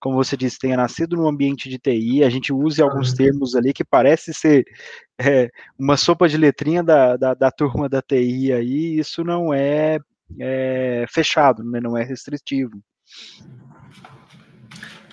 como 0.00 0.16
você 0.16 0.36
disse, 0.36 0.58
tenha 0.58 0.76
nascido 0.76 1.16
no 1.16 1.26
ambiente 1.26 1.68
de 1.68 1.78
TI, 1.78 2.22
a 2.22 2.30
gente 2.30 2.52
use 2.52 2.82
alguns 2.82 3.12
termos 3.12 3.54
ali 3.54 3.72
que 3.72 3.84
parece 3.84 4.32
ser 4.34 4.64
é, 5.18 5.50
uma 5.78 5.96
sopa 5.96 6.28
de 6.28 6.36
letrinha 6.36 6.82
da, 6.82 7.16
da, 7.16 7.34
da, 7.34 7.50
turma 7.50 7.88
da 7.88 8.02
TI 8.02 8.52
aí, 8.52 8.98
isso 8.98 9.24
não 9.24 9.52
é, 9.52 9.98
é 10.38 11.06
fechado, 11.08 11.64
né, 11.64 11.80
não 11.80 11.96
é 11.96 12.04
restritivo. 12.04 12.80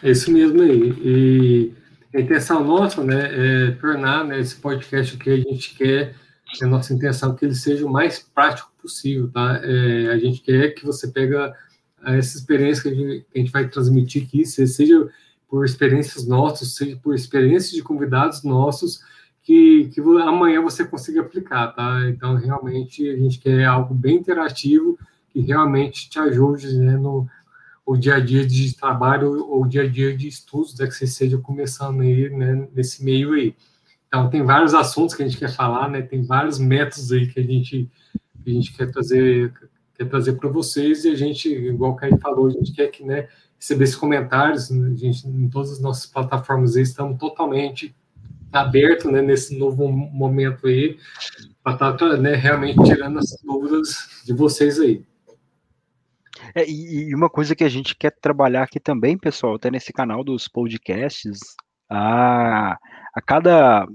É 0.02 0.12
isso 0.12 0.32
mesmo 0.32 0.62
aí. 0.62 0.94
E 1.04 1.74
a 2.14 2.20
intenção 2.20 2.64
nossa, 2.64 3.04
né, 3.04 3.68
é 3.68 3.72
tornar 3.72 4.26
né, 4.26 4.40
esse 4.40 4.56
podcast 4.56 5.18
que 5.18 5.30
a 5.30 5.38
gente 5.38 5.76
quer, 5.76 6.16
a 6.62 6.68
nossa 6.68 6.94
intenção 6.94 7.34
é 7.34 7.36
que 7.36 7.46
ele 7.46 7.56
seja 7.56 7.86
o 7.86 7.90
mais 7.90 8.20
prático 8.20 8.72
possível, 8.80 9.32
tá? 9.32 9.60
É, 9.64 10.08
a 10.10 10.18
gente 10.20 10.42
quer 10.42 10.72
que 10.72 10.86
você 10.86 11.08
pega 11.08 11.56
essa 12.06 12.38
experiência 12.38 12.84
que 12.84 12.90
a, 12.90 12.94
gente, 12.94 13.26
que 13.32 13.40
a 13.40 13.42
gente 13.42 13.52
vai 13.52 13.68
transmitir 13.68 14.24
aqui, 14.24 14.46
seja 14.46 15.08
por 15.48 15.66
experiências 15.66 16.26
nossas, 16.26 16.76
seja 16.76 16.98
por 16.98 17.14
experiências 17.14 17.72
de 17.72 17.84
convidados 17.84 18.44
nossos, 18.44 19.02
que, 19.44 19.90
que 19.94 20.02
amanhã 20.02 20.62
você 20.62 20.86
consiga 20.86 21.22
aplicar, 21.22 21.68
tá? 21.68 22.10
Então, 22.10 22.36
realmente, 22.36 23.08
a 23.10 23.16
gente 23.16 23.40
quer 23.40 23.66
algo 23.66 23.94
bem 23.94 24.18
interativo, 24.18 24.98
que 25.30 25.42
realmente 25.42 26.10
te 26.10 26.18
ajude 26.18 26.76
né, 26.78 26.98
no 26.98 27.28
o 27.86 27.98
dia 27.98 28.16
a 28.16 28.20
dia 28.20 28.46
de 28.46 28.76
trabalho 28.76 29.46
ou 29.46 29.68
dia 29.68 29.84
a 29.84 29.88
dia 29.88 30.16
de 30.16 30.28
estudos, 30.28 30.78
né, 30.80 30.88
que 30.88 30.94
você 30.94 31.04
esteja 31.04 31.38
começando 31.38 32.02
aí, 32.02 32.30
né, 32.30 32.68
nesse 32.74 33.04
meio 33.04 33.34
aí. 33.34 33.54
Então, 34.08 34.30
tem 34.30 34.42
vários 34.42 34.74
assuntos 34.74 35.14
que 35.14 35.22
a 35.22 35.28
gente 35.28 35.38
quer 35.38 35.54
falar, 35.54 35.90
né, 35.90 36.02
tem 36.02 36.24
vários 36.24 36.60
métodos 36.60 37.12
aí 37.12 37.28
que 37.28 37.40
a 37.40 37.44
gente, 37.44 37.90
que 38.44 38.50
a 38.50 38.54
gente 38.54 38.74
quer 38.74 38.90
trazer 38.90 39.54
quer 39.96 40.10
trazer 40.10 40.34
para 40.34 40.50
vocês 40.50 41.06
e 41.06 41.10
a 41.10 41.16
gente, 41.16 41.50
igual 41.50 41.92
o 41.92 41.96
Caio 41.96 42.18
falou, 42.20 42.48
a 42.48 42.52
gente 42.52 42.72
quer 42.74 42.88
que, 42.88 43.04
né, 43.04 43.28
receber 43.60 43.86
esses 43.86 43.96
comentários, 43.96 44.70
né, 44.70 44.92
a 44.92 44.96
gente, 44.96 45.28
em 45.28 45.50
todas 45.50 45.72
as 45.72 45.80
nossas 45.80 46.06
plataformas 46.06 46.76
estamos 46.76 47.18
totalmente 47.18 47.96
abertos, 48.52 49.12
né, 49.12 49.22
nesse 49.22 49.58
novo 49.58 49.88
momento 49.88 50.68
aí, 50.68 50.98
para 51.64 51.74
estar, 51.74 51.94
tá, 51.94 52.18
né, 52.18 52.36
realmente 52.36 52.84
tirando 52.84 53.20
as 53.20 53.38
dúvidas 53.44 54.22
de 54.26 54.34
vocês 54.34 54.80
aí. 54.80 55.04
É, 56.56 56.70
e 56.70 57.16
uma 57.16 57.30
coisa 57.30 57.56
que 57.56 57.64
a 57.64 57.70
gente 57.70 57.96
quer 57.96 58.12
trabalhar 58.12 58.64
aqui 58.64 58.80
também, 58.80 59.18
pessoal, 59.18 59.56
até 59.56 59.72
nesse 59.72 59.92
canal 59.94 60.24
dos 60.24 60.48
podcasts, 60.48 61.40
a, 61.90 62.78
a 63.14 63.22
cada 63.26 63.88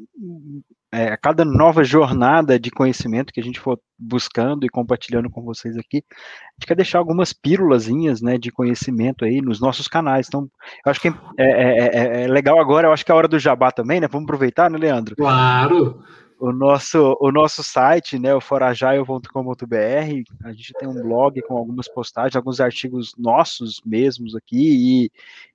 é, 0.93 1.12
a 1.12 1.16
cada 1.16 1.45
nova 1.45 1.84
jornada 1.84 2.59
de 2.59 2.70
conhecimento 2.70 3.32
que 3.32 3.41
a 3.41 3.43
gente 3.43 3.61
for 3.61 3.78
buscando 3.99 4.64
e 4.64 4.68
compartilhando 4.68 5.28
com 5.28 5.43
vocês 5.43 5.76
aqui, 5.76 6.03
a 6.09 6.55
gente 6.59 6.66
quer 6.66 6.74
deixar 6.74 6.99
algumas 6.99 7.32
pílulazinhas, 7.32 8.22
né, 8.22 8.39
de 8.39 8.51
conhecimento 8.51 9.24
aí 9.24 9.41
nos 9.41 9.61
nossos 9.61 9.86
canais. 9.89 10.26
Então, 10.28 10.49
eu 10.84 10.91
acho 10.91 11.01
que 11.01 11.09
é, 11.09 11.12
é, 11.39 11.89
é, 11.89 12.22
é 12.22 12.26
legal 12.26 12.59
agora, 12.59 12.89
eu 12.89 12.93
acho 12.93 13.05
que 13.05 13.12
é 13.12 13.14
a 13.14 13.18
hora 13.18 13.28
do 13.28 13.39
jabá 13.39 13.70
também, 13.70 14.01
né? 14.01 14.09
Vamos 14.09 14.24
aproveitar, 14.24 14.70
né, 14.70 14.78
Leandro? 14.78 15.16
Claro! 15.16 16.03
O 16.39 16.53
nosso, 16.53 17.16
o 17.20 17.32
nosso 17.32 17.62
site, 17.64 18.18
né, 18.18 18.34
o 18.34 18.41
forajaio.com.br, 18.41 19.26
a 20.45 20.53
gente 20.53 20.72
tem 20.78 20.89
um 20.89 21.03
blog 21.03 21.41
com 21.43 21.57
algumas 21.57 21.89
postagens, 21.89 22.36
alguns 22.36 22.61
artigos 22.61 23.12
nossos 23.18 23.80
mesmos 23.84 24.36
aqui, 24.36 25.11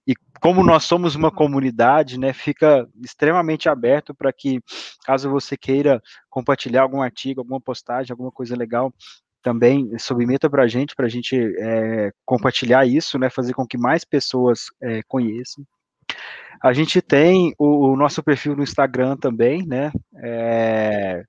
e, 0.05 0.11
e 0.11 0.15
como 0.41 0.63
nós 0.63 0.83
somos 0.83 1.15
uma 1.15 1.31
comunidade, 1.31 2.19
né, 2.19 2.33
fica 2.33 2.87
extremamente 3.01 3.69
aberto 3.69 4.13
para 4.13 4.33
que, 4.33 4.61
caso 5.05 5.29
você 5.29 5.55
queira 5.55 6.01
compartilhar 6.29 6.81
algum 6.81 7.01
artigo, 7.01 7.39
alguma 7.39 7.61
postagem, 7.61 8.11
alguma 8.11 8.31
coisa 8.31 8.55
legal, 8.55 8.93
também 9.41 9.97
submeta 9.97 10.49
para 10.49 10.63
a 10.63 10.67
gente, 10.67 10.95
para 10.95 11.05
a 11.05 11.09
gente 11.09 11.35
é, 11.59 12.11
compartilhar 12.25 12.85
isso, 12.85 13.17
né, 13.17 13.29
fazer 13.29 13.53
com 13.53 13.65
que 13.65 13.77
mais 13.77 14.03
pessoas 14.03 14.65
é, 14.81 15.01
conheçam. 15.03 15.65
A 16.61 16.71
gente 16.71 17.01
tem 17.01 17.53
o, 17.57 17.91
o 17.91 17.97
nosso 17.97 18.23
perfil 18.23 18.55
no 18.55 18.63
Instagram 18.63 19.17
também, 19.17 19.65
né? 19.65 19.91
É, 20.15 21.23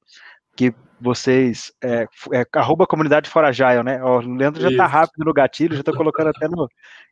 que 0.56 0.72
vocês. 1.00 1.72
É, 1.82 2.06
é, 2.32 2.44
arroba 2.54 2.86
comunidade 2.86 3.28
Forajaio, 3.28 3.82
né? 3.82 4.02
Ó, 4.02 4.20
o 4.20 4.34
Leandro 4.34 4.62
já 4.62 4.74
tá 4.76 4.86
rápido 4.86 5.24
no 5.24 5.32
gatilho, 5.32 5.76
já 5.76 5.82
tá 5.82 5.92
colocando 5.92 6.28
até 6.28 6.48
no. 6.48 6.68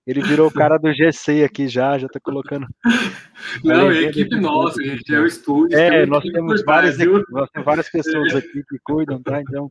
Ele 0.07 0.21
virou 0.23 0.49
o 0.49 0.53
cara 0.53 0.79
do 0.79 0.93
GC 0.93 1.45
aqui 1.45 1.69
já, 1.69 1.97
já 1.99 2.09
tá 2.09 2.19
colocando. 2.21 2.67
Não, 3.63 3.91
é 3.91 4.03
equipe 4.03 4.35
nossa, 4.41 4.83
gente, 4.83 5.15
é 5.15 5.19
o 5.19 5.27
estúdio. 5.27 5.79
É, 5.79 6.07
nós 6.07 6.25
temos, 6.25 6.65
várias, 6.65 6.99
nós 6.99 7.51
temos 7.51 7.67
várias 7.67 7.89
pessoas 7.91 8.35
aqui 8.35 8.65
que 8.69 8.79
cuidam, 8.83 9.23
tá? 9.23 9.41
Então, 9.41 9.71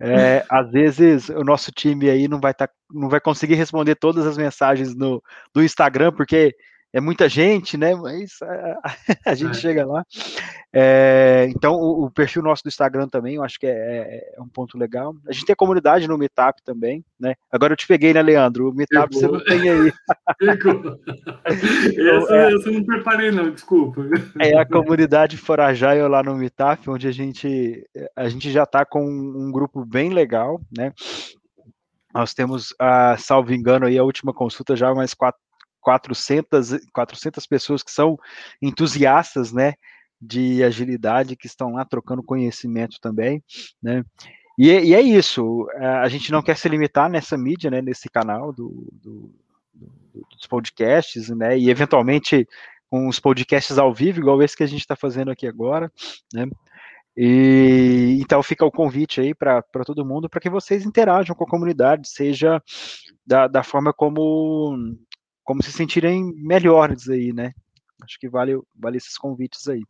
é, 0.00 0.44
às 0.48 0.70
vezes 0.70 1.28
o 1.28 1.42
nosso 1.42 1.72
time 1.72 2.08
aí 2.08 2.28
não 2.28 2.40
vai, 2.40 2.54
tá, 2.54 2.68
não 2.92 3.08
vai 3.08 3.20
conseguir 3.20 3.54
responder 3.54 3.96
todas 3.96 4.26
as 4.26 4.36
mensagens 4.36 4.94
no, 4.94 5.22
do 5.52 5.62
Instagram, 5.62 6.12
porque 6.12 6.54
é 6.92 7.00
muita 7.00 7.28
gente, 7.28 7.76
né? 7.76 7.94
Mas 7.94 8.38
a, 8.42 8.96
a 9.26 9.34
gente 9.34 9.56
é. 9.56 9.60
chega 9.60 9.86
lá. 9.86 10.04
É, 10.72 11.46
então, 11.50 11.74
o, 11.74 12.04
o, 12.04 12.10
perfil 12.10 12.42
nosso 12.42 12.62
do 12.62 12.68
Instagram 12.68 13.08
também, 13.08 13.36
eu 13.36 13.42
acho 13.42 13.58
que 13.58 13.66
é, 13.66 13.70
é, 13.70 14.34
é, 14.36 14.40
um 14.40 14.48
ponto 14.48 14.78
legal. 14.78 15.14
A 15.26 15.32
gente 15.32 15.44
tem 15.46 15.52
a 15.52 15.56
comunidade 15.56 16.08
no 16.08 16.18
Meetup 16.18 16.62
também, 16.62 17.04
né? 17.18 17.34
Agora 17.50 17.72
eu 17.72 17.76
te 17.76 17.86
peguei, 17.86 18.12
né, 18.12 18.22
Leandro? 18.22 18.70
O 18.70 18.74
Meetup 18.74 19.14
você 19.14 19.26
não 19.26 19.42
tem 19.44 19.68
aí. 19.68 19.92
então, 20.42 20.98
essa, 21.46 22.36
é 22.36 22.54
essa 22.54 22.68
eu 22.68 22.72
não 22.72 22.84
preparei, 22.84 23.30
não, 23.30 23.50
desculpa. 23.50 24.02
É 24.40 24.58
a 24.58 24.66
comunidade 24.66 25.36
Forajaio 25.36 26.08
lá 26.08 26.22
no 26.22 26.36
Meetup, 26.36 26.88
onde 26.90 27.06
a 27.06 27.12
gente, 27.12 27.86
a 28.16 28.28
gente 28.28 28.50
já 28.50 28.64
está 28.64 28.84
com 28.84 29.04
um 29.04 29.50
grupo 29.50 29.84
bem 29.84 30.10
legal, 30.10 30.60
né? 30.76 30.92
Nós 32.14 32.32
temos, 32.32 32.74
a, 32.78 33.16
salvo 33.18 33.52
engano, 33.52 33.86
aí 33.86 33.98
a 33.98 34.04
última 34.04 34.32
consulta 34.32 34.74
já 34.74 34.94
mais 34.94 35.12
quatro 35.12 35.40
400, 35.80 36.78
400 36.92 37.46
pessoas 37.46 37.82
que 37.82 37.90
são 37.90 38.18
entusiastas, 38.60 39.52
né, 39.52 39.74
de 40.20 40.62
agilidade, 40.64 41.36
que 41.36 41.46
estão 41.46 41.72
lá 41.74 41.84
trocando 41.84 42.22
conhecimento 42.22 42.98
também, 43.00 43.42
né, 43.82 44.04
e, 44.58 44.68
e 44.68 44.94
é 44.94 45.00
isso, 45.00 45.68
a 46.02 46.08
gente 46.08 46.32
não 46.32 46.42
quer 46.42 46.56
se 46.56 46.68
limitar 46.68 47.08
nessa 47.08 47.38
mídia, 47.38 47.70
né, 47.70 47.80
nesse 47.80 48.08
canal 48.08 48.52
do, 48.52 48.88
do, 48.92 49.32
do, 49.72 50.26
dos 50.32 50.46
podcasts, 50.48 51.28
né, 51.28 51.56
e 51.56 51.70
eventualmente 51.70 52.46
com 52.90 53.06
os 53.06 53.20
podcasts 53.20 53.78
ao 53.78 53.94
vivo, 53.94 54.18
igual 54.18 54.42
esse 54.42 54.56
que 54.56 54.64
a 54.64 54.68
gente 54.68 54.80
está 54.80 54.96
fazendo 54.96 55.30
aqui 55.30 55.46
agora, 55.46 55.92
né, 56.34 56.48
e 57.20 58.16
então 58.20 58.40
fica 58.44 58.64
o 58.64 58.70
convite 58.70 59.20
aí 59.20 59.34
para 59.34 59.62
todo 59.84 60.04
mundo 60.04 60.28
para 60.28 60.40
que 60.40 60.48
vocês 60.48 60.86
interajam 60.86 61.34
com 61.34 61.42
a 61.42 61.48
comunidade, 61.48 62.08
seja 62.08 62.62
da, 63.26 63.48
da 63.48 63.64
forma 63.64 63.92
como 63.92 64.76
como 65.48 65.62
se 65.62 65.72
sentirem 65.72 66.30
melhores 66.34 67.08
aí, 67.08 67.32
né? 67.32 67.54
Acho 68.02 68.18
que 68.20 68.28
vale, 68.28 68.60
vale 68.76 68.98
esses 68.98 69.16
convites 69.16 69.66
aí. 69.66 69.80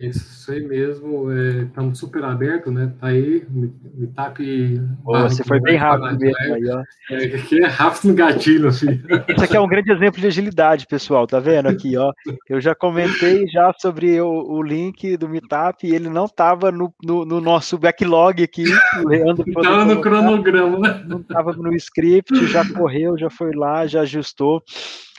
Isso 0.00 0.50
aí 0.50 0.60
mesmo, 0.60 1.32
estamos 1.62 1.96
é, 1.96 2.00
super 2.00 2.24
abertos, 2.24 2.72
né? 2.72 2.92
Tá 3.00 3.06
aí, 3.06 3.46
Meetup. 3.48 4.80
você 5.04 5.44
foi 5.44 5.60
bem 5.60 5.76
rápido 5.76 6.18
mesmo 6.18 6.54
aí, 6.54 6.68
ó. 6.68 6.82
É, 7.10 7.24
aqui 7.26 7.62
é 7.62 7.66
rápido 7.68 8.08
no 8.08 8.14
gatilho, 8.14 8.72
filho. 8.72 9.00
Isso 9.28 9.44
aqui 9.44 9.56
é 9.56 9.60
um 9.60 9.68
grande 9.68 9.92
exemplo 9.92 10.20
de 10.20 10.26
agilidade, 10.26 10.88
pessoal, 10.88 11.28
tá 11.28 11.38
vendo 11.38 11.68
aqui, 11.68 11.96
ó? 11.96 12.12
Eu 12.48 12.60
já 12.60 12.74
comentei 12.74 13.46
já 13.46 13.72
sobre 13.78 14.20
o, 14.20 14.28
o 14.28 14.60
link 14.60 15.16
do 15.16 15.28
Meetup 15.28 15.86
e 15.86 15.94
ele 15.94 16.08
não 16.08 16.24
estava 16.24 16.72
no, 16.72 16.92
no, 17.00 17.24
no, 17.24 17.40
nosso 17.40 17.78
backlog 17.78 18.42
aqui. 18.42 18.64
Leandro 19.06 19.44
estava 19.46 19.84
no 19.84 20.00
cronograma, 20.00 20.78
né? 20.80 21.04
Não 21.06 21.20
estava 21.20 21.52
no 21.52 21.72
script, 21.76 22.46
já 22.48 22.68
correu, 22.68 23.16
já 23.16 23.30
foi 23.30 23.52
lá, 23.54 23.86
já 23.86 24.00
ajustou. 24.00 24.60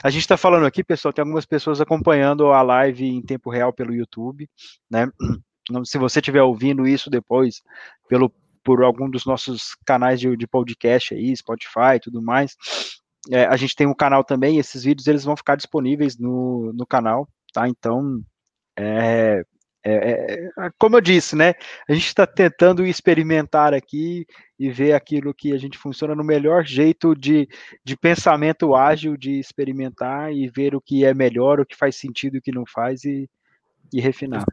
A 0.03 0.09
gente 0.09 0.21
está 0.21 0.37
falando 0.37 0.65
aqui, 0.65 0.83
pessoal, 0.83 1.13
tem 1.13 1.21
algumas 1.21 1.45
pessoas 1.45 1.79
acompanhando 1.79 2.51
a 2.51 2.61
live 2.61 3.05
em 3.05 3.21
tempo 3.21 3.49
real 3.49 3.71
pelo 3.71 3.93
YouTube, 3.93 4.49
né? 4.89 5.07
Se 5.85 5.97
você 5.97 6.19
estiver 6.19 6.43
ouvindo 6.43 6.87
isso 6.87 7.09
depois 7.09 7.61
pelo 8.07 8.31
por 8.63 8.83
algum 8.83 9.07
dos 9.07 9.25
nossos 9.25 9.75
canais 9.85 10.19
de, 10.19 10.35
de 10.35 10.47
podcast 10.47 11.13
aí, 11.13 11.35
Spotify 11.37 11.95
e 11.95 11.99
tudo 11.99 12.19
mais, 12.19 12.55
é, 13.31 13.45
a 13.45 13.55
gente 13.55 13.75
tem 13.75 13.85
um 13.85 13.93
canal 13.93 14.23
também, 14.23 14.57
esses 14.57 14.83
vídeos 14.83 15.05
eles 15.07 15.23
vão 15.23 15.37
ficar 15.37 15.55
disponíveis 15.55 16.17
no, 16.17 16.73
no 16.73 16.85
canal, 16.85 17.27
tá? 17.53 17.69
Então, 17.69 18.21
é, 18.77 19.43
é, 19.85 19.93
é, 19.93 20.65
é, 20.65 20.69
como 20.79 20.97
eu 20.97 21.01
disse, 21.01 21.35
né? 21.35 21.53
A 21.87 21.93
gente 21.93 22.07
está 22.07 22.25
tentando 22.25 22.83
experimentar 22.83 23.71
aqui 23.71 24.25
e 24.59 24.71
ver 24.71 24.93
aquilo 24.93 25.31
que 25.31 25.53
a 25.53 25.57
gente 25.59 25.77
funciona 25.77 26.15
no 26.15 26.23
melhor 26.23 26.65
jeito 26.65 27.13
de, 27.15 27.47
de 27.83 27.95
pensamento 27.95 28.73
ágil, 28.73 29.15
de 29.15 29.39
experimentar 29.39 30.33
e 30.33 30.49
ver 30.49 30.73
o 30.73 30.81
que 30.81 31.05
é 31.05 31.13
melhor, 31.13 31.59
o 31.59 31.65
que 31.65 31.75
faz 31.75 31.95
sentido 31.97 32.35
e 32.35 32.39
o 32.39 32.41
que 32.41 32.51
não 32.51 32.65
faz 32.65 33.03
e, 33.03 33.29
e 33.93 34.01
refinar. 34.01 34.43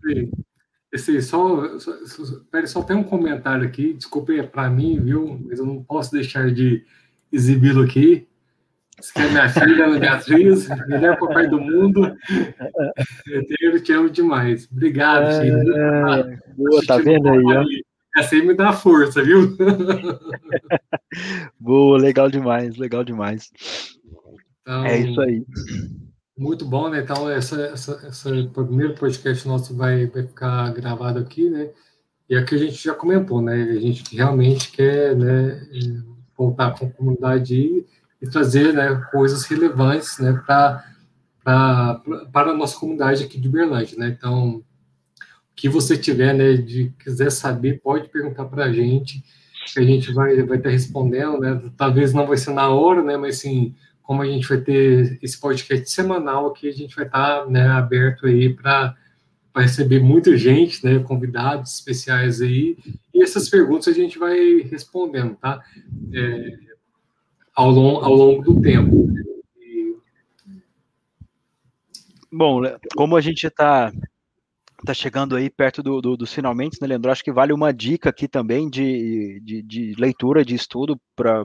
Esse, 0.93 1.17
esse 1.17 1.23
só, 1.23 1.79
só, 1.79 1.93
só, 2.05 2.67
só 2.67 2.83
tem 2.83 2.95
um 2.95 3.05
comentário 3.05 3.67
aqui, 3.67 3.95
desculpe 3.95 4.39
é 4.39 4.43
para 4.43 4.69
mim, 4.69 5.01
viu? 5.01 5.41
Mas 5.47 5.59
eu 5.59 5.65
não 5.65 5.83
posso 5.83 6.13
deixar 6.13 6.53
de 6.53 6.85
exibi-lo 7.33 7.83
aqui. 7.83 8.29
Você 9.03 9.19
é 9.19 9.29
minha 9.29 9.49
filha, 9.49 9.99
Beatriz, 9.99 10.69
melhor 10.87 11.19
papai 11.19 11.49
do 11.49 11.61
mundo. 11.61 12.17
Eu 13.61 13.83
te 13.83 13.93
amo 13.93 14.09
demais. 14.09 14.69
Obrigado, 14.71 15.25
é, 15.25 15.43
filho. 15.43 16.39
boa, 16.57 16.87
tá 16.87 16.99
vendo 16.99 17.29
aí, 17.29 17.45
ó. 17.45 17.65
Essa 18.17 18.37
aí 18.37 18.47
me 18.47 18.55
dá 18.55 18.73
força, 18.73 19.21
viu? 19.25 19.57
boa, 21.59 21.99
legal 21.99 22.31
demais, 22.31 22.77
legal 22.77 23.03
demais. 23.03 23.51
Então, 24.61 24.87
é 24.87 25.01
isso 25.01 25.21
aí. 25.21 25.45
Muito 26.39 26.65
bom, 26.65 26.89
né? 26.89 27.01
Então, 27.01 27.29
essa 27.29 27.75
primeiro 28.55 28.95
podcast 28.95 29.49
nosso 29.49 29.77
vai, 29.77 30.07
vai 30.07 30.23
ficar 30.23 30.73
gravado 30.75 31.19
aqui, 31.19 31.51
né? 31.51 31.71
E 32.31 32.37
aqui 32.37 32.55
a 32.55 32.59
gente 32.59 32.85
já 32.85 32.95
comentou, 32.95 33.43
né? 33.43 33.65
A 33.65 33.81
gente 33.81 34.05
realmente 34.15 34.71
quer 34.71 35.17
né, 35.17 35.61
voltar 36.39 36.79
com 36.79 36.87
a 36.87 36.91
comunidade 36.91 37.57
e 37.57 37.85
e 38.23 38.27
trazer 38.29 38.73
né, 38.73 38.95
coisas 39.11 39.45
relevantes 39.45 40.19
né, 40.19 40.41
pra, 40.47 40.85
pra, 41.43 42.01
para 42.33 42.53
a 42.53 42.57
nossa 42.57 42.79
comunidade 42.79 43.25
aqui 43.25 43.39
de 43.39 43.49
Berlândia. 43.49 43.99
Né? 43.99 44.17
Então, 44.17 44.59
o 44.59 44.65
que 45.57 45.69
você 45.69 45.99
tiver 45.99 46.33
né, 46.33 46.53
de 46.55 46.93
quiser 47.03 47.33
saber, 47.33 47.81
pode 47.83 48.09
perguntar 48.09 48.45
para 48.45 48.67
a 48.67 48.73
gente, 48.73 49.23
que 49.75 49.81
a 49.81 49.83
gente 49.83 50.13
vai, 50.13 50.41
vai 50.45 50.59
estar 50.59 50.71
respondendo. 50.71 51.41
Né? 51.41 51.61
Talvez 51.77 52.15
não 52.15 52.27
vai 52.27 52.37
ser 52.37 52.53
na 52.53 52.69
hora, 52.69 53.03
né, 53.03 53.17
mas 53.17 53.39
assim, 53.39 53.75
como 54.03 54.23
a 54.23 54.27
gente 54.27 54.49
vai 54.49 54.59
ter 54.59 55.19
esse 55.21 55.41
podcast 55.41 55.91
semanal 55.91 56.47
aqui, 56.47 56.69
a 56.69 56.73
gente 56.73 56.95
vai 56.95 57.07
estar 57.07 57.47
né, 57.51 57.67
aberto 57.67 58.27
aí 58.27 58.55
para 58.55 58.97
para 59.53 59.65
receber 59.65 60.01
muita 60.01 60.35
gente, 60.35 60.83
né, 60.83 60.99
convidados 61.01 61.75
especiais 61.75 62.41
aí, 62.41 62.75
e 63.13 63.23
essas 63.23 63.51
perguntas 63.51 63.87
a 63.87 63.93
gente 63.93 64.19
vai 64.19 64.63
respondendo, 64.63 65.35
tá? 65.35 65.63
É, 66.11 66.72
ao, 67.55 67.71
long, 67.71 68.05
ao 68.05 68.15
longo 68.15 68.43
do 68.43 68.61
tempo. 68.61 69.09
Bom, 72.31 72.63
como 72.97 73.17
a 73.17 73.21
gente 73.21 73.47
está 73.47 73.93
tá 74.85 74.95
chegando 74.95 75.37
aí 75.37 75.51
perto 75.51 75.83
do, 75.83 76.01
do, 76.01 76.17
dos 76.17 76.33
finalmente, 76.33 76.79
né, 76.81 76.89
Leandro? 76.89 77.11
Acho 77.11 77.23
que 77.23 77.33
vale 77.33 77.53
uma 77.53 77.73
dica 77.73 78.09
aqui 78.09 78.27
também 78.27 78.71
de, 78.71 79.41
de, 79.45 79.63
de 79.63 79.95
leitura, 79.99 80.45
de 80.45 80.55
estudo 80.55 80.99
para 81.15 81.45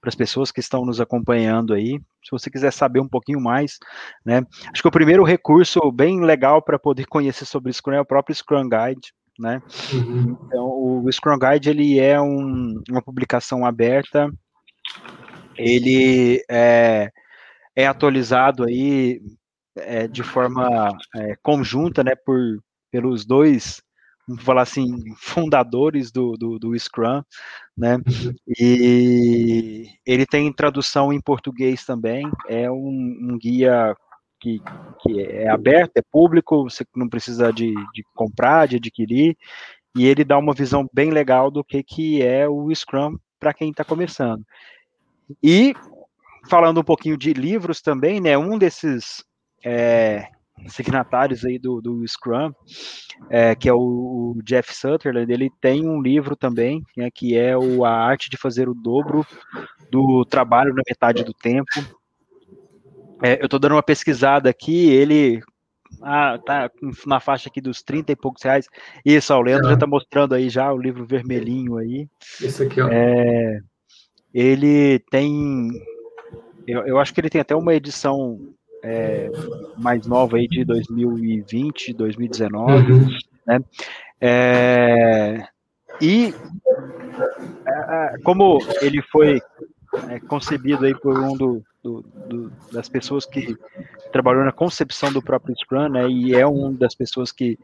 para 0.00 0.08
as 0.08 0.14
pessoas 0.14 0.52
que 0.52 0.60
estão 0.60 0.84
nos 0.84 1.00
acompanhando 1.00 1.74
aí. 1.74 2.00
Se 2.22 2.30
você 2.30 2.48
quiser 2.48 2.72
saber 2.72 3.00
um 3.00 3.08
pouquinho 3.08 3.40
mais, 3.40 3.76
né? 4.24 4.42
Acho 4.72 4.82
que 4.82 4.88
o 4.88 4.92
primeiro 4.92 5.24
recurso 5.24 5.80
bem 5.90 6.20
legal 6.20 6.62
para 6.62 6.78
poder 6.78 7.06
conhecer 7.10 7.44
sobre 7.44 7.72
Scrum 7.72 7.94
é 7.94 8.00
o 8.00 8.06
próprio 8.06 8.34
Scrum 8.34 8.68
Guide 8.68 9.12
né? 9.38 9.62
Uhum. 9.92 10.36
Então, 10.46 10.66
o 10.66 11.12
Scrum 11.12 11.38
Guide 11.38 11.70
ele 11.70 12.00
é 12.00 12.20
um, 12.20 12.82
uma 12.90 13.00
publicação 13.00 13.64
aberta, 13.64 14.28
ele 15.56 16.42
é, 16.50 17.10
é 17.76 17.86
atualizado 17.86 18.64
aí 18.64 19.20
é, 19.76 20.08
de 20.08 20.22
forma 20.22 20.90
é, 21.14 21.36
conjunta, 21.42 22.02
né, 22.02 22.14
por, 22.14 22.58
pelos 22.90 23.24
dois, 23.24 23.80
vamos 24.26 24.42
falar 24.42 24.62
assim, 24.62 24.86
fundadores 25.16 26.10
do, 26.10 26.32
do, 26.32 26.58
do 26.58 26.78
Scrum, 26.78 27.22
né, 27.76 27.98
e 28.58 29.88
ele 30.04 30.26
tem 30.26 30.52
tradução 30.52 31.12
em 31.12 31.20
português 31.20 31.84
também, 31.84 32.30
é 32.48 32.70
um, 32.70 33.18
um 33.22 33.38
guia 33.38 33.94
que, 34.40 34.60
que 35.00 35.20
é 35.20 35.48
aberto, 35.48 35.96
é 35.96 36.02
público, 36.10 36.64
você 36.64 36.84
não 36.94 37.08
precisa 37.08 37.52
de, 37.52 37.72
de 37.92 38.04
comprar, 38.14 38.68
de 38.68 38.76
adquirir, 38.76 39.36
e 39.96 40.06
ele 40.06 40.24
dá 40.24 40.38
uma 40.38 40.54
visão 40.54 40.88
bem 40.92 41.10
legal 41.10 41.50
do 41.50 41.64
que, 41.64 41.82
que 41.82 42.22
é 42.22 42.48
o 42.48 42.72
Scrum 42.74 43.16
para 43.38 43.54
quem 43.54 43.70
está 43.70 43.84
começando. 43.84 44.44
E 45.42 45.74
falando 46.48 46.80
um 46.80 46.84
pouquinho 46.84 47.16
de 47.16 47.32
livros 47.32 47.80
também, 47.80 48.20
né? 48.20 48.36
Um 48.38 48.56
desses 48.58 49.24
é, 49.64 50.28
signatários 50.66 51.44
aí 51.44 51.58
do, 51.58 51.80
do 51.80 52.06
Scrum, 52.06 52.52
é, 53.30 53.54
que 53.54 53.68
é 53.68 53.72
o, 53.72 53.78
o, 54.36 54.42
Jeff 54.42 54.74
Sutherland, 54.74 55.32
ele 55.32 55.50
tem 55.60 55.86
um 55.86 56.00
livro 56.00 56.34
também, 56.34 56.82
né, 56.96 57.10
que 57.12 57.36
é 57.36 57.56
o 57.56 57.84
A 57.84 57.90
Arte 57.90 58.30
de 58.30 58.36
Fazer 58.36 58.68
o 58.68 58.74
Dobro 58.74 59.26
do 59.90 60.24
Trabalho 60.24 60.74
na 60.74 60.82
Metade 60.88 61.22
do 61.22 61.32
Tempo. 61.32 61.70
É, 63.22 63.40
eu 63.40 63.44
estou 63.44 63.58
dando 63.58 63.72
uma 63.72 63.82
pesquisada 63.82 64.48
aqui, 64.48 64.90
ele 64.90 65.40
ah, 66.02 66.38
tá 66.44 66.70
na 67.06 67.20
faixa 67.20 67.48
aqui 67.48 67.60
dos 67.60 67.82
30 67.82 68.12
e 68.12 68.16
poucos 68.16 68.42
reais. 68.42 68.66
Isso, 69.04 69.32
ó, 69.34 69.38
o 69.38 69.42
Leandro 69.42 69.68
já 69.68 69.74
está 69.74 69.86
mostrando 69.86 70.34
aí 70.34 70.48
já 70.48 70.72
o 70.72 70.78
livro 70.78 71.04
vermelhinho 71.04 71.78
aí. 71.78 72.08
Isso 72.40 72.62
aqui, 72.62 72.80
ó. 72.80 72.88
É, 72.90 73.60
ele 74.32 74.98
tem, 75.10 75.70
eu, 76.66 76.86
eu, 76.86 76.98
acho 76.98 77.12
que 77.12 77.20
ele 77.20 77.30
tem 77.30 77.40
até 77.40 77.56
uma 77.56 77.74
edição 77.74 78.38
é, 78.84 79.30
mais 79.76 80.06
nova 80.06 80.36
aí 80.36 80.46
de 80.46 80.64
2020, 80.64 81.92
2019, 81.94 82.92
uhum. 82.92 83.08
né? 83.46 83.60
É, 84.20 85.46
e 86.00 86.34
é, 87.66 88.14
é, 88.14 88.18
como 88.22 88.58
ele 88.80 89.00
foi 89.02 89.40
é, 90.08 90.20
concebido 90.20 90.84
aí 90.84 90.94
por 90.94 91.18
um 91.18 91.36
do, 91.36 91.62
do, 91.88 92.04
do, 92.28 92.52
das 92.70 92.88
pessoas 92.88 93.24
que 93.24 93.56
trabalhou 94.12 94.44
na 94.44 94.52
concepção 94.52 95.10
do 95.12 95.22
próprio 95.22 95.56
Scrum, 95.56 95.88
né, 95.88 96.08
e 96.08 96.34
é 96.34 96.46
uma 96.46 96.72
das 96.72 96.94
pessoas 96.94 97.32
que, 97.32 97.58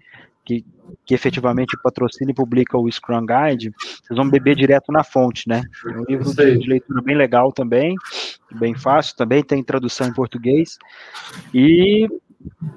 que, 0.45 0.65
que 1.05 1.15
efetivamente 1.15 1.77
patrocina 1.83 2.31
e 2.31 2.35
publica 2.35 2.79
o 2.79 2.91
Scrum 2.91 3.27
Guide, 3.27 3.73
vocês 4.03 4.17
vão 4.17 4.29
beber 4.29 4.57
direto 4.57 4.91
na 4.91 5.05
fonte, 5.05 5.49
né? 5.49 5.63
É 5.87 5.99
um 5.99 6.05
livro 6.05 6.35
de, 6.35 6.59
de, 6.59 6.69
leitura 6.69 7.03
bem 7.03 7.17
legal 7.17 7.53
também, 7.53 7.95
bem 8.53 8.75
fácil, 8.75 9.17
também 9.17 9.43
tem 9.43 9.63
tradução 9.63 10.09
em 10.09 10.15
português, 10.15 10.79
e 11.53 12.09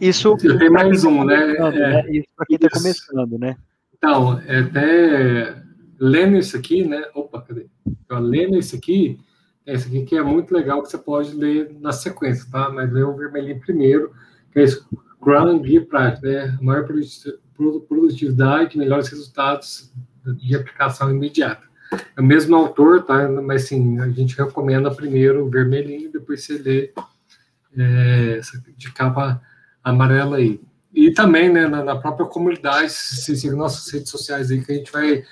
isso... 0.02 0.36
Tem 0.38 0.70
mais 0.70 1.04
um, 1.04 1.24
né? 1.24 1.56
É, 1.56 1.72
né? 1.72 2.10
Isso 2.10 2.28
para 2.36 2.46
quem 2.46 2.56
está 2.56 2.70
começando, 2.70 3.38
né? 3.38 3.56
Então, 3.98 4.40
é 4.46 4.60
até 4.60 5.62
lendo 6.00 6.38
isso 6.38 6.56
aqui, 6.56 6.84
né? 6.86 7.04
Opa, 7.14 7.42
cadê? 7.42 7.68
lendo 8.10 8.58
isso 8.58 8.76
aqui, 8.76 9.20
esse 9.68 9.88
aqui 9.88 10.06
que 10.06 10.16
é 10.16 10.24
muito 10.24 10.54
legal, 10.54 10.82
que 10.82 10.90
você 10.90 10.98
pode 10.98 11.36
ler 11.36 11.76
na 11.82 11.92
sequência, 11.92 12.48
tá? 12.50 12.70
Mas 12.70 12.92
lê 12.92 13.04
o 13.04 13.16
vermelhinho 13.16 13.60
primeiro, 13.60 14.14
que 14.52 14.60
é 14.62 14.66
Scrum 14.66 15.60
Guia 15.60 15.86
Prática, 15.86 16.26
né? 16.26 16.58
Maior 16.62 16.88
produtividade, 17.88 18.78
melhores 18.78 19.10
resultados 19.10 19.92
de 20.26 20.56
aplicação 20.56 21.12
imediata. 21.12 21.68
É 22.16 22.22
o 22.22 22.24
mesmo 22.24 22.56
autor, 22.56 23.04
tá? 23.04 23.28
Mas, 23.30 23.64
sim, 23.64 24.00
a 24.00 24.08
gente 24.10 24.38
recomenda 24.38 24.90
primeiro 24.90 25.46
o 25.46 25.50
vermelhinho, 25.50 26.12
depois 26.12 26.46
você 26.46 26.58
lê 26.58 26.94
é, 27.78 28.40
de 28.78 28.92
capa 28.94 29.42
amarela 29.84 30.38
aí. 30.38 30.62
E 30.94 31.12
também, 31.12 31.50
né, 31.50 31.68
na, 31.68 31.84
na 31.84 31.96
própria 31.96 32.26
comunidade, 32.26 32.92
se 32.92 33.36
siga 33.36 33.56
nossas 33.56 33.92
redes 33.92 34.10
sociais 34.10 34.50
aí, 34.50 34.64
que 34.64 34.72
a 34.72 34.76
gente 34.76 34.92
vai 34.92 35.24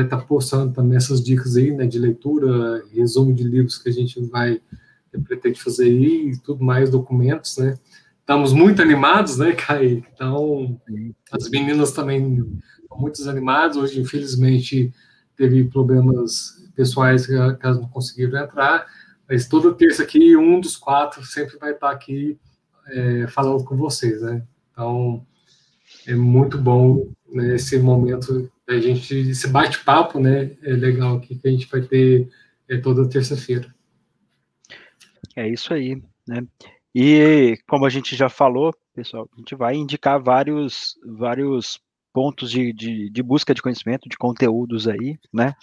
está 0.00 0.16
postando 0.16 0.72
também 0.72 0.96
essas 0.96 1.22
dicas 1.22 1.56
aí, 1.56 1.70
né, 1.70 1.86
de 1.86 1.98
leitura, 1.98 2.82
resumo 2.92 3.34
de 3.34 3.44
livros 3.44 3.78
que 3.78 3.88
a 3.88 3.92
gente 3.92 4.20
vai 4.22 4.60
pretende 5.24 5.62
fazer 5.62 5.84
aí, 5.84 6.30
e 6.30 6.38
tudo 6.38 6.64
mais, 6.64 6.88
documentos, 6.88 7.58
né. 7.58 7.78
estamos 8.20 8.52
muito 8.52 8.80
animados, 8.80 9.36
né, 9.36 9.52
Kai? 9.52 10.02
Então, 10.14 10.80
as 11.30 11.50
meninas 11.50 11.92
também 11.92 12.38
estão 12.82 12.98
muito 12.98 13.28
animadas. 13.28 13.76
Hoje, 13.76 14.00
infelizmente, 14.00 14.92
teve 15.36 15.64
problemas 15.64 16.62
pessoais 16.74 17.26
que 17.26 17.34
elas 17.34 17.78
não 17.78 17.88
conseguiram 17.88 18.42
entrar, 18.42 18.86
mas 19.28 19.46
toda 19.46 19.74
terça 19.74 20.02
aqui, 20.02 20.36
um 20.36 20.60
dos 20.60 20.76
quatro 20.76 21.24
sempre 21.24 21.58
vai 21.58 21.72
estar 21.72 21.90
aqui 21.90 22.38
é, 22.88 23.26
falando 23.26 23.64
com 23.64 23.76
vocês, 23.76 24.22
né? 24.22 24.42
Então, 24.70 25.26
é 26.06 26.14
muito 26.14 26.58
bom 26.58 27.08
né, 27.32 27.54
esse 27.54 27.78
momento 27.78 28.50
a 28.68 28.78
gente, 28.78 29.14
esse 29.14 29.48
bate-papo, 29.48 30.18
né, 30.18 30.50
é 30.62 30.72
legal 30.72 31.16
aqui 31.16 31.36
que 31.36 31.48
a 31.48 31.50
gente 31.50 31.68
vai 31.68 31.82
ter 31.82 32.28
é, 32.68 32.78
toda 32.78 33.08
terça-feira. 33.08 33.72
É 35.36 35.48
isso 35.48 35.72
aí, 35.72 36.02
né? 36.26 36.46
E 36.94 37.56
como 37.66 37.86
a 37.86 37.90
gente 37.90 38.14
já 38.14 38.28
falou, 38.28 38.74
pessoal, 38.94 39.28
a 39.34 39.38
gente 39.38 39.54
vai 39.54 39.74
indicar 39.74 40.22
vários, 40.22 40.94
vários 41.06 41.80
pontos 42.12 42.50
de, 42.50 42.72
de, 42.72 43.10
de 43.10 43.22
busca 43.22 43.54
de 43.54 43.62
conhecimento, 43.62 44.08
de 44.08 44.16
conteúdos 44.18 44.86
aí, 44.86 45.18
né? 45.32 45.54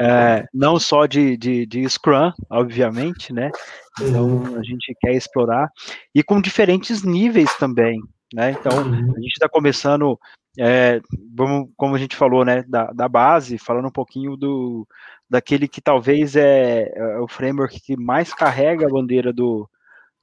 É, 0.00 0.44
não 0.52 0.80
só 0.80 1.06
de, 1.06 1.36
de, 1.36 1.64
de, 1.64 1.88
Scrum, 1.88 2.32
obviamente, 2.50 3.32
né? 3.32 3.52
Então 4.00 4.56
a 4.56 4.62
gente 4.64 4.92
quer 5.00 5.14
explorar 5.14 5.70
e 6.12 6.24
com 6.24 6.40
diferentes 6.40 7.04
níveis 7.04 7.56
também, 7.56 8.00
né? 8.36 8.50
Então 8.50 8.82
uhum. 8.82 9.14
a 9.16 9.20
gente 9.20 9.32
está 9.32 9.48
começando, 9.48 10.20
é, 10.58 11.00
vamos, 11.34 11.70
como 11.74 11.94
a 11.94 11.98
gente 11.98 12.14
falou, 12.14 12.44
né? 12.44 12.62
Da, 12.68 12.92
da 12.92 13.08
base, 13.08 13.56
falando 13.56 13.88
um 13.88 13.90
pouquinho 13.90 14.36
do 14.36 14.86
daquele 15.28 15.66
que 15.66 15.80
talvez 15.80 16.36
é, 16.36 16.92
é 16.94 17.18
o 17.18 17.26
framework 17.26 17.80
que 17.80 17.96
mais 17.96 18.34
carrega 18.34 18.86
a 18.86 18.90
bandeira 18.90 19.32
do, 19.32 19.68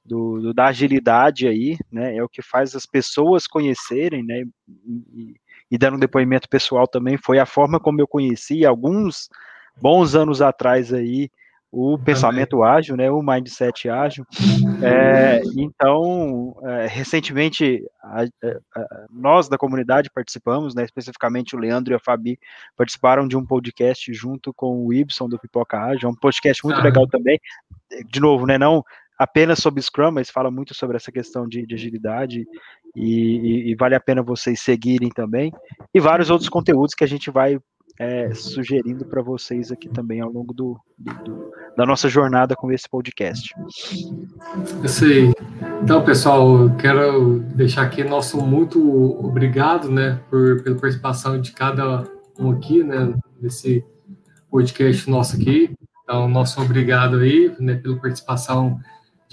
do, 0.02 0.40
do, 0.40 0.54
da 0.54 0.66
agilidade 0.66 1.48
aí, 1.48 1.76
né? 1.90 2.16
É 2.16 2.22
o 2.22 2.28
que 2.28 2.40
faz 2.40 2.76
as 2.76 2.86
pessoas 2.86 3.48
conhecerem, 3.48 4.22
né? 4.24 4.44
E, 5.12 5.34
e 5.68 5.76
dando 5.76 5.96
um 5.96 6.00
depoimento 6.00 6.48
pessoal 6.48 6.86
também, 6.86 7.16
foi 7.16 7.40
a 7.40 7.46
forma 7.46 7.80
como 7.80 8.00
eu 8.00 8.06
conheci 8.06 8.64
alguns 8.64 9.28
bons 9.82 10.14
anos 10.14 10.40
atrás 10.40 10.92
aí 10.92 11.28
o 11.74 11.98
pensamento 11.98 12.62
ágil, 12.62 12.96
né, 12.96 13.10
o 13.10 13.20
mindset 13.20 13.88
ágil. 13.88 14.24
É, 14.82 15.42
então, 15.56 16.56
é, 16.62 16.86
recentemente, 16.86 17.84
a, 18.02 18.22
a, 18.22 19.06
nós 19.10 19.48
da 19.48 19.58
comunidade 19.58 20.10
participamos, 20.14 20.74
né, 20.74 20.84
especificamente 20.84 21.54
o 21.54 21.58
Leandro 21.58 21.92
e 21.92 21.96
a 21.96 22.00
Fabi 22.00 22.38
participaram 22.76 23.28
de 23.28 23.36
um 23.36 23.44
podcast 23.44 24.12
junto 24.12 24.52
com 24.54 24.84
o 24.84 24.92
Ibson 24.92 25.28
do 25.28 25.38
Pipoca 25.38 25.78
Ágil, 25.78 26.08
é 26.08 26.12
um 26.12 26.16
podcast 26.16 26.64
muito 26.64 26.80
ah. 26.80 26.84
legal 26.84 27.06
também. 27.06 27.38
De 28.06 28.20
novo, 28.20 28.46
né, 28.46 28.58
não 28.58 28.84
apenas 29.18 29.58
sobre 29.60 29.80
Scrum, 29.80 30.10
mas 30.10 30.30
fala 30.30 30.50
muito 30.50 30.74
sobre 30.74 30.96
essa 30.96 31.12
questão 31.12 31.48
de, 31.48 31.64
de 31.66 31.74
agilidade 31.74 32.46
e, 32.96 33.36
e, 33.36 33.70
e, 33.70 33.74
vale 33.74 33.94
a 33.94 34.00
pena 34.00 34.22
vocês 34.22 34.60
seguirem 34.60 35.08
também. 35.08 35.52
E 35.92 36.00
vários 36.00 36.30
outros 36.30 36.48
conteúdos 36.48 36.94
que 36.94 37.04
a 37.04 37.06
gente 37.06 37.30
vai 37.30 37.58
é, 37.98 38.32
sugerindo 38.34 39.04
para 39.04 39.22
vocês 39.22 39.70
aqui 39.70 39.88
também 39.88 40.20
ao 40.20 40.30
longo 40.30 40.52
do, 40.52 40.78
do, 40.98 41.52
da 41.76 41.86
nossa 41.86 42.08
jornada 42.08 42.56
com 42.56 42.72
esse 42.72 42.88
podcast. 42.88 43.54
Isso 44.82 45.04
aí. 45.04 45.32
Então, 45.82 46.04
pessoal, 46.04 46.70
quero 46.76 47.40
deixar 47.54 47.82
aqui 47.82 48.02
nosso 48.02 48.40
muito 48.40 48.80
obrigado, 49.24 49.90
né, 49.90 50.20
por, 50.28 50.62
pela 50.62 50.76
participação 50.76 51.40
de 51.40 51.52
cada 51.52 52.04
um 52.38 52.50
aqui, 52.50 52.82
né, 52.82 53.14
nesse 53.40 53.84
podcast 54.50 55.08
nosso 55.08 55.36
aqui. 55.36 55.72
Então, 56.02 56.28
nosso 56.28 56.60
obrigado 56.60 57.18
aí, 57.18 57.54
né, 57.58 57.74
pela 57.74 57.96
participação 57.96 58.80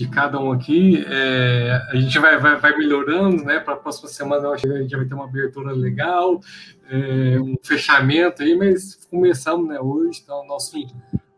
de 0.02 0.08
cada 0.08 0.39
um 0.39 0.52
aqui. 0.52 1.06
É, 1.08 1.80
a 1.91 1.95
gente 1.95 2.18
vai, 2.18 2.38
vai, 2.39 2.58
vai 2.58 2.76
melhorando, 2.76 3.43
né? 3.43 3.60
Para 3.60 3.76
a 3.76 3.78
próxima 3.78 4.10
semana 4.10 4.47
eu 4.47 4.54
acho 4.54 4.64
que 4.64 4.74
a 4.74 4.82
gente 4.82 4.95
vai 4.95 5.06
ter 5.06 5.14
uma 5.14 5.26
abertura 5.26 5.72
legal, 5.74 6.41
é, 6.89 7.39
um 7.39 7.56
fechamento 7.62 8.41
aí, 8.41 8.58
mas 8.58 8.95
começamos 9.10 9.68
né, 9.68 9.80
hoje. 9.80 10.22
Então, 10.24 10.45
nosso 10.47 10.76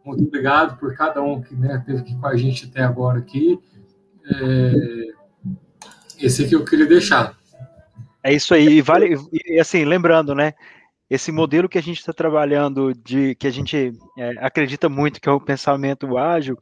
muito 0.05 0.23
obrigado 0.23 0.77
por 0.77 0.95
cada 0.95 1.21
um 1.21 1.41
que 1.41 1.53
né, 1.55 1.77
esteve 1.77 1.99
aqui 1.99 2.15
com 2.17 2.27
a 2.27 2.37
gente 2.37 2.65
até 2.65 2.81
agora 2.83 3.19
aqui. 3.19 3.59
É, 4.25 5.07
esse 6.19 6.45
aqui 6.45 6.55
eu 6.55 6.63
queria 6.63 6.85
deixar. 6.85 7.37
É 8.23 8.33
isso 8.33 8.53
aí, 8.53 8.77
e 8.77 8.81
vale, 8.81 9.17
e 9.33 9.59
assim, 9.59 9.83
lembrando, 9.83 10.33
né? 10.33 10.53
Esse 11.09 11.31
modelo 11.31 11.67
que 11.67 11.77
a 11.77 11.81
gente 11.81 11.99
está 11.99 12.13
trabalhando, 12.13 12.93
de 12.93 13.35
que 13.35 13.45
a 13.45 13.51
gente 13.51 13.93
é, 14.17 14.29
acredita 14.39 14.87
muito 14.87 15.19
que 15.19 15.27
é 15.27 15.31
o 15.31 15.41
pensamento 15.41 16.17
ágil, 16.17 16.57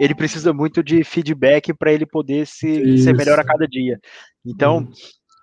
ele 0.00 0.14
precisa 0.14 0.50
muito 0.54 0.82
de 0.82 1.04
feedback 1.04 1.74
para 1.74 1.92
ele 1.92 2.06
poder 2.06 2.46
se, 2.46 2.96
ser 3.02 3.14
melhor 3.14 3.38
a 3.38 3.44
cada 3.44 3.68
dia. 3.68 4.00
Então, 4.44 4.78
uhum. 4.78 4.90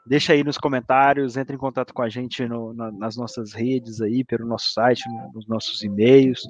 deixa 0.08 0.34
aí 0.34 0.44
nos 0.44 0.58
comentários, 0.58 1.38
entre 1.38 1.56
em 1.56 1.60
contato 1.60 1.94
com 1.94 2.02
a 2.02 2.10
gente 2.10 2.44
no, 2.48 2.74
na, 2.74 2.92
nas 2.92 3.16
nossas 3.16 3.54
redes 3.54 4.02
aí, 4.02 4.24
pelo 4.24 4.48
nosso 4.48 4.74
site, 4.74 5.04
nos 5.32 5.48
nossos 5.48 5.84
e-mails, 5.84 6.42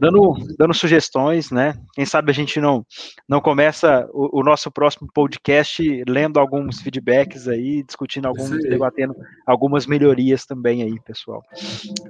dando, 0.00 0.34
dando 0.58 0.74
sugestões, 0.74 1.50
né? 1.50 1.74
Quem 1.94 2.04
sabe 2.04 2.30
a 2.30 2.34
gente 2.34 2.60
não, 2.60 2.84
não 3.28 3.40
começa 3.40 4.08
o, 4.12 4.40
o 4.40 4.42
nosso 4.42 4.70
próximo 4.70 5.08
podcast 5.12 6.04
lendo 6.08 6.38
alguns 6.38 6.80
feedbacks 6.80 7.48
aí, 7.48 7.82
discutindo 7.82 8.26
alguns, 8.26 8.50
debatendo 8.50 9.14
algumas 9.46 9.86
melhorias 9.86 10.44
também 10.44 10.82
aí, 10.82 11.00
pessoal. 11.00 11.42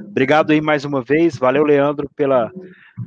Obrigado 0.01 0.51
aí 0.51 0.61
mais 0.61 0.85
uma 0.85 1.03
vez, 1.03 1.37
valeu, 1.37 1.65
Leandro, 1.65 2.11
pela 2.17 2.51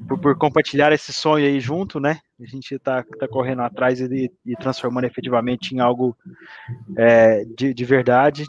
por, 0.07 0.19
por, 0.19 0.37
compartilhar 0.37 0.91
esse 0.91 1.13
sonho 1.13 1.45
aí 1.45 1.59
junto, 1.59 1.99
né? 1.99 2.19
A 2.39 2.45
gente 2.45 2.75
está 2.75 3.03
tá 3.19 3.27
correndo 3.27 3.61
atrás 3.61 3.99
e, 4.01 4.31
e, 4.45 4.55
transformando 4.57 5.05
efetivamente 5.05 5.73
em 5.73 5.79
algo 5.79 6.15
é, 6.97 7.45
de, 7.57 7.73
de, 7.73 7.85
verdade. 7.85 8.45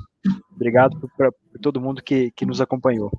Obrigado 0.55 0.99
por, 0.99 1.11
por, 1.11 1.33
todo 1.63 1.81
mundo 1.81 2.03
que, 2.03 2.31
que 2.33 2.45
nos 2.45 2.61
acompanhou. 2.61 3.11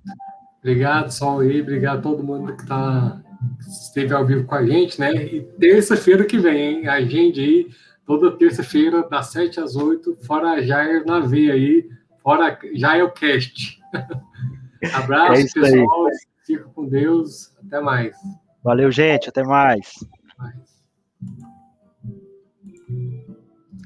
Obrigado, 0.59 1.11
Sol 1.11 1.39
aí, 1.39 1.61
obrigado 1.61 1.99
a 1.99 2.01
todo 2.01 2.23
mundo 2.23 2.55
que 2.55 2.65
tá, 2.65 3.21
esteve 3.59 4.13
ao 4.13 4.25
vivo 4.25 4.45
com 4.45 4.55
a 4.55 4.65
gente, 4.65 4.99
né? 4.99 5.13
E 5.13 5.41
terça-feira 5.59 6.25
que 6.25 6.37
vem, 6.37 6.81
hein? 6.81 6.87
A 6.87 7.01
gente 7.01 7.39
aí, 7.39 7.67
toda 8.05 8.37
terça-feira, 8.37 9.07
das 9.07 9.27
7 9.27 9.59
às 9.59 9.75
8, 9.75 10.17
fora 10.21 10.61
Jair 10.61 11.05
na 11.05 11.19
veia 11.21 11.53
aí, 11.53 11.89
fora 12.21 12.57
Jair 12.73 13.09
Cast. 13.13 13.79
Abraço, 14.93 15.59
é 15.59 15.61
pessoal. 15.61 16.07
Aí. 16.07 16.13
Fica 16.45 16.63
com 16.63 16.87
Deus. 16.87 17.55
Até 17.65 17.79
mais. 17.79 18.15
Valeu, 18.63 18.91
gente. 18.91 19.29
Até 19.29 19.43
mais. 19.43 19.93
Até 20.01 20.37
mais. 20.37 21.48